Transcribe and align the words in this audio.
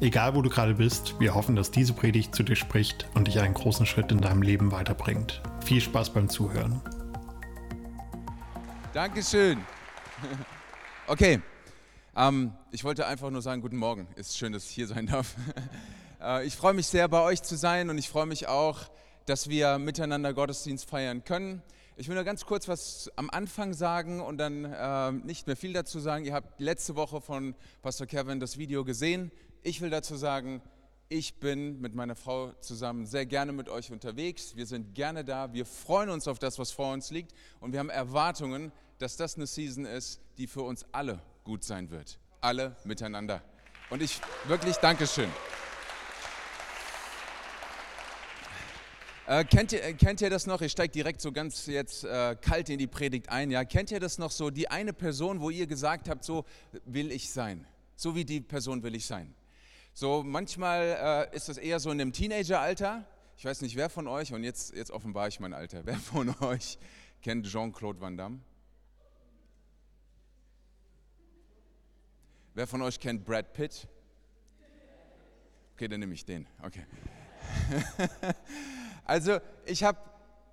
Egal 0.00 0.34
wo 0.34 0.42
du 0.42 0.50
gerade 0.50 0.74
bist, 0.74 1.18
wir 1.20 1.34
hoffen, 1.34 1.56
dass 1.56 1.70
diese 1.70 1.94
Predigt 1.94 2.34
zu 2.34 2.42
dir 2.42 2.54
spricht 2.54 3.08
und 3.14 3.28
dich 3.28 3.40
einen 3.40 3.54
großen 3.54 3.86
Schritt 3.86 4.12
in 4.12 4.20
deinem 4.20 4.42
Leben 4.42 4.70
weiterbringt. 4.70 5.40
Viel 5.64 5.80
Spaß 5.80 6.12
beim 6.12 6.28
Zuhören. 6.28 6.80
Dankeschön. 8.92 9.58
Okay, 11.08 11.40
ähm, 12.16 12.52
ich 12.72 12.82
wollte 12.82 13.06
einfach 13.06 13.30
nur 13.30 13.40
sagen, 13.40 13.62
guten 13.62 13.76
Morgen. 13.76 14.08
Ist 14.16 14.36
schön, 14.36 14.52
dass 14.52 14.64
ich 14.68 14.74
hier 14.74 14.88
sein 14.88 15.06
darf. 15.06 15.36
äh, 16.20 16.44
ich 16.44 16.56
freue 16.56 16.74
mich 16.74 16.88
sehr, 16.88 17.06
bei 17.06 17.20
euch 17.20 17.44
zu 17.44 17.56
sein 17.56 17.90
und 17.90 17.96
ich 17.96 18.08
freue 18.08 18.26
mich 18.26 18.48
auch, 18.48 18.90
dass 19.24 19.48
wir 19.48 19.78
miteinander 19.78 20.34
Gottesdienst 20.34 20.90
feiern 20.90 21.22
können. 21.22 21.62
Ich 21.98 22.08
will 22.08 22.16
nur 22.16 22.24
ganz 22.24 22.44
kurz 22.44 22.66
was 22.66 23.10
am 23.14 23.30
Anfang 23.30 23.72
sagen 23.72 24.20
und 24.20 24.38
dann 24.38 24.64
äh, 24.64 25.12
nicht 25.12 25.46
mehr 25.46 25.56
viel 25.56 25.72
dazu 25.72 26.00
sagen. 26.00 26.24
Ihr 26.24 26.34
habt 26.34 26.60
letzte 26.60 26.96
Woche 26.96 27.20
von 27.20 27.54
Pastor 27.82 28.08
Kevin 28.08 28.40
das 28.40 28.58
Video 28.58 28.84
gesehen. 28.84 29.30
Ich 29.66 29.80
will 29.80 29.90
dazu 29.90 30.14
sagen, 30.14 30.62
ich 31.08 31.40
bin 31.40 31.80
mit 31.80 31.92
meiner 31.92 32.14
Frau 32.14 32.52
zusammen 32.60 33.04
sehr 33.04 33.26
gerne 33.26 33.50
mit 33.50 33.68
euch 33.68 33.90
unterwegs. 33.90 34.54
Wir 34.54 34.64
sind 34.64 34.94
gerne 34.94 35.24
da. 35.24 35.52
Wir 35.52 35.66
freuen 35.66 36.08
uns 36.08 36.28
auf 36.28 36.38
das, 36.38 36.60
was 36.60 36.70
vor 36.70 36.92
uns 36.92 37.10
liegt. 37.10 37.32
Und 37.58 37.72
wir 37.72 37.80
haben 37.80 37.90
Erwartungen, 37.90 38.70
dass 38.98 39.16
das 39.16 39.34
eine 39.34 39.48
Season 39.48 39.84
ist, 39.84 40.20
die 40.38 40.46
für 40.46 40.62
uns 40.62 40.86
alle 40.92 41.20
gut 41.42 41.64
sein 41.64 41.90
wird. 41.90 42.20
Alle 42.40 42.76
miteinander. 42.84 43.42
Und 43.90 44.02
ich 44.02 44.20
wirklich 44.46 44.76
Dankeschön. 44.76 45.30
Äh, 49.26 49.42
kennt, 49.46 49.72
ihr, 49.72 49.94
kennt 49.94 50.20
ihr 50.20 50.30
das 50.30 50.46
noch? 50.46 50.60
Ich 50.60 50.70
steige 50.70 50.92
direkt 50.92 51.20
so 51.20 51.32
ganz 51.32 51.66
jetzt 51.66 52.04
äh, 52.04 52.36
kalt 52.40 52.68
in 52.68 52.78
die 52.78 52.86
Predigt 52.86 53.30
ein. 53.30 53.50
Ja? 53.50 53.64
Kennt 53.64 53.90
ihr 53.90 53.98
das 53.98 54.18
noch 54.18 54.30
so? 54.30 54.50
Die 54.50 54.70
eine 54.70 54.92
Person, 54.92 55.40
wo 55.40 55.50
ihr 55.50 55.66
gesagt 55.66 56.08
habt, 56.08 56.22
so 56.22 56.44
will 56.84 57.10
ich 57.10 57.32
sein. 57.32 57.66
So 57.96 58.14
wie 58.14 58.24
die 58.24 58.40
Person 58.40 58.84
will 58.84 58.94
ich 58.94 59.06
sein. 59.06 59.34
So 59.98 60.22
manchmal 60.22 61.28
äh, 61.32 61.34
ist 61.34 61.48
das 61.48 61.56
eher 61.56 61.80
so 61.80 61.90
in 61.90 61.96
dem 61.96 62.12
Teenageralter. 62.12 63.06
Ich 63.38 63.46
weiß 63.46 63.62
nicht, 63.62 63.76
wer 63.76 63.88
von 63.88 64.06
euch, 64.08 64.34
und 64.34 64.44
jetzt, 64.44 64.74
jetzt 64.74 64.90
offenbare 64.90 65.28
ich 65.28 65.40
mein 65.40 65.54
Alter, 65.54 65.80
wer 65.86 65.96
von 65.96 66.34
euch 66.42 66.78
kennt 67.22 67.46
Jean-Claude 67.46 67.98
Van 67.98 68.14
Damme? 68.14 68.40
Wer 72.52 72.66
von 72.66 72.82
euch 72.82 73.00
kennt 73.00 73.24
Brad 73.24 73.54
Pitt? 73.54 73.88
Okay, 75.72 75.88
dann 75.88 76.00
nehme 76.00 76.12
ich 76.12 76.26
den. 76.26 76.46
Okay. 76.62 76.84
also 79.06 79.38
ich 79.64 79.82
habe 79.82 79.98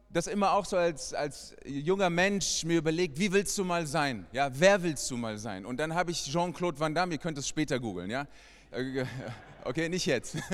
das 0.10 0.28
immer 0.28 0.54
auch 0.54 0.64
so 0.64 0.78
als, 0.78 1.14
als 1.14 1.54
junger 1.66 2.10
Mensch 2.10 2.64
mir 2.64 2.78
überlegt, 2.78 3.20
wie 3.20 3.34
willst 3.34 3.58
du 3.58 3.66
mal 3.66 3.86
sein? 3.88 4.26
Ja, 4.32 4.50
wer 4.58 4.82
willst 4.84 5.12
du 5.12 5.18
mal 5.18 5.38
sein? 5.38 5.66
Und 5.66 5.82
dann 5.82 5.94
habe 5.94 6.12
ich 6.12 6.24
Jean-Claude 6.24 6.80
Van 6.80 6.96
Damme, 6.96 7.16
ihr 7.16 7.20
könnt 7.20 7.38
es 7.38 7.50
später 7.50 7.78
googeln, 7.78 8.10
ja. 8.10 8.26
Äh, 8.74 9.06
okay, 9.64 9.90
nicht 9.90 10.06
jetzt. 10.06 10.38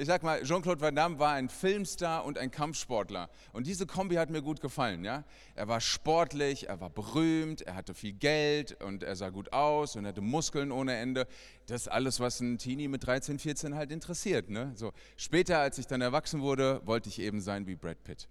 Ich 0.00 0.06
sag 0.06 0.22
mal, 0.22 0.44
Jean-Claude 0.44 0.80
Van 0.80 0.94
Damme 0.94 1.18
war 1.18 1.32
ein 1.32 1.48
Filmstar 1.48 2.24
und 2.24 2.38
ein 2.38 2.52
Kampfsportler. 2.52 3.28
Und 3.52 3.66
diese 3.66 3.84
Kombi 3.84 4.14
hat 4.14 4.30
mir 4.30 4.42
gut 4.42 4.60
gefallen. 4.60 5.04
Ja? 5.04 5.24
Er 5.56 5.66
war 5.66 5.80
sportlich, 5.80 6.68
er 6.68 6.80
war 6.80 6.88
berühmt, 6.88 7.62
er 7.62 7.74
hatte 7.74 7.94
viel 7.94 8.12
Geld 8.12 8.80
und 8.80 9.02
er 9.02 9.16
sah 9.16 9.30
gut 9.30 9.52
aus 9.52 9.96
und 9.96 10.06
hatte 10.06 10.20
Muskeln 10.20 10.70
ohne 10.70 10.94
Ende. 10.94 11.26
Das 11.66 11.80
ist 11.80 11.88
alles, 11.88 12.20
was 12.20 12.38
ein 12.38 12.58
Teenie 12.58 12.86
mit 12.86 13.04
13, 13.04 13.40
14 13.40 13.74
halt 13.74 13.90
interessiert. 13.90 14.50
Ne? 14.50 14.70
So, 14.76 14.92
später, 15.16 15.58
als 15.58 15.78
ich 15.78 15.88
dann 15.88 16.00
erwachsen 16.00 16.42
wurde, 16.42 16.80
wollte 16.84 17.08
ich 17.08 17.18
eben 17.18 17.40
sein 17.40 17.66
wie 17.66 17.74
Brad 17.74 18.04
Pitt. 18.04 18.28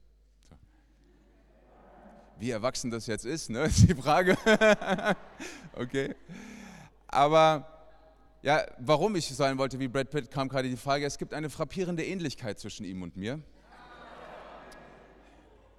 So. 0.49 0.55
Wie 2.39 2.51
erwachsen 2.51 2.91
das 2.91 3.07
jetzt 3.07 3.25
ist, 3.25 3.49
ne? 3.49 3.63
ist 3.65 3.89
die 3.89 3.93
Frage. 3.93 4.37
okay. 5.73 6.15
Aber 7.09 7.76
ja, 8.41 8.65
warum 8.79 9.15
ich 9.15 9.27
sein 9.27 9.57
wollte 9.57 9.79
wie 9.79 9.87
Brad 9.87 10.09
Pitt, 10.09 10.31
kam 10.31 10.47
gerade 10.47 10.69
die 10.69 10.77
Frage. 10.77 11.05
Es 11.05 11.17
gibt 11.17 11.33
eine 11.33 11.49
frappierende 11.49 12.05
Ähnlichkeit 12.05 12.59
zwischen 12.59 12.85
ihm 12.85 13.01
und 13.01 13.17
mir. 13.17 13.41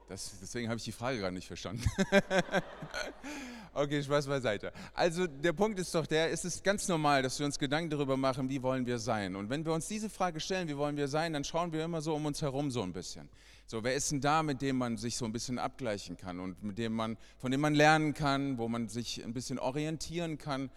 Das, 0.09 0.33
deswegen 0.41 0.69
habe 0.69 0.79
ich 0.79 0.85
die 0.85 0.93
Frage 0.93 1.19
gerade 1.19 1.35
nicht 1.35 1.47
verstanden. 1.47 1.85
okay, 3.75 4.03
Spaß 4.03 4.27
beiseite. 4.27 4.73
Also 4.95 5.27
der 5.27 5.53
Punkt 5.53 5.79
ist 5.79 5.95
doch 5.95 6.07
der, 6.07 6.33
es 6.33 6.47
ist 6.47 6.65
ganz 6.65 6.89
normal, 6.89 7.23
dass 7.23 7.39
wir 7.39 7.45
uns 7.45 7.59
Gedanken 7.59 7.91
darüber 7.91 8.17
machen, 8.17 8.49
wie 8.49 8.63
wollen 8.63 8.87
wir 8.87 8.99
sein. 8.99 9.37
Und 9.37 9.51
wenn 9.51 9.67
wir 9.67 9.73
uns 9.75 9.87
diese 9.87 10.09
Frage 10.09 10.41
stellen, 10.41 10.67
wie 10.67 10.79
wollen 10.79 10.97
wir 10.97 11.09
sein, 11.09 11.35
dann 11.35 11.45
schauen 11.45 11.73
wir 11.73 11.85
immer 11.85 12.01
so 12.01 12.15
um 12.15 12.25
uns 12.25 12.41
herum 12.41 12.71
so 12.71 12.83
ein 12.83 12.95
bisschen. 12.95 13.29
So, 13.67 13.85
wer 13.85 13.95
ist 13.95 14.11
denn 14.11 14.23
da, 14.23 14.43
mit 14.43 14.63
dem 14.63 14.79
man 14.79 14.97
sich 14.97 15.19
so 15.19 15.27
ein 15.27 15.33
bisschen 15.33 15.59
abgleichen 15.59 16.17
kann 16.17 16.41
und 16.41 16.63
mit 16.63 16.79
dem 16.79 16.95
man, 16.95 17.19
von 17.37 17.53
dem 17.53 17.61
man 17.61 17.75
lernen 17.75 18.15
kann, 18.15 18.57
wo 18.57 18.67
man 18.67 18.89
sich 18.89 19.23
ein 19.23 19.35
bisschen 19.35 19.59
orientieren 19.59 20.39
kann? 20.39 20.71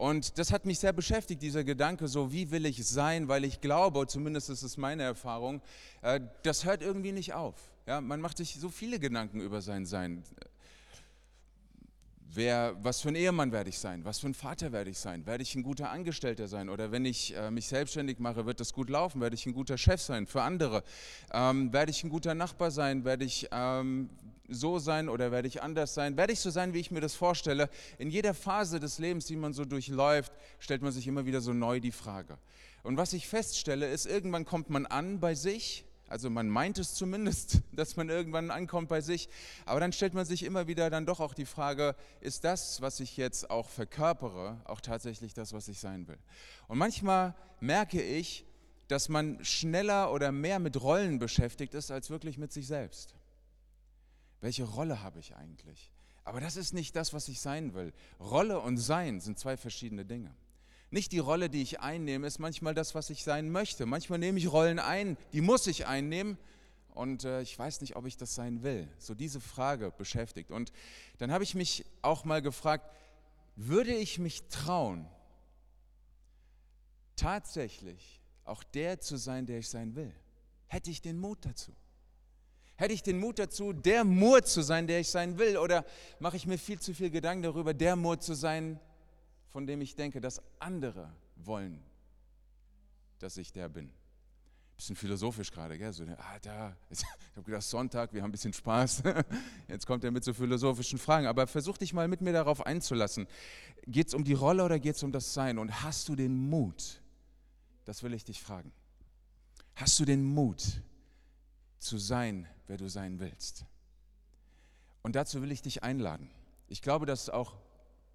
Und 0.00 0.38
das 0.38 0.50
hat 0.50 0.64
mich 0.64 0.78
sehr 0.78 0.94
beschäftigt, 0.94 1.42
dieser 1.42 1.62
Gedanke, 1.62 2.08
so 2.08 2.32
wie 2.32 2.50
will 2.50 2.64
ich 2.64 2.86
sein, 2.86 3.28
weil 3.28 3.44
ich 3.44 3.60
glaube, 3.60 4.06
zumindest 4.06 4.48
ist 4.48 4.62
es 4.62 4.78
meine 4.78 5.02
Erfahrung, 5.02 5.60
äh, 6.00 6.18
das 6.42 6.64
hört 6.64 6.80
irgendwie 6.80 7.12
nicht 7.12 7.34
auf. 7.34 7.54
Ja, 7.86 8.00
man 8.00 8.18
macht 8.18 8.38
sich 8.38 8.54
so 8.58 8.70
viele 8.70 8.98
Gedanken 8.98 9.42
über 9.42 9.60
sein 9.60 9.84
Sein. 9.84 10.24
Wer, 12.32 12.76
was 12.82 13.02
für 13.02 13.10
ein 13.10 13.14
Ehemann 13.14 13.52
werde 13.52 13.68
ich 13.68 13.78
sein? 13.78 14.02
Was 14.06 14.20
für 14.20 14.28
ein 14.28 14.32
Vater 14.34 14.72
werde 14.72 14.88
ich 14.88 14.98
sein? 14.98 15.26
Werde 15.26 15.42
ich 15.42 15.54
ein 15.54 15.62
guter 15.62 15.90
Angestellter 15.90 16.48
sein? 16.48 16.70
Oder 16.70 16.92
wenn 16.92 17.04
ich 17.04 17.36
äh, 17.36 17.50
mich 17.50 17.66
selbstständig 17.66 18.20
mache, 18.20 18.46
wird 18.46 18.58
das 18.60 18.72
gut 18.72 18.88
laufen? 18.88 19.20
Werde 19.20 19.34
ich 19.34 19.44
ein 19.44 19.52
guter 19.52 19.76
Chef 19.76 20.00
sein 20.00 20.26
für 20.26 20.40
andere? 20.40 20.82
Ähm, 21.30 21.74
werde 21.74 21.90
ich 21.90 22.02
ein 22.04 22.08
guter 22.08 22.34
Nachbar 22.34 22.70
sein? 22.70 23.04
Werde 23.04 23.26
ich 23.26 23.48
ähm, 23.52 24.08
so 24.50 24.78
sein 24.78 25.08
oder 25.08 25.30
werde 25.30 25.48
ich 25.48 25.62
anders 25.62 25.94
sein? 25.94 26.16
Werde 26.16 26.32
ich 26.32 26.40
so 26.40 26.50
sein, 26.50 26.74
wie 26.74 26.80
ich 26.80 26.90
mir 26.90 27.00
das 27.00 27.14
vorstelle? 27.14 27.70
In 27.98 28.10
jeder 28.10 28.34
Phase 28.34 28.80
des 28.80 28.98
Lebens, 28.98 29.26
die 29.26 29.36
man 29.36 29.52
so 29.52 29.64
durchläuft, 29.64 30.32
stellt 30.58 30.82
man 30.82 30.92
sich 30.92 31.06
immer 31.06 31.26
wieder 31.26 31.40
so 31.40 31.52
neu 31.52 31.80
die 31.80 31.92
Frage. 31.92 32.38
Und 32.82 32.96
was 32.96 33.12
ich 33.12 33.28
feststelle, 33.28 33.88
ist, 33.88 34.06
irgendwann 34.06 34.44
kommt 34.44 34.70
man 34.70 34.86
an 34.86 35.20
bei 35.20 35.34
sich 35.34 35.84
also 36.10 36.28
man 36.28 36.48
meint 36.48 36.76
es 36.78 36.94
zumindest, 36.94 37.62
dass 37.72 37.96
man 37.96 38.10
irgendwann 38.10 38.50
ankommt 38.50 38.88
bei 38.88 39.00
sich. 39.00 39.28
Aber 39.64 39.78
dann 39.78 39.92
stellt 39.92 40.12
man 40.12 40.26
sich 40.26 40.42
immer 40.42 40.66
wieder 40.66 40.90
dann 40.90 41.06
doch 41.06 41.20
auch 41.20 41.34
die 41.34 41.46
Frage, 41.46 41.94
ist 42.20 42.42
das, 42.42 42.82
was 42.82 42.98
ich 42.98 43.16
jetzt 43.16 43.48
auch 43.48 43.70
verkörpere, 43.70 44.60
auch 44.64 44.80
tatsächlich 44.80 45.32
das, 45.34 45.52
was 45.52 45.68
ich 45.68 45.78
sein 45.78 46.08
will? 46.08 46.18
Und 46.66 46.78
manchmal 46.78 47.34
merke 47.60 48.02
ich, 48.02 48.44
dass 48.88 49.08
man 49.08 49.42
schneller 49.44 50.12
oder 50.12 50.32
mehr 50.32 50.58
mit 50.58 50.82
Rollen 50.82 51.20
beschäftigt 51.20 51.74
ist, 51.74 51.92
als 51.92 52.10
wirklich 52.10 52.38
mit 52.38 52.52
sich 52.52 52.66
selbst. 52.66 53.14
Welche 54.40 54.64
Rolle 54.64 55.02
habe 55.02 55.18
ich 55.18 55.36
eigentlich? 55.36 55.92
Aber 56.24 56.40
das 56.40 56.56
ist 56.56 56.72
nicht 56.72 56.96
das, 56.96 57.12
was 57.12 57.28
ich 57.28 57.40
sein 57.40 57.74
will. 57.74 57.92
Rolle 58.18 58.60
und 58.60 58.76
Sein 58.76 59.20
sind 59.20 59.38
zwei 59.38 59.56
verschiedene 59.56 60.04
Dinge. 60.04 60.34
Nicht 60.90 61.12
die 61.12 61.18
Rolle, 61.18 61.50
die 61.50 61.62
ich 61.62 61.80
einnehme, 61.80 62.26
ist 62.26 62.38
manchmal 62.38 62.74
das, 62.74 62.94
was 62.94 63.10
ich 63.10 63.22
sein 63.22 63.50
möchte. 63.50 63.86
Manchmal 63.86 64.18
nehme 64.18 64.38
ich 64.38 64.50
Rollen 64.50 64.78
ein, 64.78 65.16
die 65.32 65.40
muss 65.40 65.66
ich 65.66 65.86
einnehmen 65.86 66.36
und 66.94 67.24
äh, 67.24 67.42
ich 67.42 67.56
weiß 67.56 67.80
nicht, 67.80 67.96
ob 67.96 68.06
ich 68.06 68.16
das 68.16 68.34
sein 68.34 68.62
will. 68.62 68.88
So 68.98 69.14
diese 69.14 69.40
Frage 69.40 69.92
beschäftigt. 69.96 70.50
Und 70.50 70.72
dann 71.18 71.30
habe 71.30 71.44
ich 71.44 71.54
mich 71.54 71.84
auch 72.02 72.24
mal 72.24 72.42
gefragt, 72.42 72.90
würde 73.54 73.94
ich 73.94 74.18
mich 74.18 74.48
trauen, 74.48 75.06
tatsächlich 77.14 78.20
auch 78.44 78.64
der 78.64 79.00
zu 79.00 79.16
sein, 79.16 79.46
der 79.46 79.58
ich 79.58 79.68
sein 79.68 79.94
will? 79.94 80.12
Hätte 80.66 80.90
ich 80.90 81.00
den 81.02 81.18
Mut 81.18 81.44
dazu? 81.44 81.72
Hätte 82.80 82.94
ich 82.94 83.02
den 83.02 83.20
Mut 83.20 83.38
dazu, 83.38 83.74
der 83.74 84.04
Mut 84.04 84.46
zu 84.46 84.62
sein, 84.62 84.86
der 84.86 85.00
ich 85.00 85.10
sein 85.10 85.38
will? 85.38 85.58
Oder 85.58 85.84
mache 86.18 86.38
ich 86.38 86.46
mir 86.46 86.56
viel 86.56 86.80
zu 86.80 86.94
viel 86.94 87.10
Gedanken 87.10 87.42
darüber, 87.42 87.74
der 87.74 87.94
Mut 87.94 88.22
zu 88.22 88.32
sein, 88.32 88.80
von 89.48 89.66
dem 89.66 89.82
ich 89.82 89.96
denke, 89.96 90.18
dass 90.18 90.40
andere 90.58 91.12
wollen, 91.36 91.82
dass 93.18 93.36
ich 93.36 93.52
der 93.52 93.68
bin. 93.68 93.92
Bisschen 94.78 94.96
philosophisch 94.96 95.50
gerade, 95.50 95.76
gell? 95.76 95.92
So, 95.92 96.04
ah, 96.04 96.38
da, 96.40 96.74
ich 96.88 97.04
habe 97.36 97.44
gedacht, 97.44 97.64
Sonntag, 97.64 98.14
wir 98.14 98.22
haben 98.22 98.30
ein 98.30 98.32
bisschen 98.32 98.54
Spaß. 98.54 99.02
Jetzt 99.68 99.86
kommt 99.86 100.02
er 100.02 100.10
mit 100.10 100.24
so 100.24 100.32
philosophischen 100.32 100.98
Fragen. 100.98 101.26
Aber 101.26 101.46
versuch 101.46 101.76
dich 101.76 101.92
mal 101.92 102.08
mit 102.08 102.22
mir 102.22 102.32
darauf 102.32 102.64
einzulassen. 102.64 103.26
Geht 103.86 104.08
es 104.08 104.14
um 104.14 104.24
die 104.24 104.32
Rolle 104.32 104.64
oder 104.64 104.78
geht 104.78 104.96
es 104.96 105.02
um 105.02 105.12
das 105.12 105.34
Sein? 105.34 105.58
Und 105.58 105.82
hast 105.82 106.08
du 106.08 106.16
den 106.16 106.48
Mut? 106.48 107.02
Das 107.84 108.02
will 108.02 108.14
ich 108.14 108.24
dich 108.24 108.40
fragen. 108.40 108.72
Hast 109.74 110.00
du 110.00 110.06
den 110.06 110.24
Mut 110.24 110.80
zu 111.80 111.98
sein, 111.98 112.46
wer 112.66 112.76
du 112.76 112.88
sein 112.88 113.18
willst? 113.18 113.64
Und 115.02 115.16
dazu 115.16 115.42
will 115.42 115.50
ich 115.50 115.62
dich 115.62 115.82
einladen. 115.82 116.30
Ich 116.68 116.82
glaube, 116.82 117.06
dass 117.06 117.28
auch 117.28 117.56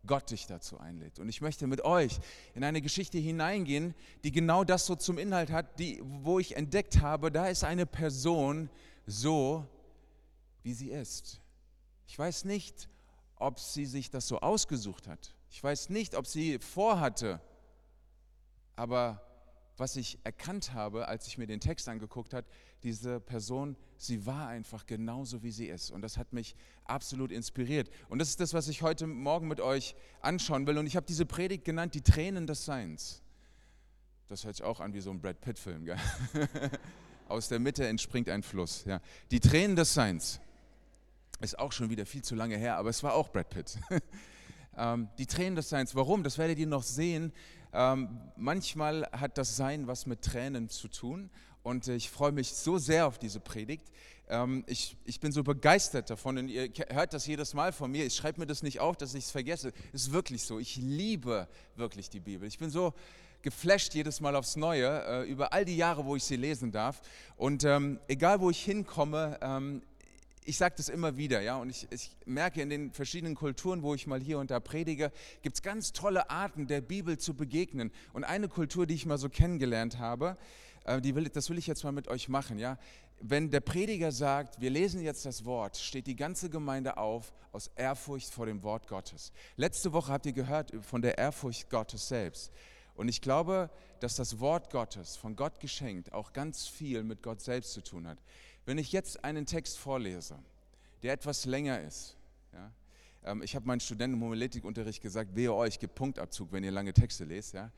Gott 0.06 0.29
dich 0.29 0.45
dazu 0.45 0.79
einlädt. 0.79 1.19
Und 1.19 1.29
ich 1.29 1.41
möchte 1.41 1.67
mit 1.67 1.83
euch 1.83 2.19
in 2.53 2.63
eine 2.63 2.81
Geschichte 2.81 3.17
hineingehen, 3.17 3.95
die 4.23 4.31
genau 4.31 4.63
das 4.63 4.85
so 4.85 4.95
zum 4.95 5.17
Inhalt 5.17 5.51
hat, 5.51 5.79
die, 5.79 6.01
wo 6.03 6.39
ich 6.39 6.56
entdeckt 6.56 7.01
habe, 7.01 7.31
da 7.31 7.47
ist 7.47 7.63
eine 7.63 7.85
Person 7.85 8.69
so, 9.07 9.68
wie 10.63 10.73
sie 10.73 10.91
ist. 10.91 11.41
Ich 12.07 12.18
weiß 12.18 12.45
nicht, 12.45 12.88
ob 13.38 13.59
sie 13.59 13.85
sich 13.85 14.09
das 14.09 14.27
so 14.27 14.39
ausgesucht 14.39 15.07
hat. 15.07 15.33
Ich 15.50 15.63
weiß 15.63 15.89
nicht, 15.89 16.15
ob 16.15 16.27
sie 16.27 16.59
vorhatte. 16.59 17.41
Aber 18.75 19.25
was 19.77 19.95
ich 19.95 20.19
erkannt 20.24 20.74
habe, 20.74 21.07
als 21.07 21.27
ich 21.27 21.38
mir 21.38 21.48
den 21.48 21.60
Text 21.60 21.89
angeguckt 21.89 22.33
habe, 22.33 22.48
diese 22.83 23.19
Person, 23.19 23.75
sie 23.98 24.25
war 24.25 24.48
einfach 24.48 24.86
genauso, 24.86 25.44
wie 25.44 25.51
sie 25.51 25.68
ist. 25.68 25.92
Und 25.92 26.01
das 26.01 26.18
hat 26.18 26.33
mich 26.33 26.56
absolut 26.86 27.31
inspiriert. 27.31 27.89
Und 28.07 28.19
das 28.19 28.30
ist 28.30 28.39
das, 28.39 28.54
was 28.54 28.68
ich 28.68 28.81
heute 28.81 29.07
Morgen 29.07 29.48
mit 29.48 29.60
euch 29.60 29.95
anschauen 30.22 30.66
will. 30.68 30.77
Und 30.77 30.86
ich 30.88 30.95
habe 30.95 31.06
diese 31.06 31.25
Predigt 31.25 31.66
genannt, 31.66 31.94
die 31.94 32.01
Tränen 32.01 32.48
des 32.48 32.63
Seins. 32.66 33.22
Das 34.27 34.44
hört 34.45 34.56
sich 34.56 34.66
auch 34.66 34.80
an 34.80 34.94
wie 34.94 35.01
so 35.01 35.12
ein 35.12 35.19
Brad 35.19 35.42
Pitt-Film. 35.42 35.88
Aus 37.28 37.48
der 37.48 37.60
Mitte 37.60 37.88
entspringt 37.88 38.30
ein 38.30 38.44
Fluss. 38.44 38.86
Ja. 38.86 39.01
Die 39.31 39.39
Tränen 39.39 39.75
des 39.75 39.94
Seins. 39.94 40.39
Ist 41.42 41.60
auch 41.60 41.71
schon 41.71 41.89
wieder 41.89 42.06
viel 42.06 42.24
zu 42.24 42.33
lange 42.33 42.57
her, 42.57 42.78
aber 42.78 42.89
es 42.89 43.04
war 43.04 43.13
auch 43.13 43.30
Brad 43.30 43.50
Pitt. 43.50 43.78
ähm, 44.78 45.10
die 45.18 45.25
Tränen 45.25 45.56
des 45.56 45.69
Seins. 45.69 45.94
Warum? 45.95 46.24
Das 46.24 46.38
werdet 46.38 46.57
ihr 46.60 46.68
noch 46.68 46.83
sehen. 46.83 47.33
Ähm, 47.77 48.22
manchmal 48.38 49.06
hat 49.12 49.38
das 49.38 49.57
Sein 49.57 49.86
was 49.86 50.06
mit 50.06 50.22
Tränen 50.22 50.69
zu 50.69 50.88
tun 50.88 51.30
und 51.62 51.89
ich 51.89 52.10
freue 52.10 52.31
mich 52.31 52.54
so 52.54 52.77
sehr 52.77 53.06
auf 53.06 53.19
diese 53.19 53.42
Predigt. 53.42 53.92
Ähm, 54.30 54.63
ich, 54.66 54.95
ich 55.04 55.19
bin 55.19 55.33
so 55.33 55.44
begeistert 55.44 56.10
davon 56.10 56.38
und 56.38 56.48
ihr 56.48 56.69
hört 56.89 57.13
das 57.13 57.27
jedes 57.27 57.54
Mal 57.54 57.74
von 57.74 57.92
mir. 57.92 58.06
Ich 58.06 58.16
schreibe 58.16 58.39
mir 58.39 58.45
das 58.45 58.63
nicht 58.63 58.80
auf, 58.80 58.95
dass 58.95 59.13
ich 59.13 59.25
es 59.25 59.31
vergesse. 59.31 59.74
Es 59.92 60.04
ist 60.04 60.13
wirklich 60.13 60.44
so. 60.44 60.57
Ich 60.57 60.77
liebe 60.77 61.50
wirklich 61.75 62.10
die 62.10 62.22
Bibel. 62.22 62.48
Ich 62.48 62.57
bin 62.57 62.69
so 62.69 62.94
geflasht 63.42 63.94
jedes 63.94 64.21
Mal 64.21 64.38
aufs 64.38 64.56
Neue 64.56 65.04
äh, 65.06 65.30
über 65.30 65.51
all 65.51 65.66
die 65.66 65.75
Jahre, 65.75 66.06
wo 66.06 66.16
ich 66.16 66.24
sie 66.24 66.38
lesen 66.38 66.71
darf. 66.71 67.01
Und 67.36 67.66
ähm, 67.66 68.00
egal, 68.07 68.39
wo 68.39 68.50
ich 68.50 68.63
hinkomme, 68.63 69.38
ähm, 69.42 69.81
ich 70.45 70.57
sage 70.57 70.75
das 70.77 70.89
immer 70.89 71.18
wieder, 71.18 71.42
ja, 71.42 71.57
und 71.57 71.69
ich, 71.69 71.88
ich, 71.92 72.15
merke 72.25 72.62
in 72.62 72.69
den 72.69 72.92
verschiedenen 72.92 73.36
Kulturen, 73.36 73.81
wo 73.81 73.95
ich 73.95 74.06
mal 74.06 74.21
hier 74.21 74.39
und 74.39 74.51
da 74.51 74.59
predige, 74.59 75.12
gibt 75.42 75.56
es 75.56 75.62
ganz 75.62 75.92
tolle 75.92 76.30
Arten, 76.30 76.68
der 76.68 76.81
Bibel 76.81 77.18
zu 77.18 77.33
begegnen. 77.33 77.92
Und 78.13 78.24
eine 78.24 78.47
Kultur, 78.47 78.86
die 78.86 78.94
ich 78.94 79.06
mal 79.06 79.18
so 79.18 79.27
kennengelernt 79.27 79.97
habe, 79.97 80.38
äh, 80.86 81.01
die 81.01 81.15
will, 81.15 81.27
das 81.30 81.50
will 81.50 81.57
ich 81.57 81.68
jetzt 81.68 81.83
mal 81.83 81.92
mit 81.92 82.07
euch 82.07 82.30
machen, 82.30 82.59
ja. 82.59 82.77
Wenn 83.21 83.50
der 83.50 83.62
Prediger 83.62 84.12
sagt, 84.12 84.62
wir 84.62 84.69
lesen 84.69 85.01
jetzt 85.01 85.25
das 85.25 85.45
Wort, 85.45 85.77
steht 85.77 86.06
die 86.06 86.15
ganze 86.15 86.50
Gemeinde 86.50 86.97
auf 86.97 87.33
aus 87.51 87.71
Ehrfurcht 87.75 88.31
vor 88.31 88.45
dem 88.45 88.62
Wort 88.63 88.88
Gottes. 88.88 89.31
Letzte 89.56 89.94
Woche 89.94 90.12
habt 90.12 90.25
ihr 90.25 90.33
gehört 90.33 90.74
von 90.81 91.01
der 91.01 91.18
Ehrfurcht 91.18 91.69
Gottes 91.69 92.09
selbst. 92.09 92.51
Und 92.95 93.07
ich 93.07 93.21
glaube, 93.21 93.69
dass 94.00 94.15
das 94.15 94.39
Wort 94.39 94.69
Gottes, 94.69 95.15
von 95.15 95.36
Gott 95.36 95.59
geschenkt, 95.59 96.13
auch 96.13 96.33
ganz 96.33 96.68
viel 96.68 97.03
mit 97.03 97.24
Gott 97.24 97.42
selbst 97.42 97.74
zu 97.74 97.81
tun 97.81 98.07
hat. 98.07 98.18
Wenn 98.65 98.77
ich 98.77 98.91
jetzt 98.91 99.23
einen 99.23 99.45
Text 99.45 99.77
vorlese, 99.77 100.39
der 101.03 101.13
etwas 101.13 101.45
länger 101.45 101.81
ist, 101.81 102.17
ja, 102.51 102.71
ähm, 103.23 103.41
ich 103.44 103.56
habe 103.56 103.67
meinen 103.67 103.79
Studenten 103.79 104.17
im 104.17 104.23
Homiletikunterricht 104.23 105.01
gesagt, 105.01 105.35
wehe 105.35 105.53
euch, 105.53 105.79
gibt 105.79 105.95
Punktabzug, 105.95 106.51
wenn 106.51 106.63
ihr 106.63 106.71
lange 106.71 106.94
Texte 106.94 107.25
lest. 107.25 107.53
Ja. 107.53 107.71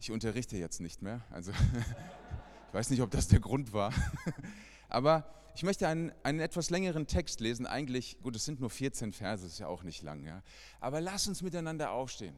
Ich 0.00 0.10
unterrichte 0.10 0.56
jetzt 0.56 0.80
nicht 0.80 1.00
mehr, 1.02 1.22
also 1.30 1.52
ich 2.68 2.74
weiß 2.74 2.90
nicht, 2.90 3.02
ob 3.02 3.10
das 3.10 3.28
der 3.28 3.40
Grund 3.40 3.72
war. 3.72 3.92
Aber 4.88 5.32
ich 5.54 5.62
möchte 5.62 5.86
einen, 5.86 6.12
einen 6.22 6.40
etwas 6.40 6.70
längeren 6.70 7.06
Text 7.06 7.40
lesen. 7.40 7.66
Eigentlich, 7.66 8.20
gut, 8.22 8.34
es 8.36 8.44
sind 8.44 8.60
nur 8.60 8.70
14 8.70 9.12
Verse, 9.12 9.46
ist 9.46 9.58
ja 9.58 9.68
auch 9.68 9.82
nicht 9.82 10.02
lang. 10.02 10.24
Ja. 10.24 10.42
Aber 10.80 11.00
lass 11.00 11.28
uns 11.28 11.42
miteinander 11.42 11.92
aufstehen. 11.92 12.36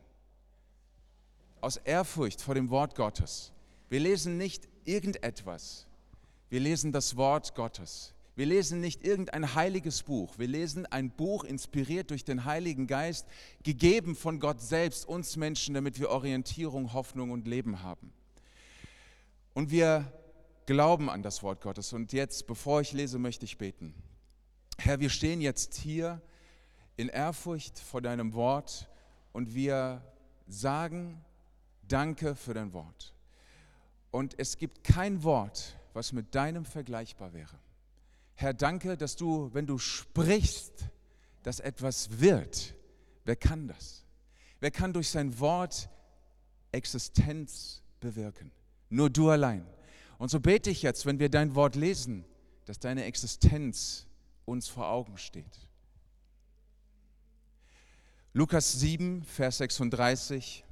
Aus 1.60 1.76
Ehrfurcht 1.78 2.42
vor 2.42 2.54
dem 2.54 2.68
Wort 2.70 2.94
Gottes. 2.94 3.52
Wir 3.88 4.00
lesen 4.00 4.36
nicht 4.36 4.68
irgendetwas, 4.84 5.86
wir 6.54 6.60
lesen 6.60 6.92
das 6.92 7.16
Wort 7.16 7.56
Gottes. 7.56 8.14
Wir 8.36 8.46
lesen 8.46 8.80
nicht 8.80 9.04
irgendein 9.04 9.56
heiliges 9.56 10.04
Buch. 10.04 10.38
Wir 10.38 10.46
lesen 10.46 10.86
ein 10.86 11.10
Buch 11.10 11.42
inspiriert 11.42 12.10
durch 12.10 12.22
den 12.22 12.44
Heiligen 12.44 12.86
Geist, 12.86 13.26
gegeben 13.64 14.14
von 14.14 14.38
Gott 14.38 14.60
selbst 14.60 15.04
uns 15.04 15.34
Menschen, 15.34 15.74
damit 15.74 15.98
wir 15.98 16.10
Orientierung, 16.10 16.92
Hoffnung 16.92 17.32
und 17.32 17.48
Leben 17.48 17.82
haben. 17.82 18.12
Und 19.52 19.72
wir 19.72 20.12
glauben 20.66 21.10
an 21.10 21.24
das 21.24 21.42
Wort 21.42 21.60
Gottes. 21.60 21.92
Und 21.92 22.12
jetzt, 22.12 22.46
bevor 22.46 22.80
ich 22.80 22.92
lese, 22.92 23.18
möchte 23.18 23.46
ich 23.46 23.58
beten. 23.58 23.92
Herr, 24.78 25.00
wir 25.00 25.10
stehen 25.10 25.40
jetzt 25.40 25.74
hier 25.74 26.22
in 26.96 27.08
Ehrfurcht 27.08 27.80
vor 27.80 28.00
deinem 28.00 28.32
Wort 28.32 28.88
und 29.32 29.56
wir 29.56 30.04
sagen 30.46 31.20
Danke 31.88 32.36
für 32.36 32.54
dein 32.54 32.72
Wort. 32.72 33.12
Und 34.12 34.38
es 34.38 34.56
gibt 34.56 34.84
kein 34.84 35.24
Wort, 35.24 35.76
was 35.94 36.12
mit 36.12 36.34
deinem 36.34 36.64
vergleichbar 36.64 37.32
wäre. 37.32 37.58
Herr, 38.34 38.52
danke, 38.52 38.96
dass 38.96 39.16
du, 39.16 39.48
wenn 39.54 39.66
du 39.66 39.78
sprichst, 39.78 40.90
dass 41.42 41.60
etwas 41.60 42.20
wird. 42.20 42.74
Wer 43.24 43.36
kann 43.36 43.68
das? 43.68 44.04
Wer 44.60 44.70
kann 44.70 44.92
durch 44.92 45.08
sein 45.08 45.38
Wort 45.38 45.88
Existenz 46.72 47.82
bewirken? 48.00 48.50
Nur 48.90 49.08
du 49.08 49.30
allein. 49.30 49.66
Und 50.18 50.30
so 50.30 50.40
bete 50.40 50.70
ich 50.70 50.82
jetzt, 50.82 51.06
wenn 51.06 51.18
wir 51.18 51.28
dein 51.28 51.54
Wort 51.54 51.76
lesen, 51.76 52.24
dass 52.64 52.78
deine 52.78 53.04
Existenz 53.04 54.06
uns 54.44 54.68
vor 54.68 54.88
Augen 54.88 55.16
steht. 55.16 55.68
Lukas 58.32 58.72
7, 58.72 59.22
Vers 59.22 59.58
36. 59.58 60.64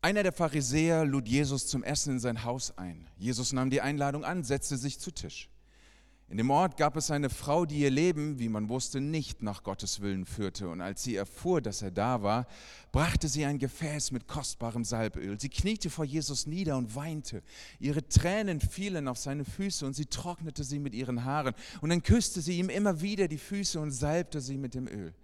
Einer 0.00 0.22
der 0.22 0.32
Pharisäer 0.32 1.04
lud 1.04 1.26
Jesus 1.26 1.66
zum 1.66 1.82
Essen 1.82 2.14
in 2.14 2.18
sein 2.20 2.44
Haus 2.44 2.76
ein. 2.78 3.08
Jesus 3.16 3.52
nahm 3.52 3.68
die 3.68 3.80
Einladung 3.80 4.24
an, 4.24 4.44
setzte 4.44 4.76
sich 4.76 5.00
zu 5.00 5.10
Tisch. 5.10 5.50
In 6.30 6.36
dem 6.36 6.50
Ort 6.50 6.76
gab 6.76 6.94
es 6.94 7.10
eine 7.10 7.30
Frau, 7.30 7.64
die 7.64 7.78
ihr 7.78 7.90
Leben, 7.90 8.38
wie 8.38 8.50
man 8.50 8.68
wusste, 8.68 9.00
nicht 9.00 9.42
nach 9.42 9.62
Gottes 9.64 10.00
Willen 10.00 10.26
führte. 10.26 10.68
Und 10.68 10.82
als 10.82 11.02
sie 11.02 11.16
erfuhr, 11.16 11.62
dass 11.62 11.80
er 11.80 11.90
da 11.90 12.22
war, 12.22 12.46
brachte 12.92 13.28
sie 13.28 13.46
ein 13.46 13.58
Gefäß 13.58 14.12
mit 14.12 14.28
kostbarem 14.28 14.84
Salböl. 14.84 15.40
Sie 15.40 15.48
kniete 15.48 15.88
vor 15.88 16.04
Jesus 16.04 16.46
nieder 16.46 16.76
und 16.76 16.94
weinte. 16.94 17.42
Ihre 17.80 18.06
Tränen 18.06 18.60
fielen 18.60 19.08
auf 19.08 19.16
seine 19.16 19.46
Füße 19.46 19.86
und 19.86 19.94
sie 19.94 20.04
trocknete 20.06 20.64
sie 20.64 20.78
mit 20.78 20.94
ihren 20.94 21.24
Haaren. 21.24 21.54
Und 21.80 21.88
dann 21.88 22.02
küsste 22.02 22.42
sie 22.42 22.58
ihm 22.58 22.68
immer 22.68 23.00
wieder 23.00 23.26
die 23.26 23.38
Füße 23.38 23.80
und 23.80 23.90
salbte 23.90 24.42
sie 24.42 24.58
mit 24.58 24.74
dem 24.74 24.86
Öl. 24.86 25.14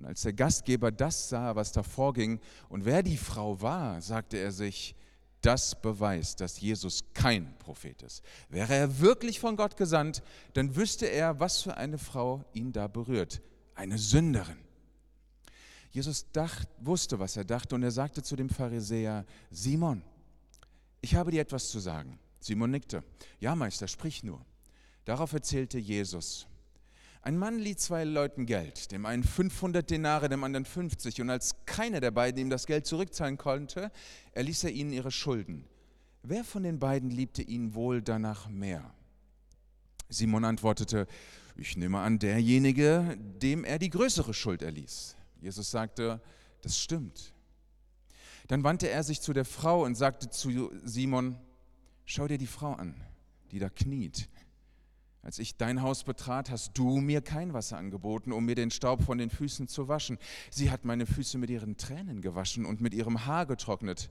Und 0.00 0.06
als 0.06 0.22
der 0.22 0.32
Gastgeber 0.32 0.90
das 0.90 1.28
sah, 1.28 1.54
was 1.56 1.72
da 1.72 1.82
vorging 1.82 2.40
und 2.70 2.86
wer 2.86 3.02
die 3.02 3.18
Frau 3.18 3.60
war, 3.60 4.00
sagte 4.00 4.38
er 4.38 4.50
sich, 4.50 4.94
das 5.42 5.80
beweist, 5.80 6.40
dass 6.40 6.60
Jesus 6.60 7.04
kein 7.12 7.58
Prophet 7.58 8.02
ist. 8.02 8.22
Wäre 8.48 8.74
er 8.74 9.00
wirklich 9.00 9.40
von 9.40 9.56
Gott 9.56 9.76
gesandt, 9.76 10.22
dann 10.54 10.74
wüsste 10.74 11.04
er, 11.06 11.38
was 11.38 11.60
für 11.60 11.76
eine 11.76 11.98
Frau 11.98 12.44
ihn 12.54 12.72
da 12.72 12.88
berührt. 12.88 13.42
Eine 13.74 13.98
Sünderin. 13.98 14.58
Jesus 15.90 16.30
dacht, 16.32 16.68
wusste, 16.78 17.18
was 17.18 17.36
er 17.36 17.44
dachte 17.44 17.74
und 17.74 17.82
er 17.82 17.90
sagte 17.90 18.22
zu 18.22 18.36
dem 18.36 18.48
Pharisäer, 18.48 19.26
Simon, 19.50 20.02
ich 21.02 21.14
habe 21.14 21.30
dir 21.30 21.42
etwas 21.42 21.68
zu 21.68 21.78
sagen. 21.78 22.18
Simon 22.38 22.70
nickte. 22.70 23.04
Ja, 23.38 23.54
Meister, 23.54 23.86
sprich 23.86 24.22
nur. 24.22 24.44
Darauf 25.04 25.32
erzählte 25.34 25.78
Jesus, 25.78 26.46
ein 27.22 27.36
Mann 27.36 27.58
lieh 27.58 27.76
zwei 27.76 28.04
Leuten 28.04 28.46
Geld, 28.46 28.92
dem 28.92 29.04
einen 29.04 29.24
500 29.24 29.88
Denare, 29.90 30.28
dem 30.28 30.42
anderen 30.42 30.64
50. 30.64 31.20
Und 31.20 31.28
als 31.28 31.54
keiner 31.66 32.00
der 32.00 32.10
beiden 32.12 32.40
ihm 32.40 32.50
das 32.50 32.66
Geld 32.66 32.86
zurückzahlen 32.86 33.36
konnte, 33.36 33.92
erließ 34.32 34.64
er 34.64 34.70
ihnen 34.70 34.92
ihre 34.92 35.10
Schulden. 35.10 35.66
Wer 36.22 36.44
von 36.44 36.62
den 36.62 36.78
beiden 36.78 37.10
liebte 37.10 37.42
ihn 37.42 37.74
wohl 37.74 38.00
danach 38.00 38.48
mehr? 38.48 38.94
Simon 40.08 40.44
antwortete, 40.44 41.06
ich 41.56 41.76
nehme 41.76 41.98
an, 41.98 42.18
derjenige, 42.18 43.18
dem 43.18 43.64
er 43.64 43.78
die 43.78 43.90
größere 43.90 44.32
Schuld 44.32 44.62
erließ. 44.62 45.16
Jesus 45.40 45.70
sagte, 45.70 46.22
das 46.62 46.78
stimmt. 46.78 47.34
Dann 48.48 48.64
wandte 48.64 48.88
er 48.88 49.04
sich 49.04 49.20
zu 49.20 49.32
der 49.32 49.44
Frau 49.44 49.84
und 49.84 49.94
sagte 49.94 50.30
zu 50.30 50.70
Simon, 50.84 51.38
schau 52.04 52.26
dir 52.26 52.38
die 52.38 52.46
Frau 52.46 52.72
an, 52.72 52.94
die 53.50 53.58
da 53.58 53.68
kniet. 53.68 54.28
Als 55.22 55.38
ich 55.38 55.56
dein 55.56 55.82
Haus 55.82 56.04
betrat, 56.04 56.50
hast 56.50 56.78
du 56.78 56.98
mir 56.98 57.20
kein 57.20 57.52
Wasser 57.52 57.76
angeboten, 57.76 58.32
um 58.32 58.46
mir 58.46 58.54
den 58.54 58.70
Staub 58.70 59.02
von 59.02 59.18
den 59.18 59.28
Füßen 59.28 59.68
zu 59.68 59.86
waschen. 59.86 60.18
Sie 60.50 60.70
hat 60.70 60.84
meine 60.86 61.04
Füße 61.04 61.36
mit 61.36 61.50
ihren 61.50 61.76
Tränen 61.76 62.22
gewaschen 62.22 62.64
und 62.64 62.80
mit 62.80 62.94
ihrem 62.94 63.26
Haar 63.26 63.44
getrocknet. 63.44 64.10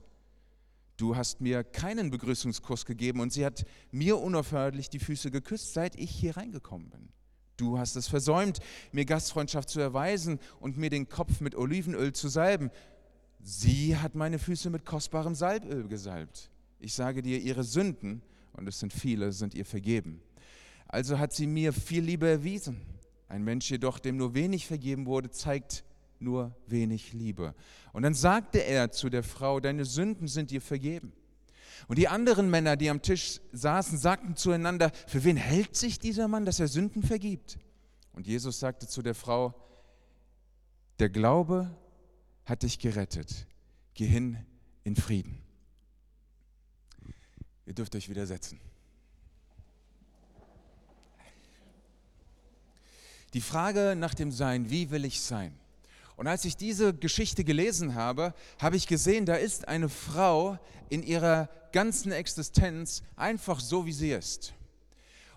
Du 0.96 1.16
hast 1.16 1.40
mir 1.40 1.64
keinen 1.64 2.10
Begrüßungskuss 2.10 2.84
gegeben 2.84 3.20
und 3.20 3.32
sie 3.32 3.44
hat 3.44 3.64
mir 3.90 4.18
unaufhörlich 4.18 4.88
die 4.88 4.98
Füße 4.98 5.30
geküsst, 5.30 5.72
seit 5.72 5.96
ich 5.96 6.10
hier 6.10 6.36
reingekommen 6.36 6.90
bin. 6.90 7.08
Du 7.56 7.78
hast 7.78 7.96
es 7.96 8.06
versäumt, 8.06 8.60
mir 8.92 9.04
Gastfreundschaft 9.04 9.68
zu 9.68 9.80
erweisen 9.80 10.38
und 10.60 10.76
mir 10.78 10.90
den 10.90 11.08
Kopf 11.08 11.40
mit 11.40 11.56
Olivenöl 11.56 12.12
zu 12.12 12.28
salben. 12.28 12.70
Sie 13.42 13.96
hat 13.96 14.14
meine 14.14 14.38
Füße 14.38 14.70
mit 14.70 14.84
kostbarem 14.84 15.34
Salböl 15.34 15.88
gesalbt. 15.88 16.50
Ich 16.78 16.94
sage 16.94 17.22
dir, 17.22 17.40
ihre 17.40 17.64
Sünden, 17.64 18.22
und 18.52 18.68
es 18.68 18.78
sind 18.78 18.92
viele, 18.92 19.32
sind 19.32 19.54
ihr 19.54 19.64
vergeben. 19.64 20.22
Also 20.90 21.20
hat 21.20 21.32
sie 21.32 21.46
mir 21.46 21.72
viel 21.72 22.02
Liebe 22.02 22.28
erwiesen. 22.28 22.80
Ein 23.28 23.44
Mensch 23.44 23.70
jedoch, 23.70 24.00
dem 24.00 24.16
nur 24.16 24.34
wenig 24.34 24.66
vergeben 24.66 25.06
wurde, 25.06 25.30
zeigt 25.30 25.84
nur 26.18 26.52
wenig 26.66 27.12
Liebe. 27.12 27.54
Und 27.92 28.02
dann 28.02 28.14
sagte 28.14 28.58
er 28.58 28.90
zu 28.90 29.08
der 29.08 29.22
Frau, 29.22 29.60
deine 29.60 29.84
Sünden 29.84 30.26
sind 30.26 30.50
dir 30.50 30.60
vergeben. 30.60 31.12
Und 31.86 31.96
die 31.96 32.08
anderen 32.08 32.50
Männer, 32.50 32.76
die 32.76 32.90
am 32.90 33.02
Tisch 33.02 33.40
saßen, 33.52 33.98
sagten 33.98 34.34
zueinander, 34.34 34.90
für 35.06 35.22
wen 35.22 35.36
hält 35.36 35.76
sich 35.76 36.00
dieser 36.00 36.26
Mann, 36.26 36.44
dass 36.44 36.58
er 36.58 36.66
Sünden 36.66 37.04
vergibt? 37.04 37.58
Und 38.12 38.26
Jesus 38.26 38.58
sagte 38.58 38.88
zu 38.88 39.00
der 39.00 39.14
Frau, 39.14 39.54
der 40.98 41.08
Glaube 41.08 41.70
hat 42.44 42.64
dich 42.64 42.80
gerettet. 42.80 43.46
Geh 43.94 44.06
hin 44.06 44.44
in 44.82 44.96
Frieden. 44.96 45.38
Ihr 47.64 47.74
dürft 47.74 47.94
euch 47.94 48.08
widersetzen. 48.08 48.60
Die 53.34 53.40
Frage 53.40 53.94
nach 53.96 54.14
dem 54.14 54.32
Sein, 54.32 54.70
wie 54.70 54.90
will 54.90 55.04
ich 55.04 55.20
sein? 55.20 55.54
Und 56.16 56.26
als 56.26 56.44
ich 56.44 56.56
diese 56.56 56.92
Geschichte 56.92 57.44
gelesen 57.44 57.94
habe, 57.94 58.34
habe 58.58 58.76
ich 58.76 58.86
gesehen, 58.86 59.24
da 59.24 59.36
ist 59.36 59.68
eine 59.68 59.88
Frau 59.88 60.58
in 60.90 61.02
ihrer 61.02 61.48
ganzen 61.72 62.12
Existenz 62.12 63.02
einfach 63.16 63.60
so, 63.60 63.86
wie 63.86 63.92
sie 63.92 64.10
ist. 64.10 64.52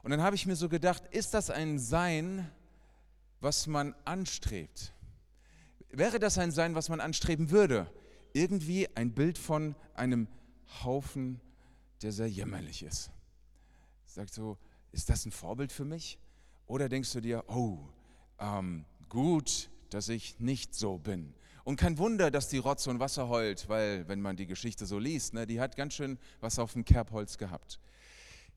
Und 0.01 0.11
dann 0.11 0.21
habe 0.21 0.35
ich 0.35 0.45
mir 0.45 0.55
so 0.55 0.67
gedacht, 0.67 1.03
ist 1.11 1.33
das 1.33 1.49
ein 1.49 1.79
Sein, 1.79 2.51
was 3.39 3.67
man 3.67 3.95
anstrebt? 4.03 4.93
Wäre 5.89 6.19
das 6.19 6.37
ein 6.37 6.51
Sein, 6.51 6.75
was 6.75 6.89
man 6.89 6.99
anstreben 6.99 7.51
würde? 7.51 7.89
Irgendwie 8.33 8.89
ein 8.95 9.13
Bild 9.13 9.37
von 9.37 9.75
einem 9.93 10.27
Haufen, 10.83 11.39
der 12.01 12.11
sehr 12.11 12.27
jämmerlich 12.27 12.83
ist. 12.83 13.11
Sagt 14.05 14.33
so, 14.33 14.57
ist 14.91 15.09
das 15.09 15.25
ein 15.25 15.31
Vorbild 15.31 15.71
für 15.71 15.85
mich? 15.85 16.17
Oder 16.73 16.89
denkst 16.89 17.13
du 17.13 17.21
dir, 17.21 17.43
oh, 17.49 17.77
ähm, 18.39 18.85
gut, 19.07 19.69
dass 19.91 20.09
ich 20.09 20.39
nicht 20.39 20.73
so 20.73 20.97
bin. 20.97 21.35
Und 21.63 21.75
kein 21.75 21.99
Wunder, 21.99 22.31
dass 22.31 22.49
die 22.49 22.57
Rotze 22.57 22.89
und 22.89 22.99
Wasser 22.99 23.29
heult, 23.29 23.69
weil, 23.69 24.07
wenn 24.07 24.19
man 24.21 24.37
die 24.37 24.47
Geschichte 24.47 24.87
so 24.87 24.97
liest, 24.97 25.35
ne, 25.35 25.45
die 25.45 25.61
hat 25.61 25.75
ganz 25.75 25.93
schön 25.93 26.17
was 26.41 26.57
auf 26.57 26.73
dem 26.73 26.83
Kerbholz 26.83 27.37
gehabt. 27.37 27.79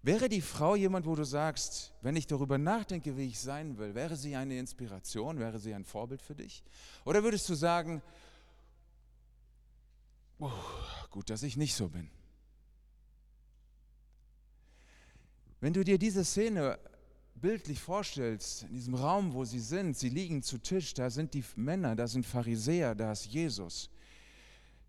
Wäre 0.01 0.31
die 0.31 0.41
Frau 0.41 0.77
jemand, 0.77 1.05
wo 1.05 1.15
du 1.15 1.25
sagst, 1.25 1.93
wenn 2.01 2.17
ich 2.17 2.27
darüber 2.27 2.57
nachdenke, 2.57 3.19
wie 3.19 3.27
ich 3.27 3.39
sein 3.39 3.77
will, 3.77 3.95
wäre 3.95 4.17
sie 4.17 4.35
eine 4.35 4.59
Inspiration, 4.59 5.39
wäre 5.39 5.59
sie 5.59 5.75
ein 5.75 5.85
Vorbild 5.85 6.23
für 6.23 6.35
dich? 6.35 6.65
Oder 7.05 7.23
würdest 7.23 7.47
du 7.51 7.55
sagen, 7.55 8.01
oh, 10.39 10.51
gut, 11.11 11.29
dass 11.29 11.43
ich 11.43 11.59
nicht 11.59 11.75
so 11.75 11.91
bin? 11.91 12.09
Wenn 15.61 15.75
du 15.75 15.85
dir 15.85 15.99
diese 15.99 16.25
Szene 16.25 16.79
bildlich 17.41 17.81
vorstellst, 17.81 18.63
in 18.65 18.75
diesem 18.75 18.95
Raum, 18.95 19.33
wo 19.33 19.45
sie 19.45 19.61
sind, 19.61 19.97
sie 19.97 20.09
liegen 20.09 20.43
zu 20.43 20.59
Tisch, 20.59 20.95
da 20.95 21.11
sind 21.11 21.35
die 21.35 21.45
Männer, 21.55 21.95
da 21.95 22.07
sind 22.07 22.27
Pharisäer, 22.27 22.95
da 22.95 23.13
ist 23.13 23.27
Jesus. 23.27 23.91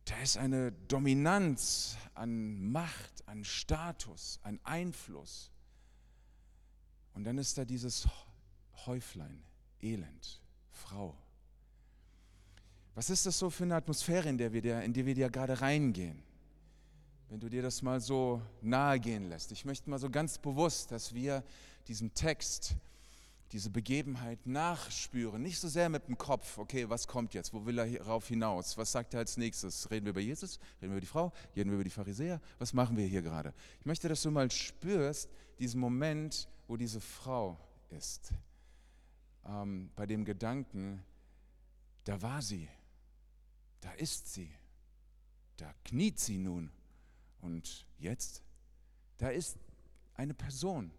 Da 0.05 0.17
ist 0.21 0.37
eine 0.37 0.71
Dominanz 0.71 1.97
an 2.13 2.71
Macht, 2.71 3.27
an 3.27 3.43
Status, 3.43 4.39
an 4.43 4.59
Einfluss. 4.63 5.51
Und 7.13 7.25
dann 7.25 7.37
ist 7.37 7.57
da 7.57 7.65
dieses 7.65 8.07
Häuflein, 8.85 9.43
Elend, 9.81 10.41
Frau. 10.71 11.17
Was 12.95 13.09
ist 13.09 13.25
das 13.25 13.37
so 13.37 13.49
für 13.49 13.63
eine 13.63 13.75
Atmosphäre, 13.75 14.29
in, 14.29 14.37
der 14.37 14.53
wir 14.53 14.61
da, 14.61 14.79
in 14.79 14.93
die 14.93 15.05
wir 15.05 15.13
da 15.13 15.27
gerade 15.27 15.59
reingehen? 15.59 16.23
Wenn 17.29 17.39
du 17.41 17.49
dir 17.49 17.61
das 17.61 17.81
mal 17.81 17.99
so 17.99 18.41
nahe 18.61 18.99
gehen 18.99 19.27
lässt. 19.27 19.51
Ich 19.51 19.65
möchte 19.65 19.89
mal 19.89 19.99
so 19.99 20.09
ganz 20.09 20.37
bewusst, 20.37 20.91
dass 20.91 21.13
wir 21.13 21.43
diesem 21.87 22.13
Text, 22.13 22.75
diese 23.51 23.69
Begebenheit 23.69 24.45
nachspüren. 24.45 25.41
Nicht 25.41 25.59
so 25.59 25.67
sehr 25.67 25.89
mit 25.89 26.07
dem 26.07 26.17
Kopf, 26.17 26.57
okay, 26.57 26.89
was 26.89 27.07
kommt 27.07 27.33
jetzt, 27.33 27.53
wo 27.53 27.65
will 27.65 27.79
er 27.79 27.87
darauf 27.87 28.27
hinaus, 28.27 28.77
was 28.77 28.91
sagt 28.91 29.13
er 29.13 29.21
als 29.21 29.37
nächstes? 29.37 29.89
Reden 29.91 30.05
wir 30.05 30.11
über 30.11 30.21
Jesus, 30.21 30.59
reden 30.81 30.91
wir 30.91 30.97
über 30.97 31.01
die 31.01 31.07
Frau, 31.07 31.33
reden 31.55 31.69
wir 31.69 31.75
über 31.75 31.83
die 31.83 31.89
Pharisäer, 31.89 32.41
was 32.59 32.73
machen 32.73 32.97
wir 32.97 33.05
hier 33.05 33.21
gerade? 33.21 33.53
Ich 33.79 33.85
möchte, 33.85 34.07
dass 34.07 34.21
du 34.21 34.31
mal 34.31 34.49
spürst, 34.51 35.29
diesen 35.59 35.79
Moment, 35.79 36.47
wo 36.67 36.77
diese 36.77 36.99
Frau 36.99 37.57
ist. 37.89 38.33
Ähm, 39.45 39.91
bei 39.95 40.05
dem 40.05 40.25
Gedanken, 40.25 41.03
da 42.03 42.21
war 42.21 42.41
sie, 42.41 42.67
da 43.81 43.91
ist 43.93 44.33
sie, 44.33 44.51
da 45.57 45.73
kniet 45.85 46.19
sie 46.19 46.37
nun. 46.37 46.69
Und 47.41 47.85
jetzt, 47.99 48.43
da 49.17 49.29
ist 49.29 49.57
eine 50.15 50.33
Person, 50.33 50.91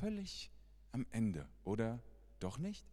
völlig 0.00 0.50
am 0.92 1.06
Ende, 1.10 1.48
oder 1.64 2.00
doch 2.40 2.58
nicht? 2.58 2.84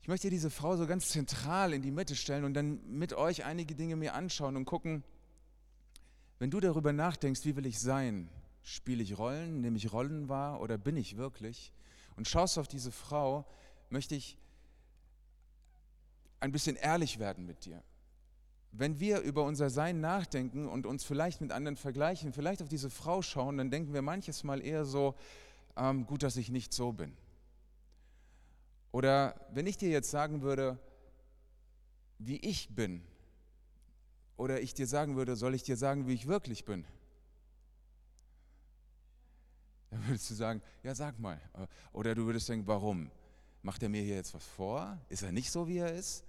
Ich 0.00 0.08
möchte 0.08 0.30
diese 0.30 0.50
Frau 0.50 0.76
so 0.76 0.86
ganz 0.86 1.10
zentral 1.10 1.72
in 1.72 1.82
die 1.82 1.92
Mitte 1.92 2.16
stellen 2.16 2.44
und 2.44 2.54
dann 2.54 2.80
mit 2.90 3.12
euch 3.12 3.44
einige 3.44 3.76
Dinge 3.76 3.94
mir 3.94 4.14
anschauen 4.14 4.56
und 4.56 4.64
gucken, 4.64 5.04
wenn 6.40 6.50
du 6.50 6.58
darüber 6.58 6.92
nachdenkst, 6.92 7.44
wie 7.44 7.54
will 7.54 7.66
ich 7.66 7.78
sein? 7.78 8.28
Spiele 8.64 9.02
ich 9.02 9.16
Rollen, 9.16 9.60
nehme 9.60 9.76
ich 9.76 9.92
Rollen 9.92 10.28
wahr 10.28 10.60
oder 10.60 10.76
bin 10.76 10.96
ich 10.96 11.16
wirklich? 11.16 11.72
Und 12.16 12.26
schaust 12.26 12.58
auf 12.58 12.66
diese 12.66 12.90
Frau, 12.90 13.46
möchte 13.90 14.16
ich 14.16 14.36
ein 16.40 16.50
bisschen 16.50 16.74
ehrlich 16.74 17.20
werden 17.20 17.46
mit 17.46 17.64
dir 17.64 17.82
wenn 18.72 18.98
wir 18.98 19.20
über 19.20 19.44
unser 19.44 19.68
Sein 19.68 20.00
nachdenken 20.00 20.66
und 20.66 20.86
uns 20.86 21.04
vielleicht 21.04 21.40
mit 21.42 21.52
anderen 21.52 21.76
vergleichen, 21.76 22.32
vielleicht 22.32 22.62
auf 22.62 22.68
diese 22.68 22.88
Frau 22.88 23.20
schauen, 23.20 23.58
dann 23.58 23.70
denken 23.70 23.92
wir 23.92 24.00
manches 24.00 24.44
Mal 24.44 24.62
eher 24.62 24.86
so, 24.86 25.14
ähm, 25.76 26.06
gut, 26.06 26.22
dass 26.22 26.36
ich 26.36 26.50
nicht 26.50 26.72
so 26.72 26.92
bin. 26.92 27.14
Oder 28.90 29.34
wenn 29.52 29.66
ich 29.66 29.76
dir 29.76 29.90
jetzt 29.90 30.10
sagen 30.10 30.42
würde, 30.42 30.78
wie 32.18 32.36
ich 32.36 32.74
bin, 32.74 33.02
oder 34.36 34.60
ich 34.60 34.74
dir 34.74 34.86
sagen 34.86 35.16
würde, 35.16 35.36
soll 35.36 35.54
ich 35.54 35.62
dir 35.62 35.76
sagen, 35.76 36.08
wie 36.08 36.14
ich 36.14 36.26
wirklich 36.26 36.64
bin? 36.64 36.84
Dann 39.90 40.06
würdest 40.06 40.30
du 40.30 40.34
sagen, 40.34 40.62
ja, 40.82 40.94
sag 40.94 41.18
mal. 41.18 41.40
Oder 41.92 42.14
du 42.14 42.24
würdest 42.24 42.48
denken, 42.48 42.66
warum? 42.66 43.10
Macht 43.62 43.82
er 43.82 43.90
mir 43.90 44.02
hier 44.02 44.16
jetzt 44.16 44.34
was 44.34 44.44
vor? 44.44 44.98
Ist 45.10 45.22
er 45.22 45.32
nicht 45.32 45.50
so, 45.50 45.68
wie 45.68 45.78
er 45.78 45.92
ist? 45.92 46.24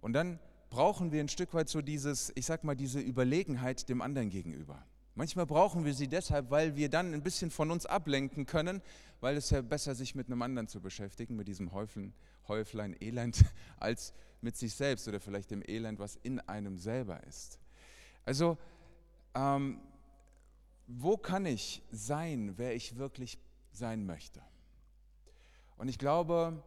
Und 0.00 0.12
dann 0.12 0.38
brauchen 0.76 1.10
wir 1.10 1.20
ein 1.20 1.28
Stück 1.30 1.54
weit 1.54 1.70
so 1.70 1.80
dieses, 1.80 2.30
ich 2.34 2.44
sag 2.44 2.62
mal, 2.62 2.76
diese 2.76 3.00
Überlegenheit 3.00 3.88
dem 3.88 4.02
anderen 4.02 4.28
gegenüber. 4.28 4.84
Manchmal 5.14 5.46
brauchen 5.46 5.86
wir 5.86 5.94
sie 5.94 6.06
deshalb, 6.06 6.50
weil 6.50 6.76
wir 6.76 6.90
dann 6.90 7.14
ein 7.14 7.22
bisschen 7.22 7.50
von 7.50 7.70
uns 7.70 7.86
ablenken 7.86 8.44
können, 8.44 8.82
weil 9.22 9.38
es 9.38 9.48
ja 9.48 9.62
besser 9.62 9.94
sich 9.94 10.14
mit 10.14 10.26
einem 10.26 10.42
anderen 10.42 10.68
zu 10.68 10.82
beschäftigen, 10.82 11.34
mit 11.34 11.48
diesem 11.48 11.72
Häuflein, 11.72 12.12
Häuflein 12.46 12.94
Elend, 13.00 13.42
als 13.78 14.12
mit 14.42 14.58
sich 14.58 14.74
selbst 14.74 15.08
oder 15.08 15.18
vielleicht 15.18 15.50
dem 15.50 15.62
Elend, 15.66 15.98
was 15.98 16.16
in 16.16 16.40
einem 16.40 16.76
selber 16.76 17.24
ist. 17.24 17.58
Also, 18.26 18.58
ähm, 19.34 19.80
wo 20.86 21.16
kann 21.16 21.46
ich 21.46 21.82
sein, 21.90 22.52
wer 22.58 22.74
ich 22.74 22.98
wirklich 22.98 23.38
sein 23.72 24.04
möchte? 24.04 24.42
Und 25.78 25.88
ich 25.88 25.98
glaube, 25.98 26.62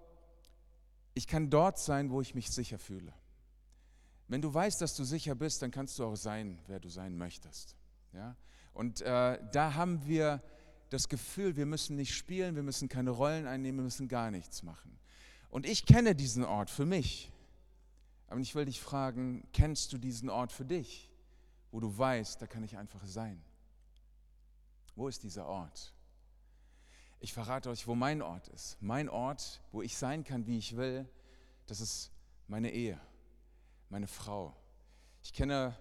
ich 1.13 1.27
kann 1.27 1.51
dort 1.51 1.77
sein, 1.77 2.09
wo 2.09 2.21
ich 2.21 2.33
mich 2.33 2.49
sicher 2.49 2.79
fühle. 2.79 3.13
Wenn 4.29 4.43
du 4.43 4.53
weißt, 4.53 4.79
dass 4.79 4.95
du 4.95 5.03
sicher 5.03 5.33
bist, 5.33 5.62
dann 5.63 5.71
kannst 5.71 5.98
du 5.98 6.05
auch 6.05 6.15
sein, 6.15 6.59
wer 6.67 6.79
du 6.79 6.88
sein 6.88 7.17
möchtest. 7.17 7.75
Ja? 8.13 8.36
Und 8.74 9.01
äh, 9.01 9.39
da 9.51 9.74
haben 9.74 10.05
wir 10.05 10.41
das 10.91 11.09
Gefühl, 11.09 11.55
wir 11.55 11.65
müssen 11.65 11.95
nicht 11.95 12.13
spielen, 12.13 12.55
wir 12.55 12.62
müssen 12.62 12.88
keine 12.88 13.09
Rollen 13.09 13.48
einnehmen, 13.48 13.79
wir 13.79 13.83
müssen 13.86 14.07
gar 14.07 14.29
nichts 14.29 14.62
machen. 14.62 14.98
Und 15.50 15.65
ich 15.65 15.83
kenne 15.83 16.13
diesen 16.13 16.43
Ort 16.45 16.69
für 16.69 16.86
mich. 16.86 17.31
Aber 18.27 18.39
ich 18.39 18.53
will 18.53 18.65
dich 18.65 18.79
fragen, 18.79 19.48
kennst 19.51 19.91
du 19.93 19.98
diesen 19.98 20.29
Ort 20.29 20.51
für 20.51 20.65
dich, 20.65 21.09
wo 21.71 21.79
du 21.79 21.98
weißt, 21.98 22.39
da 22.39 22.45
kann 22.45 22.63
ich 22.63 22.77
einfach 22.77 23.03
sein? 23.05 23.41
Wo 24.95 25.07
ist 25.07 25.24
dieser 25.24 25.48
Ort? 25.48 25.91
Ich 27.19 27.33
verrate 27.33 27.71
euch, 27.71 27.88
wo 27.88 27.95
mein 27.95 28.21
Ort 28.21 28.48
ist. 28.50 28.77
Mein 28.79 29.09
Ort, 29.09 29.59
wo 29.71 29.81
ich 29.81 29.98
sein 29.98 30.24
kann, 30.24 30.45
wie 30.45 30.59
ich 30.59 30.77
will, 30.77 31.09
das 31.65 31.81
ist 31.81 32.12
meine 32.48 32.71
Ehe 32.71 33.00
meine 33.89 34.08
Frau. 34.08 34.55
Ich 35.24 35.34
kenne, 35.34 35.75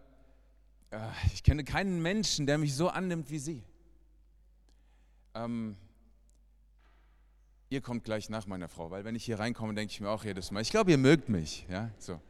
äh, 0.91 0.99
ich 1.33 1.43
kenne 1.43 1.65
keinen 1.65 2.01
Menschen, 2.01 2.47
der 2.47 2.59
mich 2.59 2.75
so 2.75 2.89
annimmt 2.89 3.31
wie 3.31 3.39
sie. 3.39 3.63
Ähm, 5.35 5.77
ihr 7.69 7.83
kommt 7.83 8.05
gleich 8.05 8.31
nach 8.31 8.47
meiner 8.47 8.69
Frau, 8.69 8.91
weil 8.91 9.05
wenn 9.05 9.15
ich 9.15 9.25
hier 9.25 9.39
reinkomme, 9.39 9.75
denke 9.75 9.93
ich 9.93 10.01
mir 10.01 10.11
auch 10.11 10.25
jedes 10.25 10.51
Mal, 10.51 10.63
ich 10.63 10.71
glaube, 10.71 10.91
ihr 10.91 10.99
mögt 10.99 11.29
mich. 11.29 11.67
Ja? 11.69 11.91
So. 11.99 12.21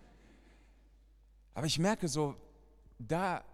Aber 1.55 1.67
ich 1.67 1.79
merke 1.79 2.09
so, 2.09 2.37
da, 2.99 3.45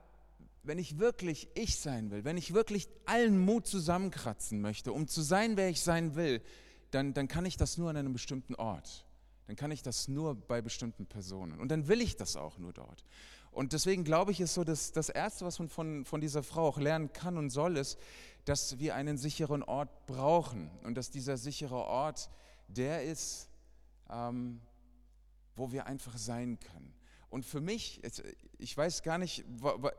wenn 0.63 0.79
ich 0.79 0.99
wirklich 0.99 1.49
ich 1.55 1.77
sein 1.77 2.11
will, 2.11 2.25
wenn 2.25 2.39
ich 2.39 2.55
wirklich 2.55 2.89
allen 3.05 3.39
Mut 3.39 3.67
zusammenkratzen 3.67 4.63
möchte, 4.63 4.93
um 4.93 5.09
zu 5.09 5.21
sein, 5.21 5.59
wer 5.59 5.69
ich 5.69 5.83
sein 5.83 6.15
will, 6.17 6.41
dann, 6.91 7.13
dann 7.13 7.29
kann 7.29 7.45
ich 7.45 7.59
das 7.59 7.77
nur 7.77 7.91
an 7.91 7.97
einem 7.97 8.15
bestimmten 8.15 8.55
Ort 8.55 9.05
dann 9.47 9.57
kann 9.57 9.71
ich 9.71 9.83
das 9.83 10.09
nur 10.09 10.35
bei 10.35 10.63
bestimmten 10.63 11.07
Personen. 11.07 11.61
Und 11.61 11.69
dann 11.69 11.89
will 11.89 12.01
ich 12.01 12.17
das 12.17 12.37
auch 12.37 12.59
nur 12.59 12.73
dort. 12.73 13.05
Und 13.51 13.73
deswegen 13.73 14.03
glaube 14.03 14.33
ich, 14.33 14.41
ist 14.41 14.55
so, 14.55 14.65
dass 14.65 14.93
das 14.93 15.09
Erste, 15.09 15.45
was 15.45 15.59
man 15.59 15.69
von, 15.69 16.05
von 16.05 16.21
dieser 16.21 16.43
Frau 16.43 16.67
auch 16.67 16.79
lernen 16.79 17.13
kann 17.13 17.39
und 17.39 17.51
soll, 17.51 17.77
ist, 17.77 17.99
dass 18.45 18.79
wir 18.79 18.95
einen 18.95 19.17
sicheren 19.17 19.63
Ort 19.63 20.07
brauchen. 20.07 20.71
Und 20.83 20.97
dass 20.97 21.11
dieser 21.11 21.37
sichere 21.37 21.77
Ort 21.77 22.31
der 22.69 23.05
ist, 23.05 23.49
ähm, 24.11 24.61
wo 25.55 25.71
wir 25.71 25.87
einfach 25.87 26.17
sein 26.17 26.59
können. 26.59 26.95
Und 27.31 27.45
für 27.45 27.61
mich, 27.61 28.01
ich 28.59 28.77
weiß 28.77 29.03
gar 29.03 29.19
nicht, 29.19 29.45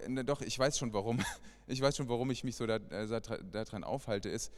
ne, 0.08 0.24
doch, 0.24 0.42
ich 0.42 0.58
weiß 0.58 0.78
schon 0.78 0.94
warum, 0.94 1.20
ich 1.68 1.82
weiß 1.82 1.98
schon, 1.98 2.10
warum 2.10 2.32
ich 2.32 2.44
mich 2.44 2.56
so 2.56 2.66
daran 2.66 3.42
da 3.52 3.64
aufhalte, 3.88 4.30
ist, 4.30 4.52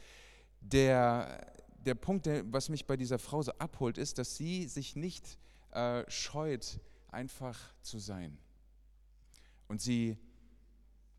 der, 0.60 1.46
der 1.78 1.94
Punkt, 1.94 2.26
der, 2.26 2.50
was 2.52 2.68
mich 2.68 2.86
bei 2.86 2.96
dieser 2.96 3.18
Frau 3.18 3.42
so 3.42 3.52
abholt, 3.52 3.98
ist, 3.98 4.18
dass 4.18 4.36
sie 4.36 4.66
sich 4.66 4.96
nicht 4.96 5.38
äh, 5.72 6.04
scheut, 6.10 6.80
einfach 7.08 7.58
zu 7.82 7.98
sein. 7.98 8.36
Und 9.68 9.80
sie 9.80 10.16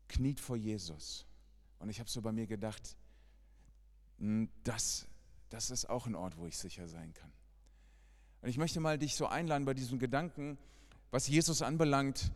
kniet 0.08 0.40
vor 0.40 0.56
Jesus. 0.56 1.26
Und 1.78 1.88
ich 1.88 2.00
habe 2.00 2.10
so 2.10 2.20
bei 2.20 2.32
mir 2.32 2.46
gedacht, 2.46 2.96
hm, 4.18 4.48
das, 4.64 5.06
das 5.48 5.70
ist 5.70 5.88
auch 5.88 6.06
ein 6.06 6.14
Ort, 6.14 6.36
wo 6.36 6.46
ich 6.46 6.58
sicher 6.58 6.86
sein 6.88 7.14
kann. 7.14 7.32
Und 8.42 8.48
ich 8.48 8.58
möchte 8.58 8.80
mal 8.80 8.98
dich 8.98 9.16
so 9.16 9.26
einladen 9.26 9.64
bei 9.64 9.74
diesem 9.74 9.98
Gedanken, 9.98 10.58
was 11.10 11.28
Jesus 11.28 11.62
anbelangt. 11.62 12.32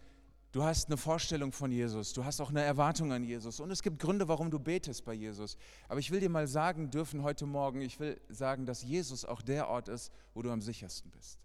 Du 0.55 0.63
hast 0.63 0.87
eine 0.87 0.97
Vorstellung 0.97 1.51
von 1.51 1.73
Jesus, 1.73 2.13
du 2.13 2.25
hast 2.25 2.41
auch 2.41 2.51
eine 2.51 2.63
Erwartung 2.63 3.13
an 3.13 3.25
Jesus 3.25 3.59
und 3.59 3.73
es 3.73 3.83
gibt 3.83 3.99
Gründe, 3.99 4.29
warum 4.29 4.53
du 4.53 4.61
betest 4.61 5.05
bei 5.05 5.13
Jesus. 5.13 5.57
Aber 5.89 5.99
ich 5.99 6.13
will 6.13 6.21
dir 6.21 6.29
mal 6.29 6.47
sagen 6.47 6.93
dürfen 6.93 7.25
heute 7.25 7.45
Morgen, 7.45 7.81
ich 7.81 7.99
will 7.99 8.21
sagen, 8.29 8.65
dass 8.65 8.85
Jesus 8.85 9.25
auch 9.25 9.43
der 9.43 9.69
Ort 9.69 9.89
ist, 9.89 10.13
wo 10.33 10.43
du 10.43 10.53
am 10.53 10.61
sichersten 10.61 11.11
bist. 11.11 11.41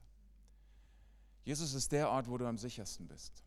Jesus 1.44 1.74
ist 1.74 1.92
der 1.92 2.12
Ort, 2.12 2.30
wo 2.30 2.38
du 2.38 2.46
am 2.46 2.60
sichersten 2.60 3.08
bist. 3.08 3.44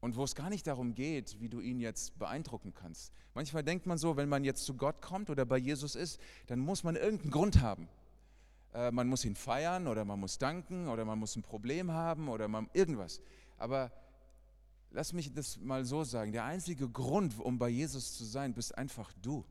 Und 0.00 0.16
wo 0.16 0.24
es 0.24 0.34
gar 0.34 0.50
nicht 0.50 0.66
darum 0.66 0.94
geht, 0.94 1.40
wie 1.40 1.48
du 1.48 1.60
ihn 1.60 1.80
jetzt 1.80 2.18
beeindrucken 2.18 2.74
kannst. 2.74 3.14
Manchmal 3.32 3.64
denkt 3.64 3.86
man 3.86 3.96
so, 3.96 4.18
wenn 4.18 4.28
man 4.28 4.44
jetzt 4.44 4.66
zu 4.66 4.74
Gott 4.74 5.00
kommt 5.00 5.30
oder 5.30 5.46
bei 5.46 5.56
Jesus 5.56 5.94
ist, 5.94 6.20
dann 6.46 6.58
muss 6.58 6.84
man 6.84 6.94
irgendeinen 6.94 7.30
Grund 7.30 7.62
haben. 7.62 7.88
Äh, 8.74 8.90
man 8.90 9.08
muss 9.08 9.24
ihn 9.24 9.34
feiern 9.34 9.86
oder 9.86 10.04
man 10.04 10.20
muss 10.20 10.36
danken 10.36 10.88
oder 10.88 11.06
man 11.06 11.18
muss 11.18 11.36
ein 11.36 11.42
Problem 11.42 11.90
haben 11.90 12.28
oder 12.28 12.48
man, 12.48 12.68
irgendwas. 12.74 13.22
Aber 13.56 13.90
lass 14.98 15.12
mich 15.12 15.32
das 15.32 15.60
mal 15.60 15.84
so 15.84 16.02
sagen, 16.02 16.32
der 16.32 16.44
einzige 16.44 16.88
Grund, 16.88 17.38
um 17.38 17.56
bei 17.56 17.68
Jesus 17.68 18.16
zu 18.16 18.24
sein, 18.24 18.52
bist 18.52 18.76
einfach 18.76 19.12
du. 19.22 19.44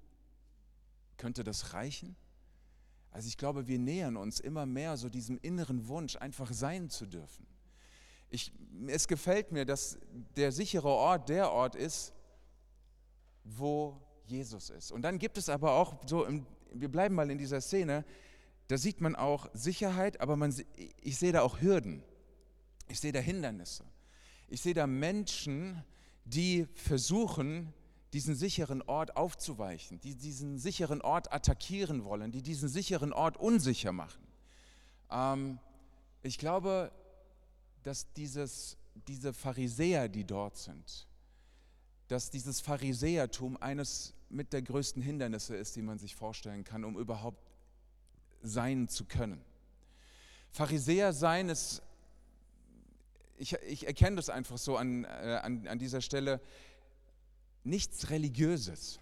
Könnte 1.15 1.45
das 1.45 1.73
reichen? 1.73 2.17
Also 3.11 3.29
ich 3.29 3.37
glaube, 3.37 3.65
wir 3.65 3.79
nähern 3.79 4.17
uns 4.17 4.41
immer 4.41 4.65
mehr 4.65 4.97
so 4.97 5.07
diesem 5.07 5.39
inneren 5.41 5.87
Wunsch, 5.87 6.17
einfach 6.17 6.51
sein 6.51 6.89
zu 6.89 7.05
dürfen. 7.05 7.47
Ich, 8.29 8.51
es 8.87 9.07
gefällt 9.07 9.53
mir, 9.53 9.63
dass 9.63 9.97
der 10.35 10.51
sichere 10.51 10.89
Ort 10.89 11.29
der 11.29 11.49
Ort 11.49 11.75
ist, 11.75 12.11
wo 13.45 14.01
Jesus 14.25 14.69
ist. 14.69 14.91
Und 14.91 15.03
dann 15.03 15.17
gibt 15.17 15.37
es 15.37 15.47
aber 15.47 15.71
auch 15.75 15.95
so, 16.05 16.25
im, 16.25 16.45
wir 16.73 16.91
bleiben 16.91 17.15
mal 17.15 17.31
in 17.31 17.37
dieser 17.37 17.61
Szene, 17.61 18.03
da 18.67 18.77
sieht 18.77 18.99
man 18.99 19.15
auch 19.15 19.47
Sicherheit, 19.53 20.19
aber 20.19 20.35
man, 20.35 20.53
ich 20.99 21.17
sehe 21.17 21.31
da 21.31 21.41
auch 21.41 21.61
Hürden. 21.61 22.03
Ich 22.89 22.99
sehe 22.99 23.13
da 23.13 23.19
Hindernisse. 23.19 23.85
Ich 24.47 24.61
sehe 24.61 24.73
da 24.73 24.87
Menschen, 24.87 25.83
die 26.25 26.67
versuchen, 26.75 27.73
diesen 28.13 28.35
sicheren 28.35 28.81
Ort 28.83 29.17
aufzuweichen, 29.17 29.99
die 29.99 30.15
diesen 30.15 30.57
sicheren 30.57 31.01
Ort 31.01 31.31
attackieren 31.33 32.05
wollen, 32.05 32.31
die 32.31 32.41
diesen 32.41 32.69
sicheren 32.69 33.11
Ort 33.11 33.37
unsicher 33.37 33.91
machen. 33.91 34.25
Ähm, 35.11 35.59
ich 36.21 36.37
glaube, 36.37 36.91
dass 37.83 38.11
dieses, 38.13 38.77
diese 39.07 39.33
Pharisäer, 39.33 40.07
die 40.09 40.23
dort 40.23 40.57
sind, 40.57 41.07
dass 42.07 42.29
dieses 42.29 42.61
Pharisäertum 42.61 43.57
eines 43.57 44.13
mit 44.29 44.53
der 44.53 44.61
größten 44.61 45.01
Hindernisse 45.01 45.55
ist, 45.55 45.75
die 45.75 45.81
man 45.81 45.99
sich 45.99 46.15
vorstellen 46.15 46.63
kann, 46.63 46.83
um 46.83 46.97
überhaupt 46.97 47.51
sein 48.41 48.87
zu 48.87 49.05
können. 49.05 49.41
Pharisäer 50.49 51.13
sein 51.13 51.49
ist, 51.49 51.81
ich, 53.37 53.53
ich 53.53 53.87
erkenne 53.87 54.17
das 54.17 54.29
einfach 54.29 54.57
so 54.57 54.77
an, 54.77 55.05
äh, 55.05 55.39
an, 55.41 55.67
an 55.67 55.79
dieser 55.79 56.01
Stelle, 56.01 56.41
nichts 57.63 58.09
Religiöses. 58.09 58.99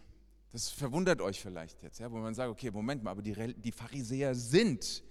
Das 0.52 0.70
verwundert 0.70 1.22
euch 1.22 1.42
vielleicht 1.42 1.82
jetzt, 1.84 2.00
ja, 2.00 2.12
wo 2.12 2.18
man 2.18 2.34
sagt, 2.34 2.50
okay, 2.50 2.72
Moment 2.72 3.04
mal, 3.04 3.12
aber 3.12 3.22
die, 3.22 3.54
die 3.56 3.72
Pharisäer 3.72 4.36
sind 4.36 5.04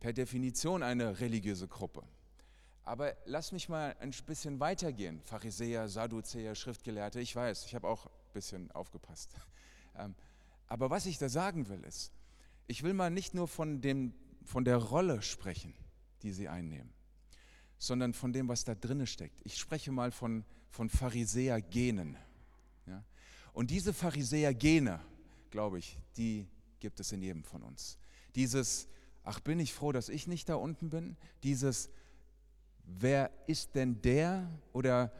per 0.00 0.12
Definition 0.12 0.82
eine 0.82 1.20
religiöse 1.20 1.68
Gruppe. 1.68 2.02
Aber 2.82 3.16
lass 3.24 3.52
mich 3.52 3.70
mal 3.70 3.96
ein 4.00 4.10
bisschen 4.26 4.60
weitergehen. 4.60 5.22
Pharisäer, 5.22 5.88
Sadduzäer, 5.88 6.54
Schriftgelehrte, 6.54 7.20
ich 7.20 7.34
weiß, 7.34 7.64
ich 7.64 7.74
habe 7.74 7.88
auch 7.88 8.06
ein 8.06 8.32
bisschen 8.32 8.70
aufgepasst. 8.72 9.34
Ähm, 9.96 10.16
aber 10.66 10.90
was 10.90 11.06
ich 11.06 11.18
da 11.18 11.28
sagen 11.28 11.68
will, 11.68 11.84
ist, 11.84 12.10
ich 12.66 12.82
will 12.82 12.94
mal 12.94 13.12
nicht 13.12 13.32
nur 13.32 13.46
von, 13.46 13.80
dem, 13.80 14.12
von 14.42 14.64
der 14.64 14.78
Rolle 14.78 15.22
sprechen, 15.22 15.72
die 16.22 16.32
sie 16.32 16.48
einnehmen, 16.48 16.92
sondern 17.86 18.14
von 18.14 18.32
dem, 18.32 18.48
was 18.48 18.64
da 18.64 18.74
drinne 18.74 19.06
steckt. 19.06 19.40
Ich 19.44 19.58
spreche 19.58 19.92
mal 19.92 20.10
von, 20.10 20.44
von 20.70 20.88
Pharisäer-Genen. 20.88 22.16
Ja? 22.86 23.04
Und 23.52 23.70
diese 23.70 23.92
Pharisäer-Gene, 23.92 25.00
glaube 25.50 25.78
ich, 25.78 25.98
die 26.16 26.48
gibt 26.80 27.00
es 27.00 27.12
in 27.12 27.22
jedem 27.22 27.44
von 27.44 27.62
uns. 27.62 27.98
Dieses, 28.34 28.88
ach 29.22 29.40
bin 29.40 29.60
ich 29.60 29.72
froh, 29.72 29.92
dass 29.92 30.08
ich 30.08 30.26
nicht 30.26 30.48
da 30.48 30.56
unten 30.56 30.90
bin, 30.90 31.16
dieses, 31.42 31.90
wer 32.84 33.30
ist 33.46 33.74
denn 33.74 34.00
der 34.02 34.50
oder 34.72 35.12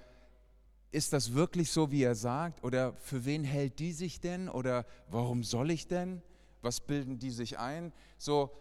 ist 0.90 1.12
das 1.12 1.34
wirklich 1.34 1.70
so, 1.70 1.90
wie 1.90 2.02
er 2.02 2.14
sagt? 2.14 2.62
Oder 2.62 2.94
für 2.94 3.24
wen 3.24 3.42
hält 3.42 3.80
die 3.80 3.92
sich 3.92 4.20
denn? 4.20 4.48
Oder 4.48 4.86
warum 5.10 5.42
soll 5.42 5.72
ich 5.72 5.88
denn? 5.88 6.22
Was 6.62 6.80
bilden 6.80 7.18
die 7.18 7.30
sich 7.30 7.58
ein? 7.58 7.92
So 8.16 8.52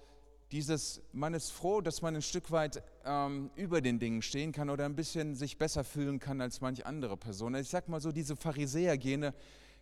dieses, 0.53 1.01
man 1.11 1.33
ist 1.33 1.51
froh, 1.51 1.81
dass 1.81 2.01
man 2.01 2.15
ein 2.15 2.21
Stück 2.21 2.51
weit 2.51 2.81
ähm, 3.03 3.51
über 3.55 3.81
den 3.81 3.99
Dingen 3.99 4.21
stehen 4.21 4.53
kann 4.53 4.69
oder 4.69 4.85
ein 4.85 4.95
bisschen 4.95 5.35
sich 5.35 5.57
besser 5.57 5.83
fühlen 5.83 6.19
kann 6.19 6.39
als 6.39 6.61
manch 6.61 6.85
andere 6.85 7.17
Person. 7.17 7.55
Ich 7.55 7.69
sag 7.69 7.89
mal 7.89 7.99
so, 7.99 8.11
diese 8.11 8.35
Pharisäergene 8.35 9.33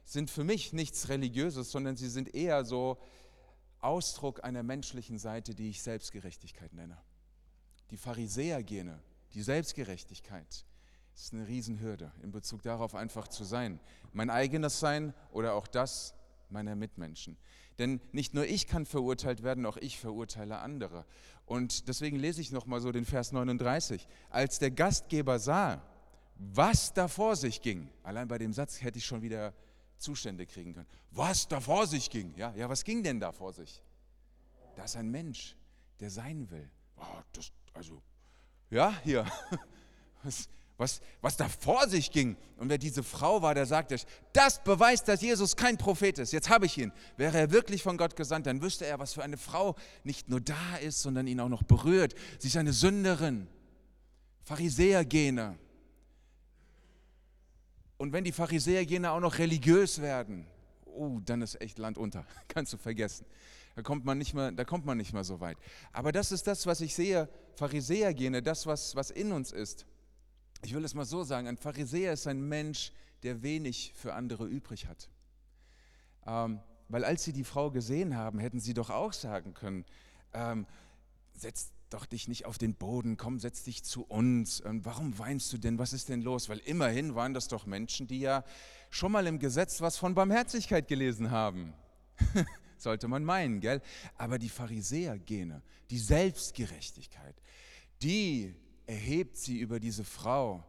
sind 0.05 0.31
für 0.31 0.43
mich 0.43 0.73
nichts 0.73 1.09
Religiöses, 1.09 1.71
sondern 1.71 1.97
sie 1.97 2.09
sind 2.09 2.33
eher 2.33 2.65
so 2.65 2.97
Ausdruck 3.81 4.43
einer 4.43 4.63
menschlichen 4.63 5.19
Seite, 5.19 5.53
die 5.53 5.69
ich 5.69 5.83
Selbstgerechtigkeit 5.83 6.73
nenne. 6.73 6.97
Die 7.91 7.97
Pharisäergene 7.97 8.99
die 9.33 9.41
Selbstgerechtigkeit 9.41 10.65
ist 11.15 11.33
eine 11.33 11.47
Riesenhürde 11.47 12.11
in 12.21 12.31
Bezug 12.31 12.61
darauf, 12.63 12.95
einfach 12.95 13.27
zu 13.27 13.43
sein. 13.43 13.79
Mein 14.11 14.29
eigenes 14.29 14.79
Sein 14.79 15.13
oder 15.31 15.53
auch 15.53 15.67
das 15.67 16.13
meiner 16.51 16.75
Mitmenschen. 16.75 17.37
Denn 17.79 17.99
nicht 18.11 18.33
nur 18.33 18.45
ich 18.45 18.67
kann 18.67 18.85
verurteilt 18.85 19.43
werden, 19.43 19.65
auch 19.65 19.77
ich 19.77 19.97
verurteile 19.97 20.59
andere. 20.59 21.05
Und 21.45 21.87
deswegen 21.87 22.17
lese 22.17 22.41
ich 22.41 22.51
nochmal 22.51 22.81
so 22.81 22.91
den 22.91 23.05
Vers 23.05 23.31
39. 23.31 24.07
Als 24.29 24.59
der 24.59 24.71
Gastgeber 24.71 25.39
sah, 25.39 25.81
was 26.35 26.93
da 26.93 27.07
vor 27.07 27.35
sich 27.35 27.61
ging, 27.61 27.89
allein 28.03 28.27
bei 28.27 28.37
dem 28.37 28.53
Satz 28.53 28.81
hätte 28.81 28.97
ich 28.97 29.05
schon 29.05 29.21
wieder 29.21 29.53
Zustände 29.97 30.45
kriegen 30.45 30.73
können. 30.73 30.87
Was 31.11 31.47
da 31.47 31.59
vor 31.59 31.87
sich 31.87 32.09
ging, 32.09 32.33
ja, 32.35 32.53
ja, 32.55 32.67
was 32.69 32.83
ging 32.83 33.03
denn 33.03 33.19
da 33.19 33.31
vor 33.31 33.53
sich? 33.53 33.83
Da 34.75 34.85
ist 34.85 34.95
ein 34.95 35.09
Mensch, 35.09 35.55
der 35.99 36.09
sein 36.09 36.49
will. 36.49 36.69
Oh, 36.97 37.21
das, 37.33 37.51
also 37.73 38.01
ja, 38.69 38.93
hier, 39.03 39.25
was, 40.23 40.49
was, 40.81 40.99
was 41.21 41.37
da 41.37 41.47
vor 41.47 41.87
sich 41.87 42.11
ging. 42.11 42.35
Und 42.57 42.67
wer 42.69 42.79
diese 42.79 43.03
Frau 43.03 43.41
war, 43.41 43.53
der 43.53 43.67
sagte, 43.67 43.95
das 44.33 44.61
beweist, 44.63 45.07
dass 45.07 45.21
Jesus 45.21 45.55
kein 45.55 45.77
Prophet 45.77 46.17
ist. 46.19 46.33
Jetzt 46.33 46.49
habe 46.49 46.65
ich 46.65 46.77
ihn. 46.77 46.91
Wäre 47.15 47.37
er 47.37 47.51
wirklich 47.51 47.83
von 47.83 47.97
Gott 47.97 48.15
gesandt, 48.15 48.47
dann 48.47 48.61
wüsste 48.61 48.85
er, 48.85 48.99
was 48.99 49.13
für 49.13 49.23
eine 49.23 49.37
Frau 49.37 49.75
nicht 50.03 50.27
nur 50.27 50.41
da 50.41 50.77
ist, 50.81 51.01
sondern 51.01 51.27
ihn 51.27 51.39
auch 51.39 51.49
noch 51.49 51.63
berührt. 51.63 52.15
Sie 52.39 52.47
ist 52.47 52.57
eine 52.57 52.73
Sünderin. 52.73 53.47
Pharisäergene. 54.43 55.57
Und 57.97 58.11
wenn 58.11 58.23
die 58.23 58.31
Pharisäergene 58.31 59.11
auch 59.11 59.19
noch 59.19 59.37
religiös 59.37 60.01
werden, 60.01 60.47
oh, 60.85 61.19
dann 61.23 61.43
ist 61.43 61.61
echt 61.61 61.77
Land 61.77 61.99
unter. 61.99 62.25
Kannst 62.47 62.73
du 62.73 62.77
vergessen. 62.77 63.25
Da 63.75 63.83
kommt 63.83 64.03
man 64.03 64.17
nicht 64.17 64.33
mehr, 64.33 64.51
da 64.51 64.65
kommt 64.65 64.85
man 64.85 64.97
nicht 64.97 65.13
mehr 65.13 65.23
so 65.23 65.39
weit. 65.39 65.57
Aber 65.93 66.11
das 66.11 66.31
ist 66.31 66.47
das, 66.47 66.65
was 66.65 66.81
ich 66.81 66.95
sehe, 66.95 67.29
Pharisäergene, 67.55 68.41
das, 68.41 68.65
was, 68.65 68.95
was 68.95 69.11
in 69.11 69.31
uns 69.31 69.51
ist. 69.51 69.85
Ich 70.63 70.73
will 70.73 70.83
es 70.85 70.93
mal 70.93 71.05
so 71.05 71.23
sagen, 71.23 71.47
ein 71.47 71.57
Pharisäer 71.57 72.13
ist 72.13 72.27
ein 72.27 72.41
Mensch, 72.47 72.91
der 73.23 73.41
wenig 73.41 73.93
für 73.95 74.13
andere 74.13 74.45
übrig 74.45 74.87
hat. 74.87 75.09
Ähm, 76.25 76.59
weil 76.87 77.03
als 77.03 77.23
sie 77.23 77.33
die 77.33 77.43
Frau 77.43 77.71
gesehen 77.71 78.15
haben, 78.15 78.39
hätten 78.39 78.59
sie 78.59 78.73
doch 78.73 78.89
auch 78.89 79.13
sagen 79.13 79.53
können, 79.53 79.85
ähm, 80.33 80.67
setz 81.33 81.71
doch 81.89 82.05
dich 82.05 82.27
nicht 82.27 82.45
auf 82.45 82.57
den 82.57 82.75
Boden, 82.75 83.17
komm, 83.17 83.39
setz 83.39 83.63
dich 83.63 83.83
zu 83.83 84.03
uns. 84.03 84.61
Ähm, 84.65 84.85
warum 84.85 85.17
weinst 85.17 85.51
du 85.53 85.57
denn? 85.57 85.79
Was 85.79 85.93
ist 85.93 86.09
denn 86.09 86.21
los? 86.21 86.47
Weil 86.47 86.59
immerhin 86.59 87.15
waren 87.15 87.33
das 87.33 87.47
doch 87.47 87.65
Menschen, 87.65 88.07
die 88.07 88.19
ja 88.19 88.43
schon 88.89 89.11
mal 89.11 89.27
im 89.27 89.39
Gesetz 89.39 89.81
was 89.81 89.97
von 89.97 90.13
Barmherzigkeit 90.13 90.87
gelesen 90.87 91.31
haben. 91.31 91.73
sollte 92.77 93.07
man 93.07 93.23
meinen, 93.23 93.59
gell? 93.61 93.81
Aber 94.17 94.39
die 94.39 94.49
Pharisäer-Gene, 94.49 95.61
die 95.89 95.99
Selbstgerechtigkeit, 95.99 97.35
die 98.01 98.55
erhebt 98.91 99.37
sie 99.37 99.57
über 99.57 99.79
diese 99.79 100.03
Frau 100.03 100.65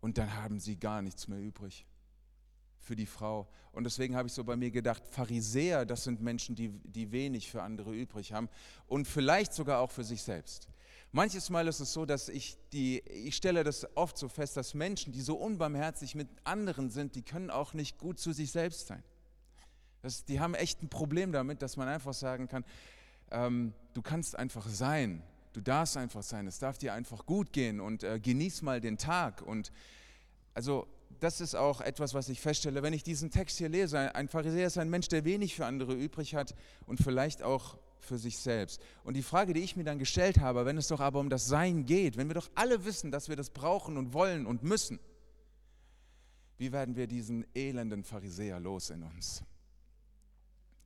und 0.00 0.16
dann 0.16 0.32
haben 0.36 0.60
sie 0.60 0.76
gar 0.76 1.02
nichts 1.02 1.26
mehr 1.26 1.40
übrig 1.40 1.86
für 2.78 2.94
die 2.94 3.04
Frau. 3.04 3.48
Und 3.72 3.82
deswegen 3.82 4.14
habe 4.14 4.28
ich 4.28 4.32
so 4.32 4.44
bei 4.44 4.54
mir 4.54 4.70
gedacht, 4.70 5.02
Pharisäer, 5.10 5.84
das 5.84 6.04
sind 6.04 6.22
Menschen, 6.22 6.54
die, 6.54 6.68
die 6.84 7.10
wenig 7.10 7.50
für 7.50 7.62
andere 7.62 7.92
übrig 7.92 8.32
haben 8.32 8.48
und 8.86 9.08
vielleicht 9.08 9.52
sogar 9.52 9.80
auch 9.80 9.90
für 9.90 10.04
sich 10.04 10.22
selbst. 10.22 10.68
Manches 11.10 11.50
Mal 11.50 11.66
ist 11.66 11.80
es 11.80 11.92
so, 11.92 12.06
dass 12.06 12.28
ich 12.28 12.56
die, 12.72 13.00
ich 13.00 13.34
stelle 13.34 13.64
das 13.64 13.88
oft 13.96 14.16
so 14.16 14.28
fest, 14.28 14.56
dass 14.56 14.74
Menschen, 14.74 15.12
die 15.12 15.20
so 15.20 15.34
unbarmherzig 15.34 16.14
mit 16.14 16.28
anderen 16.44 16.90
sind, 16.90 17.16
die 17.16 17.22
können 17.22 17.50
auch 17.50 17.74
nicht 17.74 17.98
gut 17.98 18.20
zu 18.20 18.32
sich 18.32 18.52
selbst 18.52 18.86
sein. 18.86 19.02
Das, 20.02 20.24
die 20.24 20.38
haben 20.38 20.54
echt 20.54 20.80
ein 20.80 20.90
Problem 20.90 21.32
damit, 21.32 21.60
dass 21.60 21.76
man 21.76 21.88
einfach 21.88 22.14
sagen 22.14 22.46
kann, 22.46 22.64
ähm, 23.32 23.74
du 23.94 24.02
kannst 24.02 24.36
einfach 24.36 24.68
sein, 24.68 25.24
du 25.52 25.60
darfst 25.60 25.96
einfach 25.96 26.22
sein, 26.22 26.46
es 26.46 26.58
darf 26.58 26.78
dir 26.78 26.94
einfach 26.94 27.26
gut 27.26 27.52
gehen 27.52 27.80
und 27.80 28.02
äh, 28.02 28.20
genieß 28.20 28.62
mal 28.62 28.80
den 28.80 28.98
Tag. 28.98 29.42
Und 29.42 29.72
also 30.54 30.86
das 31.20 31.40
ist 31.40 31.54
auch 31.54 31.80
etwas, 31.80 32.14
was 32.14 32.28
ich 32.28 32.40
feststelle, 32.40 32.82
wenn 32.82 32.92
ich 32.92 33.02
diesen 33.02 33.30
Text 33.30 33.58
hier 33.58 33.68
lese. 33.68 34.14
Ein 34.14 34.28
Pharisäer 34.28 34.66
ist 34.66 34.78
ein 34.78 34.90
Mensch, 34.90 35.08
der 35.08 35.24
wenig 35.24 35.54
für 35.54 35.66
andere 35.66 35.94
übrig 35.94 36.34
hat 36.34 36.54
und 36.86 37.00
vielleicht 37.00 37.42
auch 37.42 37.78
für 37.98 38.18
sich 38.18 38.38
selbst. 38.38 38.80
Und 39.04 39.14
die 39.14 39.22
Frage, 39.22 39.52
die 39.52 39.60
ich 39.60 39.76
mir 39.76 39.84
dann 39.84 39.98
gestellt 39.98 40.38
habe, 40.38 40.64
wenn 40.64 40.78
es 40.78 40.88
doch 40.88 41.00
aber 41.00 41.20
um 41.20 41.30
das 41.30 41.46
Sein 41.46 41.84
geht, 41.86 42.16
wenn 42.16 42.28
wir 42.28 42.34
doch 42.34 42.50
alle 42.54 42.84
wissen, 42.84 43.10
dass 43.10 43.28
wir 43.28 43.36
das 43.36 43.50
brauchen 43.50 43.96
und 43.96 44.12
wollen 44.12 44.46
und 44.46 44.62
müssen, 44.62 45.00
wie 46.56 46.72
werden 46.72 46.96
wir 46.96 47.06
diesen 47.06 47.46
elenden 47.54 48.04
Pharisäer 48.04 48.58
los 48.58 48.90
in 48.90 49.02
uns? 49.02 49.44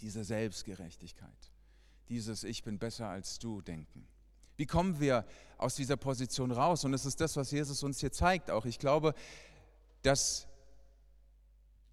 Diese 0.00 0.24
Selbstgerechtigkeit, 0.24 1.52
dieses 2.08 2.44
Ich 2.44 2.62
bin 2.62 2.78
besser 2.78 3.08
als 3.08 3.38
du 3.38 3.62
denken. 3.62 4.06
Wie 4.62 4.66
kommen 4.66 5.00
wir 5.00 5.26
aus 5.58 5.74
dieser 5.74 5.96
Position 5.96 6.52
raus? 6.52 6.84
Und 6.84 6.94
es 6.94 7.04
ist 7.04 7.20
das, 7.20 7.36
was 7.36 7.50
Jesus 7.50 7.82
uns 7.82 7.98
hier 8.00 8.12
zeigt 8.12 8.50
auch. 8.50 8.64
Ich 8.64 8.78
glaube, 8.78 9.14
dass 10.02 10.46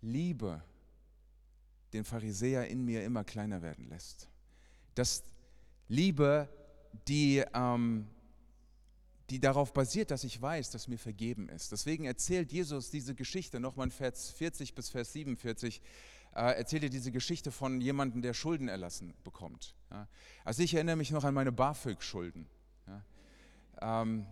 Liebe 0.01 0.62
den 1.93 2.03
Pharisäer 2.05 2.67
in 2.67 2.86
mir 2.86 3.03
immer 3.03 3.23
kleiner 3.23 3.62
werden 3.62 3.89
lässt 3.89 4.29
dass 4.99 5.23
Liebe, 5.88 6.49
die, 7.08 7.43
ähm, 7.53 8.08
die 9.29 9.39
darauf 9.39 9.73
basiert, 9.73 10.12
dass 10.12 10.23
ich 10.23 10.41
weiß, 10.41 10.71
dass 10.71 10.88
mir 10.88 10.97
vergeben 10.97 11.47
ist. 11.49 11.71
Deswegen 11.71 12.05
erzählt 12.05 12.51
Jesus 12.51 12.91
diese 12.91 13.15
Geschichte, 13.15 13.60
nochmal 13.60 13.88
in 13.88 13.91
Vers 13.91 14.32
40 14.32 14.75
bis 14.75 14.89
Vers 14.89 15.13
47, 15.13 15.82
äh, 16.36 16.58
erzählt 16.58 16.84
er 16.84 16.89
diese 16.89 17.12
Geschichte 17.12 17.51
von 17.51 17.79
jemandem, 17.79 18.21
der 18.21 18.34
Schulden 18.34 18.67
erlassen 18.67 19.13
bekommt. 19.23 19.73
Also 20.43 20.62
ich 20.62 20.73
erinnere 20.73 20.97
mich 20.97 21.12
noch 21.12 21.23
an 21.23 21.34
meine 21.34 21.51
BAföG-Schulden. 21.51 22.45
Ähm, 23.82 24.26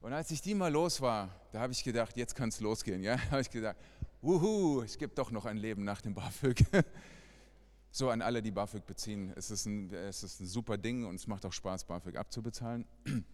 Und 0.00 0.12
als 0.12 0.30
ich 0.30 0.40
die 0.40 0.54
mal 0.54 0.72
los 0.72 1.00
war, 1.00 1.30
da 1.52 1.60
habe 1.60 1.72
ich 1.72 1.84
gedacht, 1.84 2.16
jetzt 2.16 2.34
kann 2.34 2.48
es 2.48 2.60
losgehen. 2.60 3.02
Ja? 3.02 3.16
Da 3.26 3.30
habe 3.32 3.40
ich 3.42 3.50
gedacht, 3.50 3.76
wuhu, 4.20 4.82
es 4.82 4.98
gibt 4.98 5.18
doch 5.18 5.30
noch 5.30 5.46
ein 5.46 5.56
Leben 5.56 5.84
nach 5.84 6.00
dem 6.00 6.14
BAföG. 6.14 6.64
So 7.94 8.08
an 8.08 8.22
alle, 8.22 8.40
die 8.40 8.50
BAföG 8.50 8.86
beziehen, 8.86 9.34
es 9.36 9.50
ist, 9.50 9.66
ein, 9.66 9.92
es 9.92 10.22
ist 10.22 10.40
ein 10.40 10.46
super 10.46 10.78
Ding 10.78 11.04
und 11.04 11.16
es 11.16 11.26
macht 11.26 11.44
auch 11.44 11.52
Spaß, 11.52 11.84
BAföG 11.84 12.16
abzubezahlen. 12.16 12.86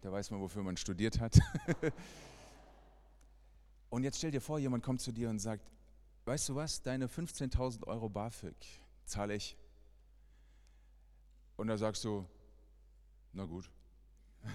Da 0.00 0.12
weiß 0.12 0.30
man, 0.30 0.40
wofür 0.40 0.62
man 0.62 0.76
studiert 0.76 1.18
hat. 1.18 1.36
Und 3.90 4.04
jetzt 4.04 4.18
stell 4.18 4.30
dir 4.30 4.40
vor, 4.40 4.58
jemand 4.58 4.84
kommt 4.84 5.00
zu 5.00 5.10
dir 5.10 5.30
und 5.30 5.38
sagt, 5.38 5.64
weißt 6.26 6.48
du 6.50 6.54
was, 6.54 6.82
deine 6.82 7.08
15.000 7.08 7.86
Euro 7.86 8.08
BAföG 8.08 8.54
zahle 9.04 9.34
ich. 9.34 9.56
Und 11.56 11.68
da 11.68 11.76
sagst 11.76 12.04
du, 12.04 12.26
na 13.36 13.44
gut. 13.44 13.70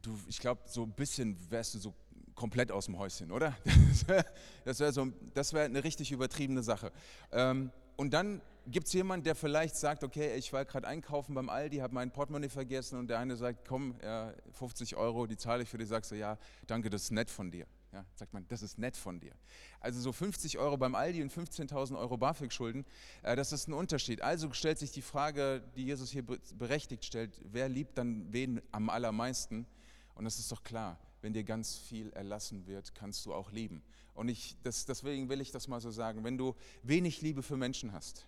Du, 0.00 0.16
ich 0.28 0.38
glaube, 0.38 0.60
so 0.66 0.84
ein 0.84 0.92
bisschen 0.92 1.36
wärst 1.50 1.74
du 1.74 1.80
so 1.80 1.92
komplett 2.36 2.70
aus 2.70 2.84
dem 2.84 2.96
Häuschen, 2.96 3.32
oder? 3.32 3.58
Das 4.64 4.78
wäre 4.78 4.92
so, 4.92 5.10
wär 5.52 5.64
eine 5.64 5.82
richtig 5.82 6.12
übertriebene 6.12 6.62
Sache. 6.62 6.92
Ähm, 7.32 7.72
und 7.96 8.14
dann 8.14 8.40
gibt 8.68 8.86
es 8.86 8.92
jemanden, 8.92 9.24
der 9.24 9.34
vielleicht 9.34 9.74
sagt, 9.74 10.04
okay, 10.04 10.36
ich 10.36 10.52
war 10.52 10.64
gerade 10.64 10.86
einkaufen 10.86 11.34
beim 11.34 11.48
Aldi, 11.48 11.78
habe 11.78 11.94
mein 11.94 12.12
Portemonnaie 12.12 12.48
vergessen 12.48 12.96
und 12.96 13.08
der 13.08 13.18
eine 13.18 13.34
sagt, 13.34 13.66
komm, 13.66 13.96
ja, 14.02 14.32
50 14.52 14.94
Euro, 14.94 15.26
die 15.26 15.36
zahle 15.36 15.64
ich 15.64 15.68
für 15.68 15.78
dich. 15.78 15.88
Sagst 15.88 16.12
du, 16.12 16.14
ja, 16.14 16.38
danke, 16.68 16.90
das 16.90 17.02
ist 17.02 17.10
nett 17.10 17.28
von 17.28 17.50
dir. 17.50 17.66
Ja, 17.92 18.04
sagt 18.14 18.34
man, 18.34 18.46
das 18.48 18.62
ist 18.62 18.78
nett 18.78 18.98
von 18.98 19.18
dir. 19.18 19.32
Also 19.80 20.00
so 20.00 20.12
50 20.12 20.58
Euro 20.58 20.76
beim 20.76 20.94
Aldi 20.94 21.22
und 21.22 21.32
15.000 21.32 21.98
Euro 21.98 22.18
BAföG-Schulden, 22.18 22.84
äh, 23.22 23.34
das 23.34 23.52
ist 23.52 23.66
ein 23.66 23.72
Unterschied. 23.72 24.20
Also 24.20 24.52
stellt 24.52 24.78
sich 24.78 24.92
die 24.92 25.00
Frage, 25.00 25.62
die 25.74 25.86
Jesus 25.86 26.10
hier 26.10 26.22
berechtigt 26.22 27.04
stellt, 27.06 27.40
wer 27.44 27.68
liebt 27.68 27.96
dann 27.96 28.30
wen 28.30 28.60
am 28.72 28.90
allermeisten? 28.90 29.66
Und 30.14 30.24
das 30.24 30.38
ist 30.38 30.52
doch 30.52 30.62
klar, 30.62 30.98
wenn 31.22 31.32
dir 31.32 31.44
ganz 31.44 31.76
viel 31.76 32.10
erlassen 32.12 32.66
wird, 32.66 32.94
kannst 32.94 33.24
du 33.24 33.32
auch 33.32 33.52
lieben. 33.52 33.82
Und 34.14 34.28
ich, 34.28 34.56
das, 34.62 34.84
deswegen 34.84 35.28
will 35.30 35.40
ich 35.40 35.50
das 35.50 35.66
mal 35.66 35.80
so 35.80 35.90
sagen, 35.90 36.24
wenn 36.24 36.36
du 36.36 36.54
wenig 36.82 37.22
Liebe 37.22 37.42
für 37.42 37.56
Menschen 37.56 37.92
hast, 37.92 38.26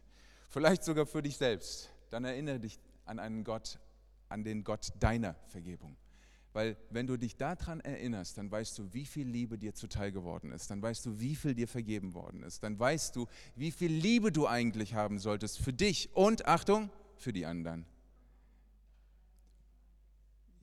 vielleicht 0.49 0.85
sogar 0.85 1.05
für 1.05 1.21
dich 1.21 1.37
selbst, 1.37 1.91
dann 2.11 2.25
erinnere 2.25 2.61
dich 2.61 2.79
an 3.05 3.19
einen 3.19 3.45
Gott, 3.45 3.79
an 4.29 4.43
den 4.43 4.65
Gott 4.65 4.89
deiner 5.01 5.35
Vergebung. 5.49 5.97
Weil 6.53 6.77
wenn 6.91 7.07
du 7.07 7.17
dich 7.17 7.37
daran 7.37 7.81
erinnerst, 7.81 8.37
dann 8.37 8.51
weißt 8.51 8.79
du, 8.79 8.93
wie 8.93 9.05
viel 9.05 9.27
Liebe 9.27 9.57
dir 9.57 9.73
zuteil 9.75 10.11
geworden 10.11 10.51
ist. 10.51 10.71
Dann 10.71 10.83
weißt 10.83 11.07
du, 11.07 11.21
wie 11.21 11.37
viel 11.37 11.55
dir 11.55 11.69
vergeben 11.69 12.15
worden 12.15 12.43
ist. 12.43 12.63
Dann 12.65 12.79
weißt 12.79 13.15
du, 13.15 13.27
wie 13.55 13.71
viel 13.71 13.93
Liebe 13.93 14.33
du 14.33 14.49
eigentlich 14.49 14.95
haben 14.95 15.19
solltest 15.19 15.59
für 15.59 15.73
dich 15.73 16.11
und, 16.13 16.47
Achtung, 16.47 16.91
für 17.17 17.33
die 17.33 17.47
anderen. 17.47 17.87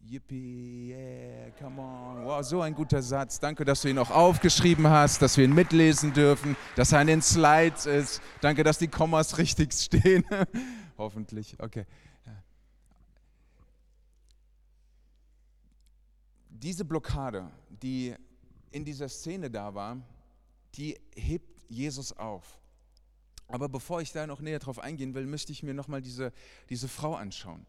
Yippie, 0.10 0.94
yeah, 0.94 1.52
come 1.60 1.82
on. 1.82 2.24
Wow, 2.24 2.42
so 2.42 2.62
ein 2.62 2.74
guter 2.74 3.02
Satz. 3.02 3.42
Danke, 3.42 3.66
dass 3.66 3.82
du 3.82 3.90
ihn 3.90 3.98
auch 3.98 4.10
aufgeschrieben 4.10 4.88
hast, 4.88 5.22
dass 5.22 5.36
wir 5.36 5.44
ihn 5.44 5.54
mitlesen 5.54 6.14
dürfen, 6.14 6.56
dass 6.78 6.94
er 6.94 7.00
an 7.00 7.08
den 7.08 7.22
Slides 7.22 7.86
ist. 7.86 8.22
Danke, 8.40 8.64
dass 8.64 8.78
die 8.78 8.88
Kommas 8.88 9.38
richtig 9.38 9.74
stehen. 9.74 10.24
Hoffentlich. 10.98 11.58
Okay. 11.60 11.86
Diese 16.60 16.86
Blockade, 16.86 17.52
die 17.70 18.16
in 18.72 18.84
dieser 18.84 19.10
Szene 19.10 19.50
da 19.50 19.74
war, 19.74 20.02
die 20.76 21.00
hebt 21.16 21.64
Jesus 21.70 22.14
auf. 22.14 22.60
Aber 23.48 23.70
bevor 23.70 24.02
ich 24.02 24.12
da 24.12 24.28
noch 24.28 24.42
näher 24.42 24.60
drauf 24.60 24.80
eingehen 24.80 25.14
will, 25.14 25.26
möchte 25.26 25.52
ich 25.52 25.64
mir 25.64 25.74
nochmal 25.74 26.02
diese, 26.02 26.34
diese 26.70 26.88
Frau 26.88 27.16
anschauen 27.16 27.66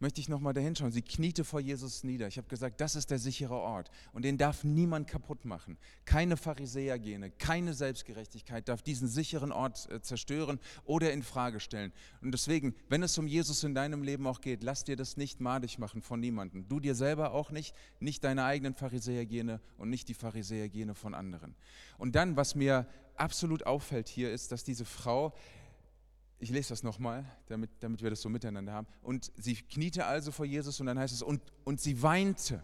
möchte 0.00 0.20
ich 0.20 0.28
nochmal 0.28 0.52
dahin 0.52 0.76
schauen. 0.76 0.92
Sie 0.92 1.02
kniete 1.02 1.44
vor 1.44 1.60
Jesus 1.60 2.04
nieder. 2.04 2.28
Ich 2.28 2.36
habe 2.38 2.48
gesagt, 2.48 2.80
das 2.80 2.96
ist 2.96 3.10
der 3.10 3.18
sichere 3.18 3.56
Ort 3.56 3.90
und 4.12 4.24
den 4.24 4.38
darf 4.38 4.64
niemand 4.64 5.08
kaputt 5.08 5.44
machen. 5.44 5.76
Keine 6.04 6.36
Pharisäergene, 6.36 7.30
keine 7.30 7.74
Selbstgerechtigkeit 7.74 8.68
darf 8.68 8.82
diesen 8.82 9.08
sicheren 9.08 9.52
Ort 9.52 9.90
äh, 9.90 10.00
zerstören 10.00 10.58
oder 10.84 11.12
in 11.12 11.22
Frage 11.22 11.60
stellen. 11.60 11.92
Und 12.20 12.32
deswegen, 12.32 12.74
wenn 12.88 13.02
es 13.02 13.16
um 13.18 13.26
Jesus 13.26 13.64
in 13.64 13.74
deinem 13.74 14.02
Leben 14.02 14.26
auch 14.26 14.40
geht, 14.40 14.62
lass 14.62 14.84
dir 14.84 14.96
das 14.96 15.16
nicht 15.16 15.40
madig 15.40 15.78
machen 15.78 16.02
von 16.02 16.20
niemandem. 16.20 16.68
Du 16.68 16.80
dir 16.80 16.94
selber 16.94 17.32
auch 17.32 17.50
nicht, 17.50 17.74
nicht 18.00 18.24
deine 18.24 18.44
eigenen 18.44 18.74
Pharisäergene 18.74 19.60
und 19.76 19.90
nicht 19.90 20.08
die 20.08 20.14
Pharisäergene 20.14 20.94
von 20.94 21.14
anderen. 21.14 21.54
Und 21.98 22.14
dann, 22.14 22.36
was 22.36 22.54
mir 22.54 22.86
absolut 23.16 23.66
auffällt 23.66 24.08
hier, 24.08 24.32
ist, 24.32 24.52
dass 24.52 24.64
diese 24.64 24.84
Frau 24.84 25.34
ich 26.40 26.50
lese 26.50 26.70
das 26.70 26.82
nochmal, 26.82 27.24
damit, 27.46 27.70
damit 27.80 28.02
wir 28.02 28.10
das 28.10 28.22
so 28.22 28.28
miteinander 28.28 28.72
haben. 28.72 28.86
Und 29.02 29.32
sie 29.36 29.56
kniete 29.56 30.06
also 30.06 30.30
vor 30.30 30.46
Jesus 30.46 30.78
und 30.80 30.86
dann 30.86 30.98
heißt 30.98 31.12
es, 31.12 31.22
und, 31.22 31.42
und 31.64 31.80
sie 31.80 32.00
weinte. 32.02 32.62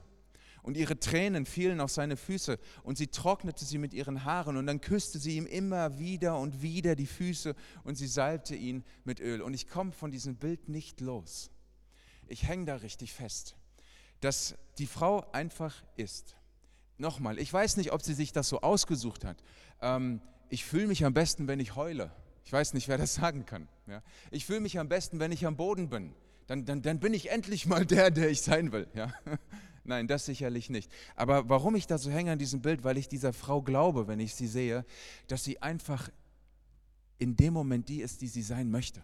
Und 0.62 0.78
ihre 0.78 0.98
Tränen 0.98 1.44
fielen 1.44 1.80
auf 1.80 1.90
seine 1.90 2.16
Füße 2.16 2.58
und 2.84 2.96
sie 2.96 3.08
trocknete 3.08 3.66
sie 3.66 3.76
mit 3.76 3.92
ihren 3.92 4.24
Haaren 4.24 4.56
und 4.56 4.66
dann 4.66 4.80
küsste 4.80 5.18
sie 5.18 5.36
ihm 5.36 5.44
immer 5.44 5.98
wieder 5.98 6.38
und 6.38 6.62
wieder 6.62 6.94
die 6.96 7.06
Füße 7.06 7.54
und 7.82 7.96
sie 7.96 8.06
salbte 8.06 8.54
ihn 8.54 8.82
mit 9.04 9.20
Öl. 9.20 9.42
Und 9.42 9.52
ich 9.52 9.68
komme 9.68 9.92
von 9.92 10.10
diesem 10.10 10.36
Bild 10.36 10.70
nicht 10.70 11.02
los. 11.02 11.50
Ich 12.28 12.48
hänge 12.48 12.64
da 12.64 12.76
richtig 12.76 13.12
fest, 13.12 13.56
dass 14.20 14.54
die 14.78 14.86
Frau 14.86 15.30
einfach 15.32 15.84
ist. 15.96 16.34
Nochmal, 16.96 17.38
ich 17.38 17.52
weiß 17.52 17.76
nicht, 17.76 17.92
ob 17.92 18.00
sie 18.00 18.14
sich 18.14 18.32
das 18.32 18.48
so 18.48 18.62
ausgesucht 18.62 19.24
hat. 19.24 19.42
Ähm, 19.82 20.22
ich 20.48 20.64
fühle 20.64 20.86
mich 20.86 21.04
am 21.04 21.12
besten, 21.12 21.46
wenn 21.46 21.60
ich 21.60 21.74
heule. 21.76 22.10
Ich 22.44 22.52
weiß 22.52 22.74
nicht, 22.74 22.88
wer 22.88 22.98
das 22.98 23.14
sagen 23.14 23.46
kann. 23.46 23.68
Ja. 23.86 24.02
Ich 24.30 24.46
fühle 24.46 24.60
mich 24.60 24.78
am 24.78 24.88
besten, 24.88 25.18
wenn 25.18 25.32
ich 25.32 25.46
am 25.46 25.56
Boden 25.56 25.88
bin. 25.88 26.14
Dann, 26.46 26.64
dann, 26.64 26.82
dann 26.82 27.00
bin 27.00 27.14
ich 27.14 27.30
endlich 27.30 27.66
mal 27.66 27.86
der, 27.86 28.10
der 28.10 28.30
ich 28.30 28.42
sein 28.42 28.72
will. 28.72 28.86
Ja. 28.94 29.12
Nein, 29.84 30.08
das 30.08 30.24
sicherlich 30.26 30.70
nicht. 30.70 30.90
Aber 31.14 31.48
warum 31.48 31.74
ich 31.74 31.86
da 31.86 31.98
so 31.98 32.10
hänge 32.10 32.32
an 32.32 32.38
diesem 32.38 32.62
Bild, 32.62 32.84
weil 32.84 32.96
ich 32.96 33.08
dieser 33.08 33.32
Frau 33.32 33.60
glaube, 33.60 34.08
wenn 34.08 34.18
ich 34.18 34.34
sie 34.34 34.46
sehe, 34.46 34.84
dass 35.26 35.44
sie 35.44 35.60
einfach 35.60 36.08
in 37.18 37.36
dem 37.36 37.52
Moment 37.52 37.88
die 37.88 38.00
ist, 38.00 38.22
die 38.22 38.28
sie 38.28 38.42
sein 38.42 38.70
möchte. 38.70 39.02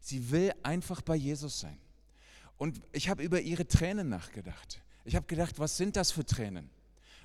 Sie 0.00 0.30
will 0.30 0.52
einfach 0.62 1.02
bei 1.02 1.16
Jesus 1.16 1.60
sein. 1.60 1.78
Und 2.56 2.80
ich 2.92 3.08
habe 3.08 3.22
über 3.22 3.40
ihre 3.40 3.66
Tränen 3.66 4.08
nachgedacht. 4.08 4.82
Ich 5.04 5.16
habe 5.16 5.26
gedacht, 5.26 5.58
was 5.58 5.76
sind 5.76 5.96
das 5.96 6.12
für 6.12 6.24
Tränen? 6.24 6.70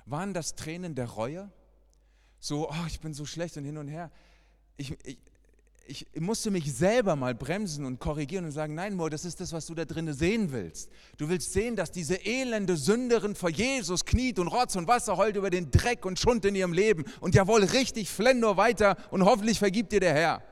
Waren 0.04 0.34
das 0.34 0.54
Tränen 0.54 0.94
der 0.94 1.06
Reue? 1.06 1.50
So, 2.40 2.70
oh, 2.70 2.86
ich 2.86 3.00
bin 3.00 3.14
so 3.14 3.24
schlecht 3.24 3.56
und 3.56 3.64
hin 3.64 3.78
und 3.78 3.88
her 3.88 4.10
ich, 4.80 4.96
ich, 5.04 6.06
ich 6.12 6.20
musste 6.20 6.50
mich 6.50 6.72
selber 6.72 7.16
mal 7.16 7.34
bremsen 7.34 7.84
und 7.84 7.98
korrigieren 7.98 8.46
und 8.46 8.52
sagen, 8.52 8.74
nein, 8.74 8.94
Mo, 8.94 9.08
das 9.08 9.24
ist 9.24 9.40
das, 9.40 9.52
was 9.52 9.66
du 9.66 9.74
da 9.74 9.84
drinnen 9.84 10.14
sehen 10.14 10.52
willst. 10.52 10.90
Du 11.18 11.28
willst 11.28 11.52
sehen, 11.52 11.76
dass 11.76 11.92
diese 11.92 12.14
elende 12.14 12.76
Sünderin 12.76 13.34
vor 13.34 13.50
Jesus 13.50 14.04
kniet 14.04 14.38
und 14.38 14.48
Rotz 14.48 14.76
und 14.76 14.88
Wasser 14.88 15.16
heult 15.16 15.36
über 15.36 15.50
den 15.50 15.70
Dreck 15.70 16.06
und 16.06 16.18
Schund 16.18 16.44
in 16.44 16.54
ihrem 16.54 16.72
Leben 16.72 17.04
und 17.20 17.34
jawohl, 17.34 17.64
richtig, 17.64 18.08
flenn 18.08 18.40
nur 18.40 18.56
weiter 18.56 18.96
und 19.10 19.24
hoffentlich 19.24 19.58
vergibt 19.58 19.92
dir 19.92 20.00
der 20.00 20.14
Herr. 20.14 20.42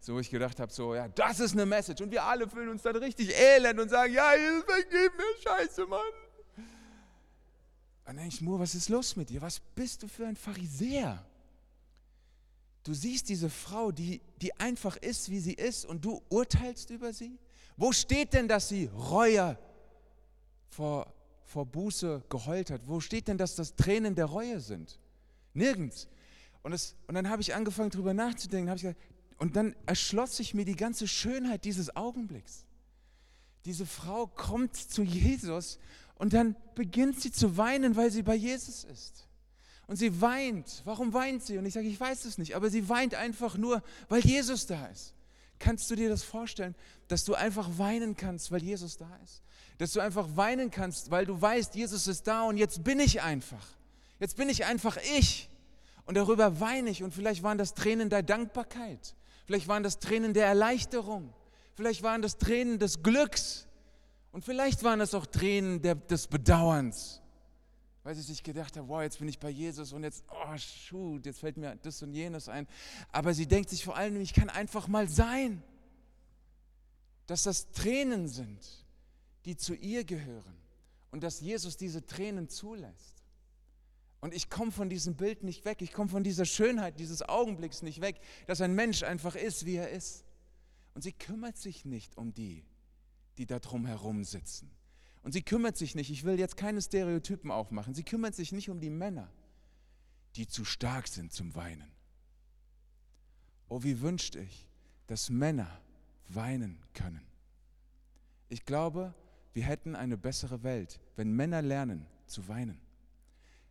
So, 0.00 0.18
ich 0.18 0.30
gedacht 0.30 0.58
habe, 0.58 0.72
so, 0.72 0.96
ja, 0.96 1.06
das 1.06 1.38
ist 1.38 1.52
eine 1.52 1.64
Message. 1.64 2.02
Und 2.02 2.10
wir 2.10 2.24
alle 2.24 2.48
fühlen 2.48 2.70
uns 2.70 2.82
dann 2.82 2.96
richtig 2.96 3.32
elend 3.38 3.78
und 3.78 3.88
sagen, 3.88 4.12
ja, 4.12 4.32
vergib 4.66 5.16
mir, 5.16 5.42
scheiße, 5.44 5.86
Mann. 5.86 6.00
Und 6.56 6.66
dann 8.06 8.16
denke 8.16 8.34
ich, 8.34 8.40
Mur, 8.40 8.58
was 8.58 8.74
ist 8.74 8.88
los 8.88 9.14
mit 9.14 9.30
dir? 9.30 9.40
Was 9.40 9.60
bist 9.60 10.02
du 10.02 10.08
für 10.08 10.26
ein 10.26 10.34
Pharisäer? 10.34 11.24
Du 12.82 12.94
siehst 12.94 13.28
diese 13.28 13.48
Frau, 13.48 13.92
die, 13.92 14.20
die 14.40 14.58
einfach 14.58 14.96
ist, 14.96 15.30
wie 15.30 15.38
sie 15.38 15.54
ist, 15.54 15.84
und 15.84 16.04
du 16.04 16.20
urteilst 16.28 16.90
über 16.90 17.12
sie? 17.12 17.38
Wo 17.76 17.92
steht 17.92 18.32
denn, 18.32 18.48
dass 18.48 18.68
sie 18.68 18.86
Reue 18.86 19.56
vor, 20.68 21.12
vor 21.44 21.66
Buße 21.66 22.24
geheult 22.28 22.70
hat? 22.70 22.88
Wo 22.88 23.00
steht 23.00 23.28
denn, 23.28 23.38
dass 23.38 23.54
das 23.54 23.76
Tränen 23.76 24.14
der 24.14 24.26
Reue 24.26 24.60
sind? 24.60 24.98
Nirgends. 25.54 26.08
Und, 26.62 26.72
das, 26.72 26.96
und 27.06 27.14
dann 27.14 27.28
habe 27.28 27.42
ich 27.42 27.54
angefangen, 27.54 27.90
darüber 27.90 28.14
nachzudenken. 28.14 28.72
Ich 28.74 28.82
gesagt, 28.82 29.00
und 29.38 29.56
dann 29.56 29.74
erschloss 29.86 30.36
sich 30.36 30.54
mir 30.54 30.64
die 30.64 30.76
ganze 30.76 31.08
Schönheit 31.08 31.64
dieses 31.64 31.94
Augenblicks. 31.96 32.64
Diese 33.64 33.86
Frau 33.86 34.26
kommt 34.26 34.76
zu 34.76 35.02
Jesus 35.02 35.78
und 36.16 36.32
dann 36.32 36.56
beginnt 36.74 37.20
sie 37.20 37.32
zu 37.32 37.56
weinen, 37.56 37.96
weil 37.96 38.10
sie 38.10 38.22
bei 38.22 38.34
Jesus 38.34 38.84
ist. 38.84 39.28
Und 39.92 39.98
sie 39.98 40.22
weint. 40.22 40.80
Warum 40.86 41.12
weint 41.12 41.42
sie? 41.42 41.58
Und 41.58 41.66
ich 41.66 41.74
sage, 41.74 41.86
ich 41.86 42.00
weiß 42.00 42.24
es 42.24 42.38
nicht, 42.38 42.56
aber 42.56 42.70
sie 42.70 42.88
weint 42.88 43.14
einfach 43.14 43.58
nur, 43.58 43.82
weil 44.08 44.20
Jesus 44.24 44.64
da 44.64 44.86
ist. 44.86 45.12
Kannst 45.58 45.90
du 45.90 45.96
dir 45.96 46.08
das 46.08 46.22
vorstellen, 46.22 46.74
dass 47.08 47.26
du 47.26 47.34
einfach 47.34 47.68
weinen 47.76 48.16
kannst, 48.16 48.50
weil 48.50 48.62
Jesus 48.62 48.96
da 48.96 49.10
ist? 49.22 49.42
Dass 49.76 49.92
du 49.92 50.00
einfach 50.00 50.28
weinen 50.34 50.70
kannst, 50.70 51.10
weil 51.10 51.26
du 51.26 51.38
weißt, 51.38 51.74
Jesus 51.74 52.06
ist 52.06 52.26
da 52.26 52.44
und 52.44 52.56
jetzt 52.56 52.82
bin 52.84 53.00
ich 53.00 53.20
einfach. 53.20 53.66
Jetzt 54.18 54.38
bin 54.38 54.48
ich 54.48 54.64
einfach 54.64 54.96
ich. 55.18 55.50
Und 56.06 56.16
darüber 56.16 56.58
weine 56.58 56.88
ich. 56.88 57.02
Und 57.02 57.12
vielleicht 57.12 57.42
waren 57.42 57.58
das 57.58 57.74
Tränen 57.74 58.08
der 58.08 58.22
Dankbarkeit. 58.22 59.14
Vielleicht 59.44 59.68
waren 59.68 59.82
das 59.82 59.98
Tränen 59.98 60.32
der 60.32 60.46
Erleichterung. 60.46 61.34
Vielleicht 61.74 62.02
waren 62.02 62.22
das 62.22 62.38
Tränen 62.38 62.78
des 62.78 63.02
Glücks. 63.02 63.66
Und 64.30 64.46
vielleicht 64.46 64.84
waren 64.84 65.02
es 65.02 65.12
auch 65.12 65.26
Tränen 65.26 65.82
der, 65.82 65.96
des 65.96 66.28
Bedauerns 66.28 67.21
weil 68.02 68.14
sie 68.14 68.22
sich 68.22 68.42
gedacht 68.42 68.76
hat, 68.76 68.88
wow, 68.88 69.02
jetzt 69.02 69.18
bin 69.18 69.28
ich 69.28 69.38
bei 69.38 69.50
Jesus 69.50 69.92
und 69.92 70.02
jetzt, 70.02 70.24
oh, 70.30 70.58
shoot, 70.58 71.24
jetzt 71.24 71.40
fällt 71.40 71.56
mir 71.56 71.76
das 71.76 72.02
und 72.02 72.12
jenes 72.12 72.48
ein. 72.48 72.66
Aber 73.12 73.32
sie 73.32 73.46
denkt 73.46 73.70
sich 73.70 73.84
vor 73.84 73.96
allem, 73.96 74.20
ich 74.20 74.34
kann 74.34 74.50
einfach 74.50 74.88
mal 74.88 75.08
sein, 75.08 75.62
dass 77.26 77.44
das 77.44 77.70
Tränen 77.70 78.26
sind, 78.28 78.84
die 79.44 79.56
zu 79.56 79.74
ihr 79.74 80.04
gehören 80.04 80.56
und 81.12 81.22
dass 81.22 81.40
Jesus 81.40 81.76
diese 81.76 82.04
Tränen 82.04 82.48
zulässt. 82.48 83.22
Und 84.20 84.34
ich 84.34 84.50
komme 84.50 84.72
von 84.72 84.88
diesem 84.88 85.14
Bild 85.14 85.42
nicht 85.42 85.64
weg, 85.64 85.82
ich 85.82 85.92
komme 85.92 86.08
von 86.08 86.24
dieser 86.24 86.44
Schönheit 86.44 86.98
dieses 86.98 87.22
Augenblicks 87.22 87.82
nicht 87.82 88.00
weg, 88.00 88.20
dass 88.46 88.60
ein 88.60 88.74
Mensch 88.74 89.02
einfach 89.02 89.34
ist, 89.34 89.64
wie 89.64 89.76
er 89.76 89.90
ist. 89.90 90.24
Und 90.94 91.02
sie 91.02 91.12
kümmert 91.12 91.56
sich 91.56 91.84
nicht 91.84 92.16
um 92.16 92.32
die, 92.32 92.64
die 93.38 93.46
da 93.46 93.58
drum 93.58 93.86
herum 93.86 94.24
sitzen 94.24 94.70
und 95.22 95.32
sie 95.32 95.42
kümmert 95.42 95.76
sich 95.76 95.94
nicht, 95.94 96.10
ich 96.10 96.24
will 96.24 96.38
jetzt 96.38 96.56
keine 96.56 96.82
Stereotypen 96.82 97.50
aufmachen, 97.50 97.94
sie 97.94 98.04
kümmert 98.04 98.34
sich 98.34 98.52
nicht 98.52 98.70
um 98.70 98.80
die 98.80 98.90
Männer, 98.90 99.30
die 100.36 100.46
zu 100.46 100.64
stark 100.64 101.08
sind 101.08 101.32
zum 101.32 101.54
Weinen. 101.54 101.90
Oh, 103.68 103.82
wie 103.82 104.00
wünschte 104.00 104.40
ich, 104.40 104.66
dass 105.06 105.30
Männer 105.30 105.80
weinen 106.28 106.78
können. 106.94 107.22
Ich 108.48 108.64
glaube, 108.64 109.14
wir 109.54 109.64
hätten 109.64 109.94
eine 109.94 110.16
bessere 110.16 110.62
Welt, 110.62 111.00
wenn 111.16 111.32
Männer 111.32 111.62
lernen 111.62 112.06
zu 112.26 112.48
weinen. 112.48 112.80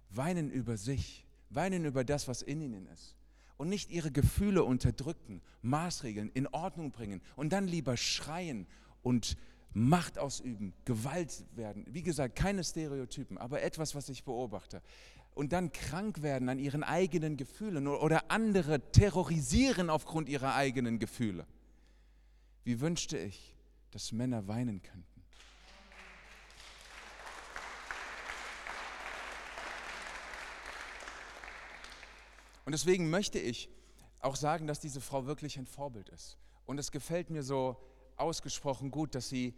Weinen 0.09 0.51
über 0.51 0.77
sich, 0.77 1.25
weinen 1.49 1.85
über 1.85 2.03
das, 2.03 2.27
was 2.27 2.41
in 2.41 2.61
ihnen 2.61 2.87
ist. 2.87 3.15
Und 3.57 3.69
nicht 3.69 3.91
ihre 3.91 4.11
Gefühle 4.11 4.63
unterdrücken, 4.63 5.41
Maßregeln 5.61 6.31
in 6.31 6.47
Ordnung 6.47 6.91
bringen 6.91 7.21
und 7.35 7.53
dann 7.53 7.67
lieber 7.67 7.95
schreien 7.95 8.65
und 9.03 9.37
Macht 9.73 10.17
ausüben, 10.17 10.73
Gewalt 10.85 11.45
werden. 11.55 11.85
Wie 11.89 12.03
gesagt, 12.03 12.35
keine 12.35 12.63
Stereotypen, 12.63 13.37
aber 13.37 13.61
etwas, 13.61 13.95
was 13.95 14.09
ich 14.09 14.23
beobachte. 14.23 14.81
Und 15.33 15.53
dann 15.53 15.71
krank 15.71 16.21
werden 16.21 16.49
an 16.49 16.59
ihren 16.59 16.83
eigenen 16.83 17.37
Gefühlen 17.37 17.87
oder 17.87 18.29
andere 18.29 18.91
terrorisieren 18.91 19.89
aufgrund 19.89 20.27
ihrer 20.27 20.55
eigenen 20.55 20.99
Gefühle. 20.99 21.47
Wie 22.63 22.81
wünschte 22.81 23.17
ich, 23.17 23.55
dass 23.91 24.11
Männer 24.11 24.47
weinen 24.47 24.81
könnten. 24.81 25.11
Und 32.65 32.73
deswegen 32.73 33.09
möchte 33.09 33.39
ich 33.39 33.69
auch 34.19 34.35
sagen, 34.35 34.67
dass 34.67 34.79
diese 34.79 35.01
Frau 35.01 35.25
wirklich 35.25 35.57
ein 35.57 35.65
Vorbild 35.65 36.09
ist. 36.09 36.37
Und 36.65 36.77
es 36.77 36.91
gefällt 36.91 37.29
mir 37.29 37.43
so 37.43 37.77
ausgesprochen 38.21 38.91
gut, 38.91 39.15
dass 39.15 39.29
sie 39.29 39.53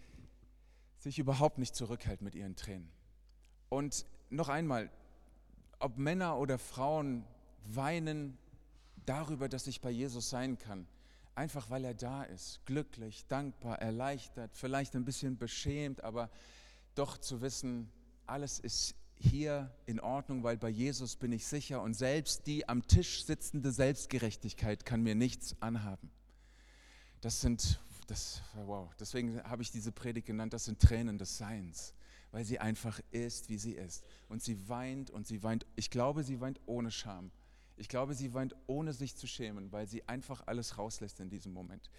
sich 0.98 1.20
überhaupt 1.20 1.58
nicht 1.58 1.76
zurückhält 1.76 2.22
mit 2.22 2.34
ihren 2.34 2.56
Tränen. 2.56 2.90
Und 3.70 4.06
noch 4.30 4.50
einmal, 4.50 4.90
ob 5.80 5.98
Männer 5.98 6.38
oder 6.38 6.58
Frauen 6.58 7.26
weinen 7.66 8.38
darüber, 9.06 9.50
dass 9.50 9.68
ich 9.68 9.82
bei 9.82 9.92
Jesus 9.92 10.30
sein 10.30 10.58
kann, 10.58 10.88
einfach 11.36 11.70
weil 11.70 11.84
er 11.84 11.94
da 11.94 12.24
ist, 12.24 12.66
glücklich, 12.66 13.26
dankbar, 13.28 13.80
erleichtert, 13.80 14.56
vielleicht 14.56 14.96
ein 14.96 15.06
bisschen 15.06 15.38
beschämt, 15.38 16.04
aber 16.04 16.30
doch 16.96 17.18
zu 17.18 17.42
wissen, 17.42 17.92
alles 18.26 18.60
ist 18.60 18.96
hier 19.16 19.74
in 19.86 20.00
Ordnung, 20.00 20.44
weil 20.44 20.58
bei 20.58 20.70
Jesus 20.70 21.16
bin 21.16 21.32
ich 21.32 21.46
sicher 21.46 21.82
und 21.82 21.94
selbst 21.94 22.46
die 22.48 22.68
am 22.68 22.88
Tisch 22.88 23.26
sitzende 23.26 23.72
Selbstgerechtigkeit 23.72 24.86
kann 24.86 25.02
mir 25.02 25.16
nichts 25.16 25.56
anhaben. 25.62 26.12
Das 27.22 27.42
sind 27.42 27.80
das, 28.06 28.42
wow, 28.66 28.90
deswegen 29.00 29.42
habe 29.44 29.62
ich 29.62 29.72
diese 29.72 29.92
Predigt 29.92 30.28
genannt, 30.28 30.54
das 30.54 30.66
sind 30.66 30.80
Tränen 30.80 31.18
des 31.18 31.38
Seins, 31.38 31.94
weil 32.32 32.44
sie 32.44 32.60
einfach 32.60 33.00
ist, 33.12 33.50
wie 33.50 33.58
sie 33.58 33.74
ist. 33.74 34.04
Und 34.30 34.42
sie 34.42 34.70
weint 34.70 35.12
und 35.12 35.28
sie 35.28 35.44
weint, 35.44 35.66
ich 35.76 35.90
glaube, 35.90 36.24
sie 36.24 36.40
weint 36.42 36.60
ohne 36.66 36.92
Scham. 36.92 37.32
Ich 37.76 37.88
glaube, 37.90 38.14
sie 38.14 38.34
weint 38.34 38.56
ohne 38.68 38.94
sich 38.94 39.16
zu 39.16 39.28
schämen, 39.28 39.72
weil 39.72 39.88
sie 39.88 40.08
einfach 40.08 40.46
alles 40.46 40.78
rauslässt 40.78 41.20
in 41.20 41.30
diesem 41.30 41.54
Moment. 41.54 41.90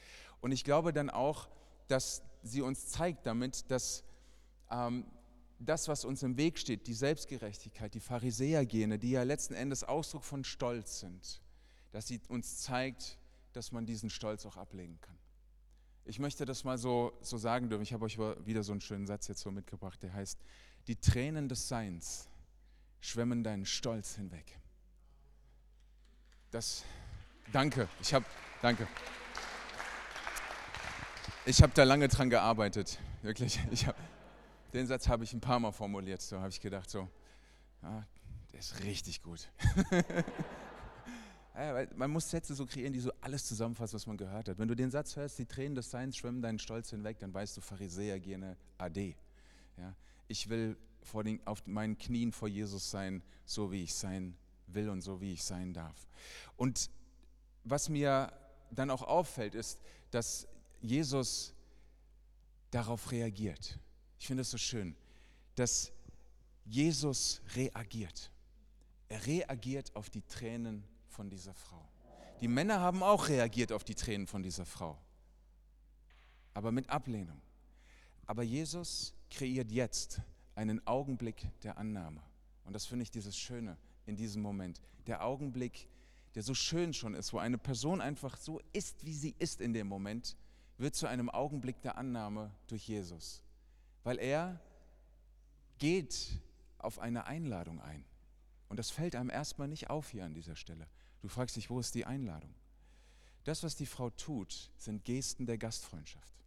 Und 0.40 0.52
ich 0.52 0.64
glaube 0.64 0.92
dann 0.92 1.10
auch, 1.10 1.48
dass 1.88 2.22
sie 2.42 2.62
uns 2.62 2.88
zeigt 2.88 3.26
damit, 3.26 3.70
dass 3.70 4.04
ähm, 4.70 5.04
das, 5.58 5.88
was 5.88 6.04
uns 6.04 6.22
im 6.22 6.36
Weg 6.36 6.58
steht, 6.58 6.86
die 6.86 6.94
Selbstgerechtigkeit, 6.94 7.94
die 7.94 8.00
Pharisäergene, 8.00 8.98
die 8.98 9.12
ja 9.12 9.22
letzten 9.22 9.54
Endes 9.54 9.84
Ausdruck 9.84 10.24
von 10.24 10.44
Stolz 10.44 11.00
sind, 11.00 11.40
dass 11.92 12.06
sie 12.06 12.20
uns 12.28 12.58
zeigt, 12.58 13.18
dass 13.52 13.72
man 13.72 13.86
diesen 13.86 14.10
Stolz 14.10 14.46
auch 14.46 14.56
ablegen 14.56 15.00
kann. 15.00 15.16
Ich 16.06 16.18
möchte 16.18 16.44
das 16.44 16.64
mal 16.64 16.76
so, 16.76 17.12
so 17.22 17.38
sagen 17.38 17.68
dürfen. 17.68 17.82
Ich 17.82 17.92
habe 17.92 18.04
euch 18.04 18.18
wieder 18.18 18.62
so 18.62 18.72
einen 18.72 18.82
schönen 18.82 19.06
Satz 19.06 19.28
jetzt 19.28 19.40
so 19.40 19.50
mitgebracht, 19.50 20.02
der 20.02 20.12
heißt, 20.12 20.38
die 20.86 20.96
Tränen 20.96 21.48
des 21.48 21.68
Seins 21.68 22.28
schwemmen 23.00 23.42
deinen 23.42 23.64
Stolz 23.64 24.16
hinweg. 24.16 24.58
Das, 26.50 26.84
danke, 27.52 27.88
ich 28.00 28.12
habe, 28.12 28.24
danke. 28.60 28.86
Ich 31.46 31.62
habe 31.62 31.72
da 31.74 31.84
lange 31.84 32.08
dran 32.08 32.30
gearbeitet, 32.30 32.98
wirklich. 33.22 33.58
Ich 33.70 33.86
hab, 33.86 33.96
den 34.72 34.86
Satz 34.86 35.08
habe 35.08 35.24
ich 35.24 35.32
ein 35.32 35.40
paar 35.40 35.58
Mal 35.58 35.72
formuliert, 35.72 36.20
so 36.22 36.38
habe 36.38 36.50
ich 36.50 36.60
gedacht, 36.60 36.88
so, 36.88 37.08
ja, 37.82 38.06
der 38.52 38.60
ist 38.60 38.82
richtig 38.84 39.22
gut. 39.22 39.48
man 41.94 42.10
muss 42.10 42.30
Sätze 42.30 42.54
so 42.54 42.66
kreieren, 42.66 42.92
die 42.92 43.00
so 43.00 43.12
alles 43.20 43.46
zusammenfassen, 43.46 43.94
was 43.94 44.06
man 44.06 44.16
gehört 44.16 44.48
hat. 44.48 44.58
Wenn 44.58 44.66
du 44.66 44.74
den 44.74 44.90
Satz 44.90 45.14
hörst, 45.14 45.38
die 45.38 45.46
Tränen 45.46 45.76
des 45.76 45.90
Seins 45.90 46.16
schwimmen 46.16 46.42
deinen 46.42 46.58
Stolz 46.58 46.90
hinweg, 46.90 47.18
dann 47.20 47.32
weißt 47.32 47.56
du, 47.56 47.60
Pharisäer 47.60 48.18
gene 48.18 48.56
AD. 48.78 49.14
Ja? 49.76 49.94
Ich 50.26 50.48
will 50.48 50.76
vor 51.02 51.22
den, 51.22 51.46
auf 51.46 51.64
meinen 51.66 51.96
Knien 51.96 52.32
vor 52.32 52.48
Jesus 52.48 52.90
sein, 52.90 53.22
so 53.44 53.70
wie 53.70 53.84
ich 53.84 53.94
sein 53.94 54.36
will 54.66 54.88
und 54.88 55.02
so 55.02 55.20
wie 55.20 55.32
ich 55.32 55.44
sein 55.44 55.72
darf. 55.72 56.08
Und 56.56 56.90
was 57.62 57.88
mir 57.88 58.32
dann 58.72 58.90
auch 58.90 59.02
auffällt, 59.02 59.54
ist, 59.54 59.80
dass 60.10 60.48
Jesus 60.80 61.54
darauf 62.70 63.12
reagiert. 63.12 63.78
Ich 64.18 64.26
finde 64.26 64.40
es 64.40 64.50
so 64.50 64.58
schön, 64.58 64.96
dass 65.54 65.92
Jesus 66.64 67.40
reagiert. 67.54 68.32
Er 69.08 69.24
reagiert 69.26 69.94
auf 69.94 70.10
die 70.10 70.22
Tränen 70.22 70.82
von 71.14 71.30
dieser 71.30 71.54
Frau. 71.54 71.88
Die 72.40 72.48
Männer 72.48 72.80
haben 72.80 73.02
auch 73.02 73.28
reagiert 73.28 73.72
auf 73.72 73.84
die 73.84 73.94
Tränen 73.94 74.26
von 74.26 74.42
dieser 74.42 74.66
Frau, 74.66 74.98
aber 76.52 76.72
mit 76.72 76.90
Ablehnung. 76.90 77.40
Aber 78.26 78.42
Jesus 78.42 79.14
kreiert 79.30 79.70
jetzt 79.70 80.20
einen 80.54 80.84
Augenblick 80.86 81.48
der 81.62 81.78
Annahme. 81.78 82.20
Und 82.64 82.72
das 82.72 82.86
finde 82.86 83.04
ich 83.04 83.10
dieses 83.10 83.36
Schöne 83.36 83.76
in 84.06 84.16
diesem 84.16 84.42
Moment. 84.42 84.80
Der 85.06 85.24
Augenblick, 85.24 85.88
der 86.34 86.42
so 86.42 86.54
schön 86.54 86.92
schon 86.92 87.14
ist, 87.14 87.32
wo 87.32 87.38
eine 87.38 87.58
Person 87.58 88.00
einfach 88.00 88.36
so 88.36 88.60
ist, 88.72 89.04
wie 89.04 89.14
sie 89.14 89.34
ist 89.38 89.60
in 89.60 89.72
dem 89.72 89.86
Moment, 89.86 90.36
wird 90.78 90.94
zu 90.94 91.06
einem 91.06 91.30
Augenblick 91.30 91.80
der 91.82 91.96
Annahme 91.96 92.50
durch 92.66 92.88
Jesus. 92.88 93.42
Weil 94.02 94.18
er 94.18 94.60
geht 95.78 96.40
auf 96.78 96.98
eine 96.98 97.26
Einladung 97.26 97.80
ein. 97.80 98.04
Und 98.68 98.78
das 98.78 98.90
fällt 98.90 99.14
einem 99.14 99.30
erstmal 99.30 99.68
nicht 99.68 99.90
auf 99.90 100.10
hier 100.10 100.24
an 100.24 100.34
dieser 100.34 100.56
Stelle. 100.56 100.88
Du 101.24 101.30
fragst 101.30 101.56
dich, 101.56 101.70
wo 101.70 101.80
ist 101.80 101.94
die 101.94 102.04
Einladung? 102.04 102.54
Das, 103.44 103.62
was 103.62 103.74
die 103.74 103.86
Frau 103.86 104.10
tut, 104.10 104.70
sind 104.76 105.06
Gesten 105.06 105.46
der 105.46 105.56
Gastfreundschaft. 105.56 106.44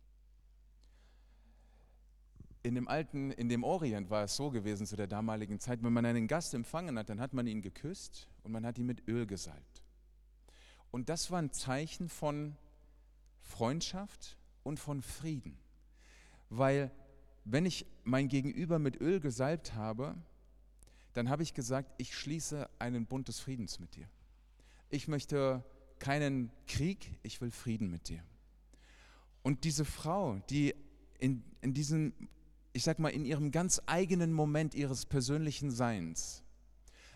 In 2.61 2.75
dem 2.75 2.87
alten, 2.87 3.31
in 3.31 3.49
dem 3.49 3.63
Orient 3.63 4.11
war 4.11 4.25
es 4.25 4.35
so 4.35 4.51
gewesen 4.51 4.85
zu 4.85 4.95
der 4.95 5.07
damaligen 5.07 5.59
Zeit, 5.59 5.81
wenn 5.81 5.93
man 5.93 6.05
einen 6.05 6.27
Gast 6.27 6.53
empfangen 6.53 6.95
hat, 6.99 7.09
dann 7.09 7.19
hat 7.19 7.33
man 7.33 7.47
ihn 7.47 7.63
geküsst 7.63 8.27
und 8.43 8.51
man 8.51 8.67
hat 8.67 8.77
ihn 8.77 8.85
mit 8.85 9.07
Öl 9.07 9.25
gesalbt. 9.25 9.81
Und 10.91 11.09
das 11.09 11.31
war 11.31 11.39
ein 11.39 11.51
Zeichen 11.51 12.07
von 12.07 12.55
Freundschaft 13.41 14.37
und 14.61 14.79
von 14.79 15.01
Frieden. 15.01 15.57
Weil 16.51 16.91
wenn 17.45 17.65
ich 17.65 17.87
mein 18.03 18.27
Gegenüber 18.27 18.77
mit 18.77 19.01
Öl 19.01 19.21
gesalbt 19.21 19.73
habe, 19.73 20.15
dann 21.13 21.29
habe 21.29 21.41
ich 21.41 21.55
gesagt, 21.55 21.95
ich 21.97 22.15
schließe 22.15 22.69
einen 22.77 23.07
Bund 23.07 23.27
des 23.27 23.39
Friedens 23.39 23.79
mit 23.79 23.95
dir. 23.95 24.07
Ich 24.89 25.08
möchte 25.08 25.63
keinen 26.00 26.52
Krieg, 26.67 27.19
ich 27.23 27.41
will 27.41 27.52
Frieden 27.52 27.89
mit 27.89 28.10
dir. 28.10 28.23
Und 29.41 29.63
diese 29.63 29.86
Frau, 29.86 30.39
die 30.50 30.76
in, 31.19 31.43
in 31.62 31.73
diesem, 31.73 32.13
ich 32.73 32.84
sag 32.84 33.00
mal, 33.00 33.10
in 33.10 33.26
ihrem 33.26 33.52
ganz 33.52 33.82
eigenen 33.86 34.34
Moment 34.34 34.76
ihres 34.76 35.06
persönlichen 35.06 35.71
Seins 35.71 36.43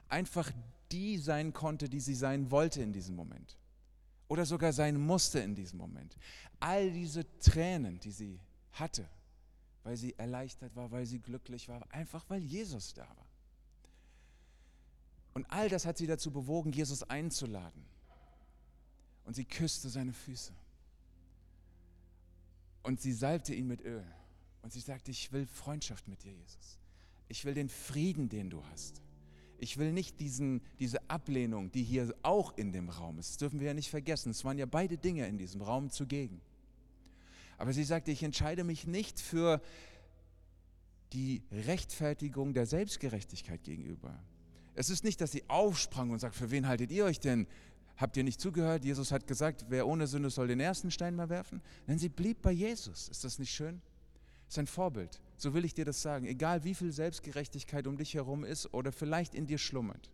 einfach 0.08 0.52
die 0.92 1.18
sein 1.18 1.54
konnte, 1.54 1.88
die 1.88 2.00
sie 2.00 2.16
sein 2.16 2.52
wollte 2.52 2.82
in 2.82 2.92
diesem 2.92 3.16
Moment. 3.16 3.58
Oder 4.28 4.46
sogar 4.46 4.74
sein 4.74 5.00
musste 5.00 5.40
in 5.40 5.56
diesem 5.56 5.80
Moment. 5.80 6.18
All 6.60 6.92
diese 6.92 7.26
Tränen, 7.40 8.00
die 8.00 8.12
sie 8.12 8.40
hatte, 8.74 9.10
weil 9.84 9.98
sie 9.98 10.14
erleichtert 10.18 10.76
war, 10.76 10.92
weil 10.92 11.06
sie 11.06 11.20
glücklich 11.20 11.68
war, 11.68 11.86
einfach 11.92 12.30
weil 12.30 12.42
Jesus 12.42 12.94
da 12.94 13.08
war. 13.08 13.31
Und 15.34 15.46
all 15.50 15.70
das 15.70 15.86
hat 15.86 15.98
sie 15.98 16.08
dazu 16.08 16.32
bewogen, 16.32 16.72
Jesus 16.72 17.04
einzuladen. 17.04 17.86
Und 19.26 19.36
sie 19.36 19.46
küsste 19.46 19.90
seine 19.90 20.14
Füße. 20.14 20.54
Und 22.84 23.00
sie 23.00 23.14
salbte 23.14 23.54
ihn 23.54 23.68
mit 23.68 23.82
Öl. 23.82 24.06
Und 24.62 24.74
sie 24.74 24.80
sagte, 24.80 25.12
ich 25.12 25.32
will 25.32 25.46
Freundschaft 25.46 26.08
mit 26.08 26.24
dir, 26.24 26.34
Jesus. 26.34 26.80
Ich 27.30 27.46
will 27.46 27.54
den 27.54 27.70
Frieden, 27.70 28.30
den 28.30 28.50
du 28.50 28.64
hast. 28.66 29.02
Ich 29.58 29.78
will 29.78 29.94
nicht 29.94 30.20
diesen, 30.20 30.62
diese 30.80 31.10
Ablehnung, 31.10 31.72
die 31.72 31.84
hier 31.84 32.14
auch 32.24 32.58
in 32.58 32.74
dem 32.74 32.90
Raum 32.90 33.20
ist. 33.20 33.30
Das 33.30 33.38
dürfen 33.38 33.60
wir 33.60 33.68
ja 33.68 33.74
nicht 33.74 33.90
vergessen. 33.90 34.32
Es 34.32 34.44
waren 34.44 34.58
ja 34.58 34.66
beide 34.66 34.98
Dinge 34.98 35.28
in 35.28 35.38
diesem 35.38 35.62
Raum 35.62 35.92
zugegen. 35.92 36.42
Aber 37.58 37.72
sie 37.72 37.84
sagte, 37.84 38.12
ich 38.12 38.24
entscheide 38.24 38.64
mich 38.64 38.88
nicht 38.88 39.20
für 39.20 39.62
die 41.14 41.44
Rechtfertigung 41.52 42.54
der 42.54 42.66
Selbstgerechtigkeit 42.66 43.64
gegenüber. 43.64 44.18
Es 44.76 44.90
ist 44.90 45.04
nicht, 45.04 45.22
dass 45.22 45.32
sie 45.32 45.44
aufsprang 45.50 46.12
und 46.12 46.20
sagt, 46.20 46.36
für 46.36 46.52
wen 46.52 46.68
haltet 46.68 46.92
ihr 46.92 47.06
euch 47.06 47.20
denn? 47.20 47.48
Habt 47.98 48.18
ihr 48.18 48.24
nicht 48.24 48.40
zugehört? 48.40 48.86
Jesus 48.86 49.12
hat 49.12 49.28
gesagt, 49.28 49.66
wer 49.70 49.86
ohne 49.88 50.08
Sünde 50.08 50.30
soll 50.30 50.48
den 50.48 50.60
ersten 50.60 50.92
Stein 50.92 51.16
mal 51.16 51.30
werfen. 51.30 51.62
Denn 51.88 52.00
sie 52.00 52.10
blieb 52.10 52.42
bei 52.42 52.52
Jesus. 52.52 53.10
Ist 53.10 53.24
das 53.24 53.38
nicht 53.38 53.54
schön? 53.54 53.82
ist 54.52 54.60
ein 54.60 54.68
Vorbild. 54.68 55.22
So 55.38 55.54
will 55.54 55.64
ich 55.64 55.74
dir 55.74 55.86
das 55.86 56.02
sagen. 56.02 56.26
Egal 56.26 56.64
wie 56.66 56.76
viel 56.76 56.92
Selbstgerechtigkeit 56.92 57.88
um 57.88 57.98
dich 57.98 58.14
herum 58.14 58.44
ist 58.44 58.74
oder 58.74 58.92
vielleicht 58.92 59.34
in 59.34 59.48
dir 59.48 59.58
schlummert. 59.58 60.12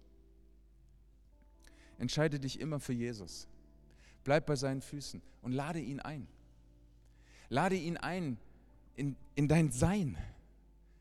Entscheide 1.97 2.39
dich 2.39 2.59
immer 2.59 2.79
für 2.79 2.93
Jesus. 2.93 3.47
Bleib 4.23 4.45
bei 4.45 4.55
seinen 4.55 4.81
Füßen 4.81 5.21
und 5.41 5.53
lade 5.53 5.79
ihn 5.79 5.99
ein. 5.99 6.27
Lade 7.49 7.75
ihn 7.75 7.97
ein 7.97 8.37
in, 8.95 9.15
in 9.33 9.47
dein 9.47 9.71
Sein. 9.71 10.17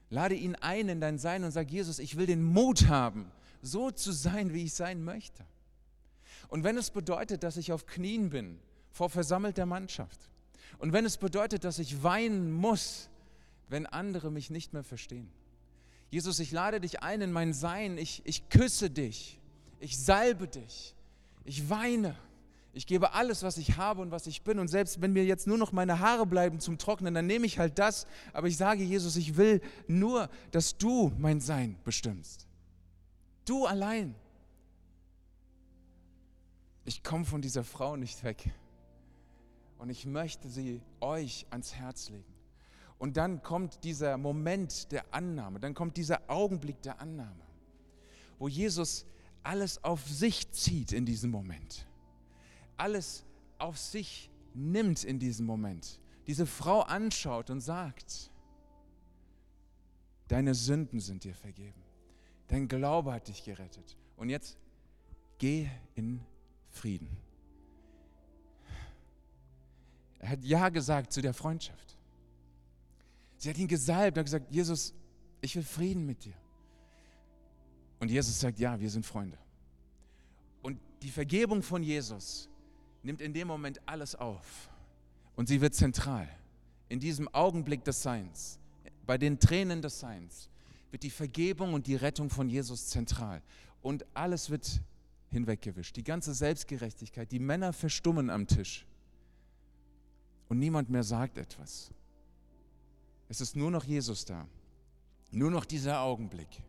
Lade 0.08 0.34
ihn 0.34 0.54
ein 0.54 0.88
in 0.88 1.00
dein 1.00 1.18
Sein 1.18 1.44
und 1.44 1.50
sag, 1.50 1.70
Jesus, 1.70 1.98
ich 1.98 2.16
will 2.16 2.26
den 2.26 2.42
Mut 2.42 2.88
haben, 2.88 3.30
so 3.66 3.90
zu 3.90 4.12
sein, 4.12 4.52
wie 4.52 4.64
ich 4.64 4.74
sein 4.74 5.04
möchte. 5.04 5.44
Und 6.48 6.64
wenn 6.64 6.76
es 6.76 6.90
bedeutet, 6.90 7.42
dass 7.42 7.56
ich 7.56 7.72
auf 7.72 7.86
Knien 7.86 8.30
bin 8.30 8.58
vor 8.90 9.10
versammelter 9.10 9.66
Mannschaft, 9.66 10.30
und 10.78 10.92
wenn 10.92 11.06
es 11.06 11.16
bedeutet, 11.16 11.64
dass 11.64 11.78
ich 11.78 12.02
weinen 12.02 12.52
muss, 12.52 13.08
wenn 13.68 13.86
andere 13.86 14.30
mich 14.30 14.50
nicht 14.50 14.72
mehr 14.72 14.84
verstehen. 14.84 15.30
Jesus, 16.10 16.38
ich 16.38 16.52
lade 16.52 16.80
dich 16.80 17.02
ein 17.02 17.20
in 17.20 17.32
mein 17.32 17.52
Sein, 17.52 17.98
ich, 17.98 18.22
ich 18.24 18.48
küsse 18.48 18.90
dich, 18.90 19.40
ich 19.80 19.98
salbe 19.98 20.46
dich, 20.48 20.94
ich 21.44 21.68
weine, 21.68 22.16
ich 22.76 22.86
gebe 22.86 23.14
alles, 23.14 23.42
was 23.42 23.56
ich 23.56 23.78
habe 23.78 24.02
und 24.02 24.10
was 24.10 24.26
ich 24.26 24.42
bin. 24.42 24.58
Und 24.58 24.68
selbst 24.68 25.00
wenn 25.00 25.14
mir 25.14 25.24
jetzt 25.24 25.46
nur 25.46 25.56
noch 25.56 25.72
meine 25.72 25.98
Haare 25.98 26.26
bleiben 26.26 26.60
zum 26.60 26.76
Trocknen, 26.76 27.14
dann 27.14 27.26
nehme 27.26 27.46
ich 27.46 27.58
halt 27.58 27.78
das. 27.78 28.06
Aber 28.34 28.48
ich 28.48 28.58
sage, 28.58 28.82
Jesus, 28.82 29.16
ich 29.16 29.38
will 29.38 29.62
nur, 29.88 30.28
dass 30.50 30.76
du 30.76 31.10
mein 31.16 31.40
Sein 31.40 31.76
bestimmst. 31.84 32.45
Du 33.46 33.64
allein. 33.64 34.14
Ich 36.84 37.02
komme 37.02 37.24
von 37.24 37.40
dieser 37.40 37.64
Frau 37.64 37.96
nicht 37.96 38.22
weg. 38.22 38.52
Und 39.78 39.88
ich 39.88 40.04
möchte 40.04 40.50
sie 40.50 40.82
euch 41.00 41.46
ans 41.48 41.74
Herz 41.74 42.10
legen. 42.10 42.34
Und 42.98 43.16
dann 43.16 43.42
kommt 43.42 43.84
dieser 43.84 44.18
Moment 44.18 44.92
der 44.92 45.14
Annahme, 45.14 45.60
dann 45.60 45.72
kommt 45.72 45.96
dieser 45.96 46.30
Augenblick 46.30 46.82
der 46.82 47.00
Annahme, 47.00 47.44
wo 48.38 48.48
Jesus 48.48 49.06
alles 49.42 49.82
auf 49.82 50.06
sich 50.06 50.50
zieht 50.52 50.92
in 50.92 51.06
diesem 51.06 51.30
Moment 51.30 51.86
alles 52.76 53.24
auf 53.58 53.78
sich 53.78 54.30
nimmt 54.54 55.04
in 55.04 55.18
diesem 55.18 55.46
Moment, 55.46 56.00
diese 56.26 56.46
Frau 56.46 56.80
anschaut 56.82 57.50
und 57.50 57.60
sagt, 57.60 58.30
deine 60.28 60.54
Sünden 60.54 61.00
sind 61.00 61.24
dir 61.24 61.34
vergeben, 61.34 61.82
dein 62.48 62.68
Glaube 62.68 63.12
hat 63.12 63.28
dich 63.28 63.44
gerettet 63.44 63.96
und 64.16 64.28
jetzt 64.28 64.58
geh 65.38 65.68
in 65.94 66.20
Frieden. 66.70 67.08
Er 70.18 70.30
hat 70.30 70.44
Ja 70.44 70.68
gesagt 70.68 71.12
zu 71.12 71.22
der 71.22 71.34
Freundschaft. 71.34 71.96
Sie 73.36 73.50
hat 73.50 73.58
ihn 73.58 73.68
gesalbt, 73.68 74.18
hat 74.18 74.24
gesagt, 74.24 74.50
Jesus, 74.50 74.94
ich 75.40 75.54
will 75.54 75.62
Frieden 75.62 76.06
mit 76.06 76.24
dir. 76.24 76.34
Und 78.00 78.10
Jesus 78.10 78.40
sagt, 78.40 78.58
ja, 78.58 78.78
wir 78.78 78.90
sind 78.90 79.06
Freunde. 79.06 79.38
Und 80.62 80.80
die 81.02 81.10
Vergebung 81.10 81.62
von 81.62 81.82
Jesus 81.82 82.48
nimmt 83.02 83.20
in 83.20 83.32
dem 83.32 83.48
Moment 83.48 83.80
alles 83.86 84.14
auf 84.14 84.68
und 85.36 85.48
sie 85.48 85.60
wird 85.60 85.74
zentral. 85.74 86.28
In 86.88 87.00
diesem 87.00 87.28
Augenblick 87.28 87.84
des 87.84 88.02
Seins, 88.02 88.58
bei 89.06 89.18
den 89.18 89.38
Tränen 89.38 89.82
des 89.82 90.00
Seins, 90.00 90.48
wird 90.90 91.02
die 91.02 91.10
Vergebung 91.10 91.74
und 91.74 91.86
die 91.86 91.96
Rettung 91.96 92.30
von 92.30 92.48
Jesus 92.48 92.88
zentral. 92.88 93.42
Und 93.82 94.06
alles 94.14 94.50
wird 94.50 94.80
hinweggewischt. 95.30 95.96
Die 95.96 96.04
ganze 96.04 96.34
Selbstgerechtigkeit. 96.34 97.30
Die 97.30 97.38
Männer 97.38 97.72
verstummen 97.72 98.30
am 98.30 98.46
Tisch. 98.46 98.86
Und 100.48 100.58
niemand 100.58 100.90
mehr 100.90 101.02
sagt 101.02 101.38
etwas. 101.38 101.90
Es 103.28 103.40
ist 103.40 103.56
nur 103.56 103.70
noch 103.70 103.84
Jesus 103.84 104.24
da. 104.24 104.46
Nur 105.32 105.50
noch 105.50 105.64
dieser 105.64 106.00
Augenblick. 106.00 106.62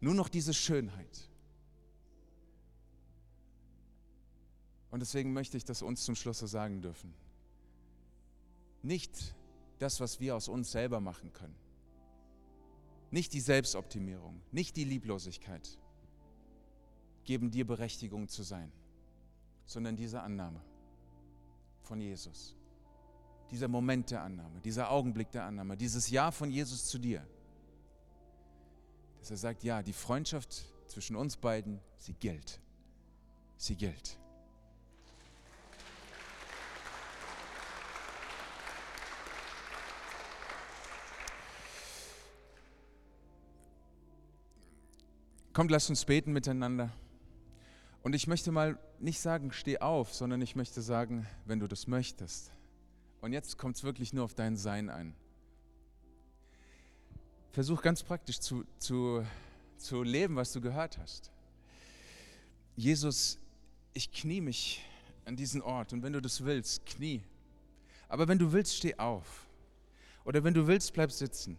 Nur 0.00 0.14
noch 0.14 0.28
diese 0.28 0.54
Schönheit. 0.54 1.28
Und 4.90 5.00
deswegen 5.00 5.32
möchte 5.32 5.56
ich 5.56 5.64
das 5.64 5.82
uns 5.82 6.04
zum 6.04 6.14
Schluss 6.14 6.38
sagen 6.38 6.80
dürfen. 6.80 7.12
Nicht 8.82 9.34
das, 9.78 10.00
was 10.00 10.20
wir 10.20 10.36
aus 10.36 10.48
uns 10.48 10.70
selber 10.70 11.00
machen 11.00 11.32
können. 11.32 11.56
Nicht 13.14 13.32
die 13.32 13.40
Selbstoptimierung, 13.40 14.40
nicht 14.50 14.74
die 14.74 14.82
Lieblosigkeit 14.82 15.78
geben 17.22 17.52
dir 17.52 17.64
Berechtigung 17.64 18.26
zu 18.26 18.42
sein, 18.42 18.72
sondern 19.66 19.94
diese 19.94 20.20
Annahme 20.20 20.60
von 21.82 22.00
Jesus. 22.00 22.56
Dieser 23.52 23.68
Moment 23.68 24.10
der 24.10 24.22
Annahme, 24.22 24.60
dieser 24.62 24.90
Augenblick 24.90 25.30
der 25.30 25.44
Annahme, 25.44 25.76
dieses 25.76 26.10
Ja 26.10 26.32
von 26.32 26.50
Jesus 26.50 26.86
zu 26.86 26.98
dir. 26.98 27.24
Dass 29.20 29.30
er 29.30 29.36
sagt, 29.36 29.62
ja, 29.62 29.80
die 29.80 29.92
Freundschaft 29.92 30.64
zwischen 30.88 31.14
uns 31.14 31.36
beiden, 31.36 31.78
sie 31.96 32.14
gilt. 32.14 32.60
Sie 33.56 33.76
gilt. 33.76 34.18
Kommt, 45.54 45.70
lasst 45.70 45.88
uns 45.88 46.04
beten 46.04 46.32
miteinander. 46.32 46.90
Und 48.02 48.12
ich 48.12 48.26
möchte 48.26 48.50
mal 48.50 48.76
nicht 48.98 49.20
sagen, 49.20 49.52
steh 49.52 49.78
auf, 49.78 50.12
sondern 50.12 50.42
ich 50.42 50.56
möchte 50.56 50.82
sagen, 50.82 51.28
wenn 51.44 51.60
du 51.60 51.68
das 51.68 51.86
möchtest. 51.86 52.50
Und 53.20 53.32
jetzt 53.32 53.56
kommt 53.56 53.76
es 53.76 53.84
wirklich 53.84 54.12
nur 54.12 54.24
auf 54.24 54.34
dein 54.34 54.56
Sein 54.56 54.90
ein. 54.90 55.14
Versuch 57.52 57.82
ganz 57.82 58.02
praktisch 58.02 58.40
zu, 58.40 58.64
zu, 58.78 59.24
zu 59.76 60.02
leben, 60.02 60.34
was 60.34 60.52
du 60.52 60.60
gehört 60.60 60.98
hast. 60.98 61.30
Jesus, 62.74 63.38
ich 63.92 64.10
knie 64.10 64.40
mich 64.40 64.84
an 65.24 65.36
diesen 65.36 65.62
Ort 65.62 65.92
und 65.92 66.02
wenn 66.02 66.12
du 66.12 66.20
das 66.20 66.44
willst, 66.44 66.84
knie. 66.84 67.22
Aber 68.08 68.26
wenn 68.26 68.40
du 68.40 68.50
willst, 68.50 68.74
steh 68.76 68.96
auf. 68.96 69.46
Oder 70.24 70.42
wenn 70.42 70.52
du 70.52 70.66
willst, 70.66 70.92
bleib 70.94 71.12
sitzen. 71.12 71.56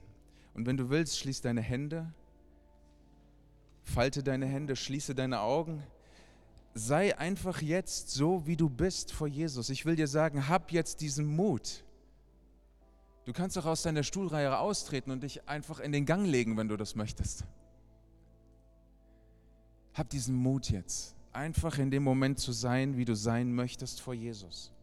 Und 0.54 0.66
wenn 0.66 0.76
du 0.76 0.90
willst, 0.90 1.18
schließ 1.18 1.40
deine 1.40 1.62
Hände 1.62 2.14
Falte 3.86 4.24
deine 4.24 4.48
Hände, 4.48 4.76
schließe 4.76 5.16
deine 5.16 5.40
Augen. 5.40 5.84
sei 6.74 7.18
einfach 7.18 7.62
jetzt 7.62 8.10
so, 8.10 8.46
wie 8.46 8.58
du 8.58 8.70
bist 8.70 9.14
vor 9.14 9.28
Jesus. 9.28 9.70
Ich 9.70 9.86
will 9.86 9.96
dir 9.96 10.08
sagen, 10.08 10.50
hab 10.50 10.74
jetzt 10.74 11.00
diesen 11.00 11.26
Mut. 11.26 11.86
Du 13.24 13.32
kannst 13.32 13.58
auch 13.58 13.66
aus 13.66 13.84
deiner 13.84 14.04
Stuhlreihe 14.04 14.58
austreten 14.58 15.12
und 15.12 15.24
dich 15.24 15.48
einfach 15.48 15.80
in 15.80 15.94
den 15.94 16.06
Gang 16.06 16.28
legen, 16.28 16.58
wenn 16.58 16.68
du 16.68 16.76
das 16.76 16.96
möchtest. 16.96 17.46
Hab 19.94 20.10
diesen 20.10 20.36
Mut 20.36 20.70
jetzt, 20.70 21.16
einfach 21.32 21.78
in 21.78 21.92
dem 21.92 22.04
Moment 22.04 22.40
zu 22.40 22.52
sein, 22.52 22.98
wie 22.98 23.06
du 23.06 23.16
sein 23.16 23.54
möchtest 23.54 24.02
vor 24.02 24.14
Jesus. 24.14 24.74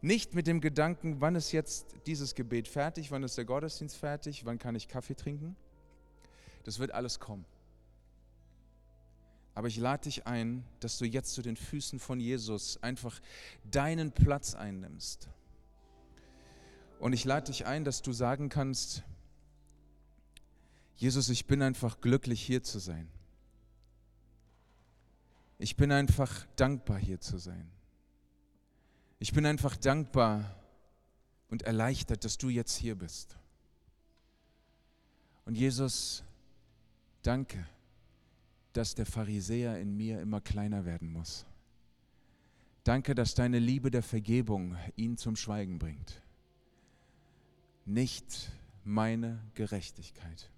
Nicht 0.00 0.34
mit 0.34 0.46
dem 0.46 0.60
Gedanken, 0.60 1.20
wann 1.20 1.34
ist 1.34 1.50
jetzt 1.50 1.96
dieses 2.06 2.36
Gebet 2.36 2.68
fertig, 2.68 3.10
wann 3.10 3.24
ist 3.24 3.36
der 3.36 3.44
Gottesdienst 3.44 3.96
fertig, 3.96 4.44
wann 4.44 4.58
kann 4.58 4.76
ich 4.76 4.86
Kaffee 4.86 5.16
trinken. 5.16 5.56
Das 6.62 6.78
wird 6.78 6.92
alles 6.92 7.18
kommen. 7.18 7.44
Aber 9.58 9.66
ich 9.66 9.76
lade 9.76 10.04
dich 10.04 10.24
ein, 10.24 10.62
dass 10.78 10.98
du 10.98 11.04
jetzt 11.04 11.34
zu 11.34 11.42
den 11.42 11.56
Füßen 11.56 11.98
von 11.98 12.20
Jesus 12.20 12.80
einfach 12.80 13.20
deinen 13.68 14.12
Platz 14.12 14.54
einnimmst. 14.54 15.28
Und 17.00 17.12
ich 17.12 17.24
lade 17.24 17.46
dich 17.46 17.66
ein, 17.66 17.82
dass 17.82 18.00
du 18.00 18.12
sagen 18.12 18.50
kannst, 18.50 19.02
Jesus, 20.94 21.28
ich 21.28 21.46
bin 21.46 21.60
einfach 21.60 22.00
glücklich 22.00 22.40
hier 22.40 22.62
zu 22.62 22.78
sein. 22.78 23.08
Ich 25.58 25.76
bin 25.76 25.90
einfach 25.90 26.46
dankbar 26.54 26.98
hier 26.98 27.20
zu 27.20 27.38
sein. 27.38 27.68
Ich 29.18 29.32
bin 29.32 29.44
einfach 29.44 29.76
dankbar 29.76 30.54
und 31.48 31.62
erleichtert, 31.62 32.24
dass 32.24 32.38
du 32.38 32.48
jetzt 32.48 32.76
hier 32.76 32.94
bist. 32.94 33.36
Und 35.46 35.56
Jesus, 35.56 36.22
danke 37.24 37.66
dass 38.78 38.94
der 38.94 39.06
Pharisäer 39.06 39.80
in 39.80 39.96
mir 39.96 40.20
immer 40.20 40.40
kleiner 40.40 40.84
werden 40.84 41.10
muss. 41.12 41.44
Danke, 42.84 43.16
dass 43.16 43.34
deine 43.34 43.58
Liebe 43.58 43.90
der 43.90 44.04
Vergebung 44.04 44.76
ihn 44.94 45.16
zum 45.16 45.34
Schweigen 45.34 45.80
bringt. 45.80 46.22
Nicht 47.84 48.52
meine 48.84 49.42
Gerechtigkeit, 49.54 50.48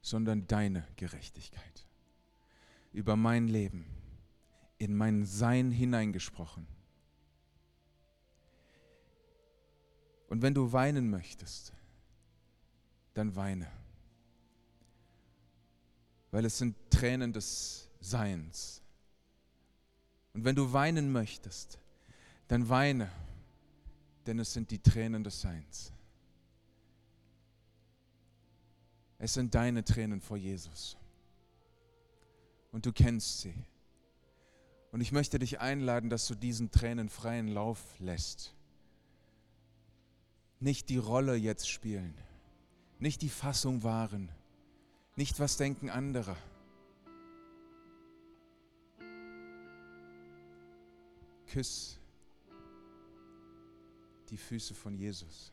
sondern 0.00 0.46
deine 0.46 0.86
Gerechtigkeit. 0.94 1.88
Über 2.92 3.16
mein 3.16 3.48
Leben, 3.48 3.86
in 4.78 4.94
mein 4.94 5.24
Sein 5.24 5.72
hineingesprochen. 5.72 6.68
Und 10.28 10.40
wenn 10.42 10.54
du 10.54 10.70
weinen 10.70 11.10
möchtest, 11.10 11.72
dann 13.14 13.34
weine 13.34 13.79
weil 16.30 16.44
es 16.44 16.58
sind 16.58 16.76
Tränen 16.90 17.32
des 17.32 17.88
Seins. 18.00 18.82
Und 20.32 20.44
wenn 20.44 20.54
du 20.54 20.72
weinen 20.72 21.12
möchtest, 21.12 21.78
dann 22.48 22.68
weine, 22.68 23.10
denn 24.26 24.38
es 24.38 24.52
sind 24.52 24.70
die 24.70 24.78
Tränen 24.78 25.24
des 25.24 25.40
Seins. 25.40 25.92
Es 29.18 29.34
sind 29.34 29.54
deine 29.54 29.84
Tränen 29.84 30.20
vor 30.20 30.36
Jesus. 30.36 30.96
Und 32.72 32.86
du 32.86 32.92
kennst 32.92 33.40
sie. 33.40 33.54
Und 34.92 35.00
ich 35.00 35.12
möchte 35.12 35.38
dich 35.38 35.60
einladen, 35.60 36.10
dass 36.10 36.26
du 36.26 36.34
diesen 36.34 36.70
Tränen 36.70 37.08
freien 37.08 37.48
Lauf 37.48 37.80
lässt. 37.98 38.54
Nicht 40.58 40.88
die 40.88 40.96
Rolle 40.96 41.34
jetzt 41.36 41.68
spielen, 41.68 42.14
nicht 42.98 43.22
die 43.22 43.28
Fassung 43.28 43.82
wahren, 43.82 44.30
nicht, 45.20 45.38
was 45.38 45.58
denken 45.58 45.90
andere. 45.90 46.34
Küss 51.52 51.98
die 54.30 54.38
Füße 54.38 54.74
von 54.74 54.96
Jesus. 54.96 55.52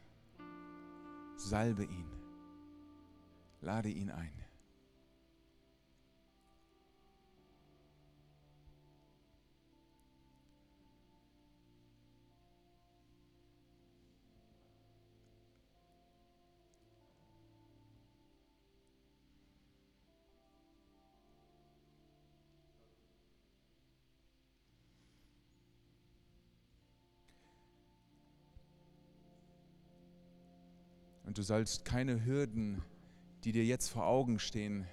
Salbe 1.35 1.83
ihn. 1.83 2.09
Lade 3.59 3.89
ihn 3.89 4.09
ein. 4.09 4.46
Du 31.37 31.43
sollst 31.43 31.85
keine 31.85 32.25
Hürden, 32.25 32.81
die 33.43 33.51
dir 33.51 33.63
jetzt 33.63 33.89
vor 33.89 34.05
Augen 34.05 34.39
stehen, 34.39 34.87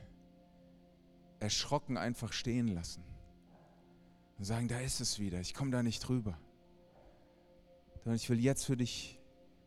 erschrocken 1.41 1.97
einfach 1.97 2.33
stehen 2.33 2.69
lassen. 2.69 3.03
Und 4.39 4.45
sagen, 4.45 4.69
da 4.69 4.81
ist 4.81 5.01
es 5.01 5.19
wieder, 5.19 5.41
ich 5.41 5.55
komme 5.55 5.71
da 5.71 5.83
nicht 5.83 6.01
drüber. 6.01 6.39
Sondern 8.03 8.17
ich 8.17 8.29
will 8.29 8.41
jetzt 8.41 8.65
für 8.65 8.77
dich 8.77 9.21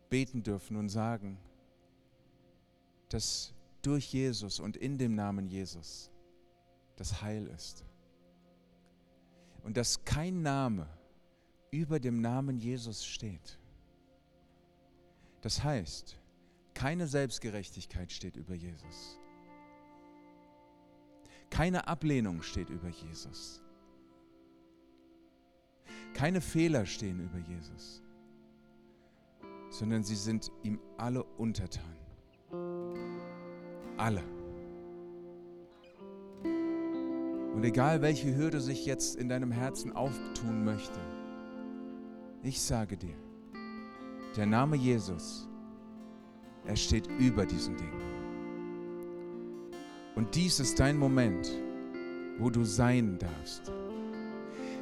beten 0.09 0.43
dürfen 0.43 0.77
und 0.77 0.89
sagen, 0.89 1.39
dass 3.09 3.53
durch 3.81 4.13
Jesus 4.13 4.59
und 4.59 4.77
in 4.77 4.97
dem 4.97 5.15
Namen 5.15 5.47
Jesus 5.47 6.11
das 6.97 7.21
Heil 7.21 7.47
ist. 7.47 7.85
Und 9.63 9.77
dass 9.77 10.03
kein 10.05 10.41
Name 10.41 10.87
über 11.71 11.99
dem 11.99 12.21
Namen 12.21 12.57
Jesus 12.57 13.05
steht. 13.05 13.59
Das 15.41 15.63
heißt, 15.63 16.17
keine 16.77 17.07
Selbstgerechtigkeit 17.07 18.11
steht 18.11 18.37
über 18.37 18.53
Jesus. 18.53 19.19
Keine 21.49 21.87
Ablehnung 21.87 22.43
steht 22.43 22.69
über 22.69 22.87
Jesus. 22.89 23.63
Keine 26.13 26.39
Fehler 26.39 26.85
stehen 26.85 27.19
über 27.19 27.39
Jesus, 27.39 28.03
sondern 29.71 30.03
sie 30.03 30.15
sind 30.15 30.51
ihm 30.61 30.79
alle 30.97 31.23
untertan. 31.23 31.97
Alle. 33.97 34.21
Und 37.55 37.63
egal 37.63 38.03
welche 38.03 38.35
Hürde 38.35 38.61
sich 38.61 38.85
jetzt 38.85 39.15
in 39.15 39.29
deinem 39.29 39.51
Herzen 39.51 39.93
auftun 39.93 40.63
möchte, 40.63 40.99
ich 42.43 42.61
sage 42.61 42.97
dir, 42.97 43.17
der 44.35 44.45
Name 44.45 44.75
Jesus 44.75 45.49
er 46.67 46.75
steht 46.75 47.07
über 47.19 47.45
diesen 47.45 47.77
Dingen. 47.77 48.01
Und 50.15 50.35
dies 50.35 50.59
ist 50.59 50.79
dein 50.79 50.97
Moment, 50.97 51.49
wo 52.39 52.49
du 52.49 52.63
sein 52.63 53.17
darfst. 53.19 53.71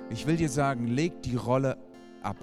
Ich 0.10 0.26
will 0.28 0.38
dir 0.38 0.50
sagen, 0.50 0.88
leg 0.88 1.22
die 1.24 1.36
Rolle 1.36 1.78
ab. 2.22 2.38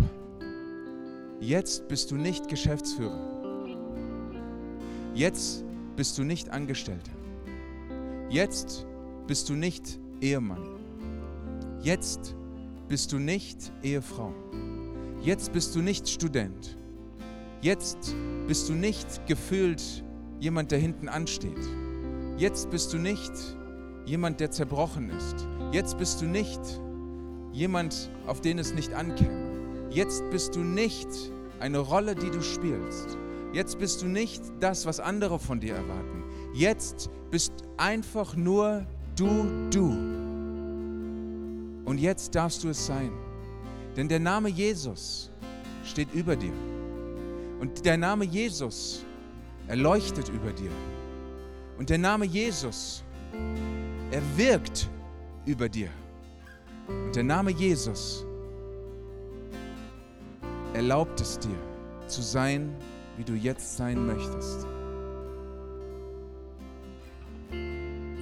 Jetzt 1.40 1.88
bist 1.88 2.10
du 2.10 2.16
nicht 2.16 2.48
Geschäftsführer. 2.48 3.32
Jetzt 5.14 5.64
bist 5.96 6.16
du 6.18 6.24
nicht 6.24 6.50
Angestellter. 6.50 7.12
Jetzt 8.28 8.86
bist 9.26 9.48
du 9.48 9.54
nicht 9.54 9.98
Ehemann. 10.20 10.78
Jetzt 11.82 12.34
bist 12.88 13.12
du 13.12 13.18
nicht 13.18 13.72
Ehefrau. 13.82 14.32
Jetzt 15.20 15.52
bist 15.52 15.74
du 15.74 15.80
nicht 15.80 16.08
Student. 16.08 16.76
Jetzt 17.62 18.16
bist 18.48 18.68
du 18.68 18.72
nicht 18.72 19.06
gefühlt 19.28 20.02
jemand, 20.40 20.72
der 20.72 20.80
hinten 20.80 21.08
ansteht. 21.08 21.60
Jetzt 22.36 22.70
bist 22.70 22.92
du 22.92 22.98
nicht 22.98 23.30
jemand, 24.04 24.40
der 24.40 24.50
zerbrochen 24.50 25.10
ist. 25.10 25.46
Jetzt 25.70 25.96
bist 25.96 26.20
du 26.20 26.26
nicht 26.26 26.60
jemand, 27.52 28.10
auf 28.26 28.40
den 28.40 28.58
es 28.58 28.74
nicht 28.74 28.92
ankäme. 28.94 29.88
Jetzt 29.90 30.28
bist 30.32 30.56
du 30.56 30.58
nicht 30.58 31.06
eine 31.60 31.78
Rolle, 31.78 32.16
die 32.16 32.32
du 32.32 32.42
spielst. 32.42 33.16
Jetzt 33.52 33.78
bist 33.78 34.02
du 34.02 34.06
nicht 34.06 34.42
das, 34.58 34.84
was 34.84 34.98
andere 34.98 35.38
von 35.38 35.60
dir 35.60 35.76
erwarten. 35.76 36.24
Jetzt 36.54 37.10
bist 37.30 37.52
einfach 37.76 38.34
nur 38.34 38.84
du, 39.14 39.46
du. 39.70 39.86
Und 41.84 41.98
jetzt 41.98 42.34
darfst 42.34 42.64
du 42.64 42.70
es 42.70 42.84
sein. 42.84 43.12
Denn 43.96 44.08
der 44.08 44.18
Name 44.18 44.48
Jesus 44.48 45.30
steht 45.84 46.12
über 46.12 46.34
dir. 46.34 46.54
Und 47.62 47.84
der 47.84 47.96
Name 47.96 48.24
Jesus, 48.24 49.04
er 49.68 49.76
leuchtet 49.76 50.28
über 50.30 50.50
dir. 50.52 50.72
Und 51.78 51.90
der 51.90 51.98
Name 51.98 52.24
Jesus, 52.24 53.04
er 54.10 54.20
wirkt 54.36 54.90
über 55.46 55.68
dir. 55.68 55.88
Und 56.88 57.14
der 57.14 57.22
Name 57.22 57.52
Jesus 57.52 58.26
erlaubt 60.74 61.20
es 61.20 61.38
dir 61.38 61.54
zu 62.08 62.20
sein, 62.20 62.74
wie 63.16 63.22
du 63.22 63.34
jetzt 63.34 63.76
sein 63.76 64.06
möchtest. 64.06 64.66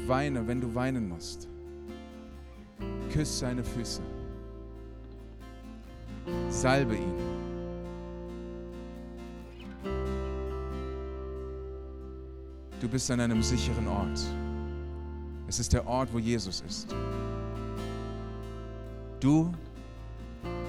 Weine, 0.06 0.46
wenn 0.46 0.60
du 0.60 0.74
weinen 0.74 1.08
musst. 1.08 1.48
Küss 3.10 3.38
seine 3.38 3.64
Füße. 3.64 4.02
Salbe 6.50 6.96
ihn. 6.96 7.39
Du 12.80 12.88
bist 12.88 13.10
an 13.10 13.20
einem 13.20 13.42
sicheren 13.42 13.86
Ort. 13.86 14.18
Es 15.46 15.60
ist 15.60 15.74
der 15.74 15.86
Ort, 15.86 16.10
wo 16.14 16.18
Jesus 16.18 16.62
ist. 16.66 16.94
Du 19.20 19.52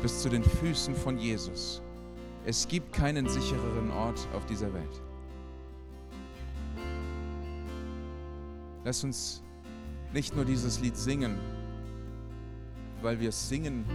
bist 0.02 0.22
zu 0.22 0.28
den 0.28 0.44
Füßen 0.44 0.94
von 0.94 1.18
Jesus. 1.18 1.82
Es 2.46 2.68
gibt 2.68 2.92
keinen 2.92 3.30
sichereren 3.30 3.92
Ort 3.92 4.28
auf 4.34 4.46
dieser 4.46 4.74
Welt. 4.74 5.02
Lass 8.84 9.04
uns 9.06 9.42
nicht 10.12 10.36
nur 10.36 10.44
dieses 10.44 10.82
Lied 10.82 10.98
singen, 10.98 11.38
weil 13.02 13.18
wir 13.22 13.30
es 13.30 13.48
singen, 13.48 13.86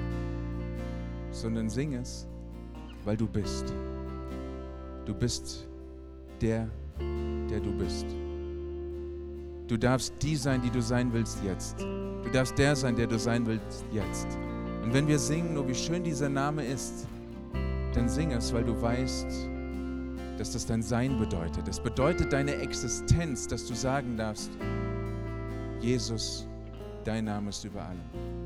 sondern 1.33 1.69
sing 1.69 1.93
es, 1.95 2.27
weil 3.05 3.19
du 3.19 3.27
bist. 3.27 3.75
Du 5.05 5.13
bist 5.13 5.69
der, 6.41 6.61
der 6.61 6.86
du 7.67 7.73
bist. 7.73 8.07
Du 9.67 9.77
darfst 9.77 10.15
die 10.23 10.37
sein, 10.37 10.63
die 10.63 10.71
du 10.71 10.81
sein 10.81 11.13
willst 11.13 11.43
jetzt. 11.43 11.81
Du 11.81 12.31
darfst 12.33 12.57
der 12.57 12.77
sein, 12.77 12.95
der 12.95 13.07
du 13.07 13.19
sein 13.19 13.47
willst 13.47 13.85
jetzt. 13.93 14.27
Und 14.83 14.95
wenn 14.95 15.09
wir 15.09 15.19
singen, 15.19 15.57
oh 15.59 15.67
wie 15.67 15.75
schön 15.75 16.05
dieser 16.05 16.29
Name 16.29 16.65
ist, 16.65 17.07
dann 17.93 18.09
sing 18.09 18.31
es, 18.31 18.53
weil 18.53 18.65
du 18.65 18.81
weißt, 18.81 19.27
dass 20.39 20.53
das 20.53 20.67
dein 20.67 20.83
Sein 20.83 21.19
bedeutet. 21.19 21.67
Es 21.67 21.81
bedeutet 21.81 22.33
deine 22.33 22.55
Existenz, 22.57 23.49
dass 23.49 23.67
du 23.67 23.75
sagen 23.75 24.17
darfst, 24.17 24.51
Jesus, 25.81 26.47
dein 27.05 27.25
Name 27.25 27.49
ist 27.49 27.65
über 27.65 27.83
allem. 27.83 28.46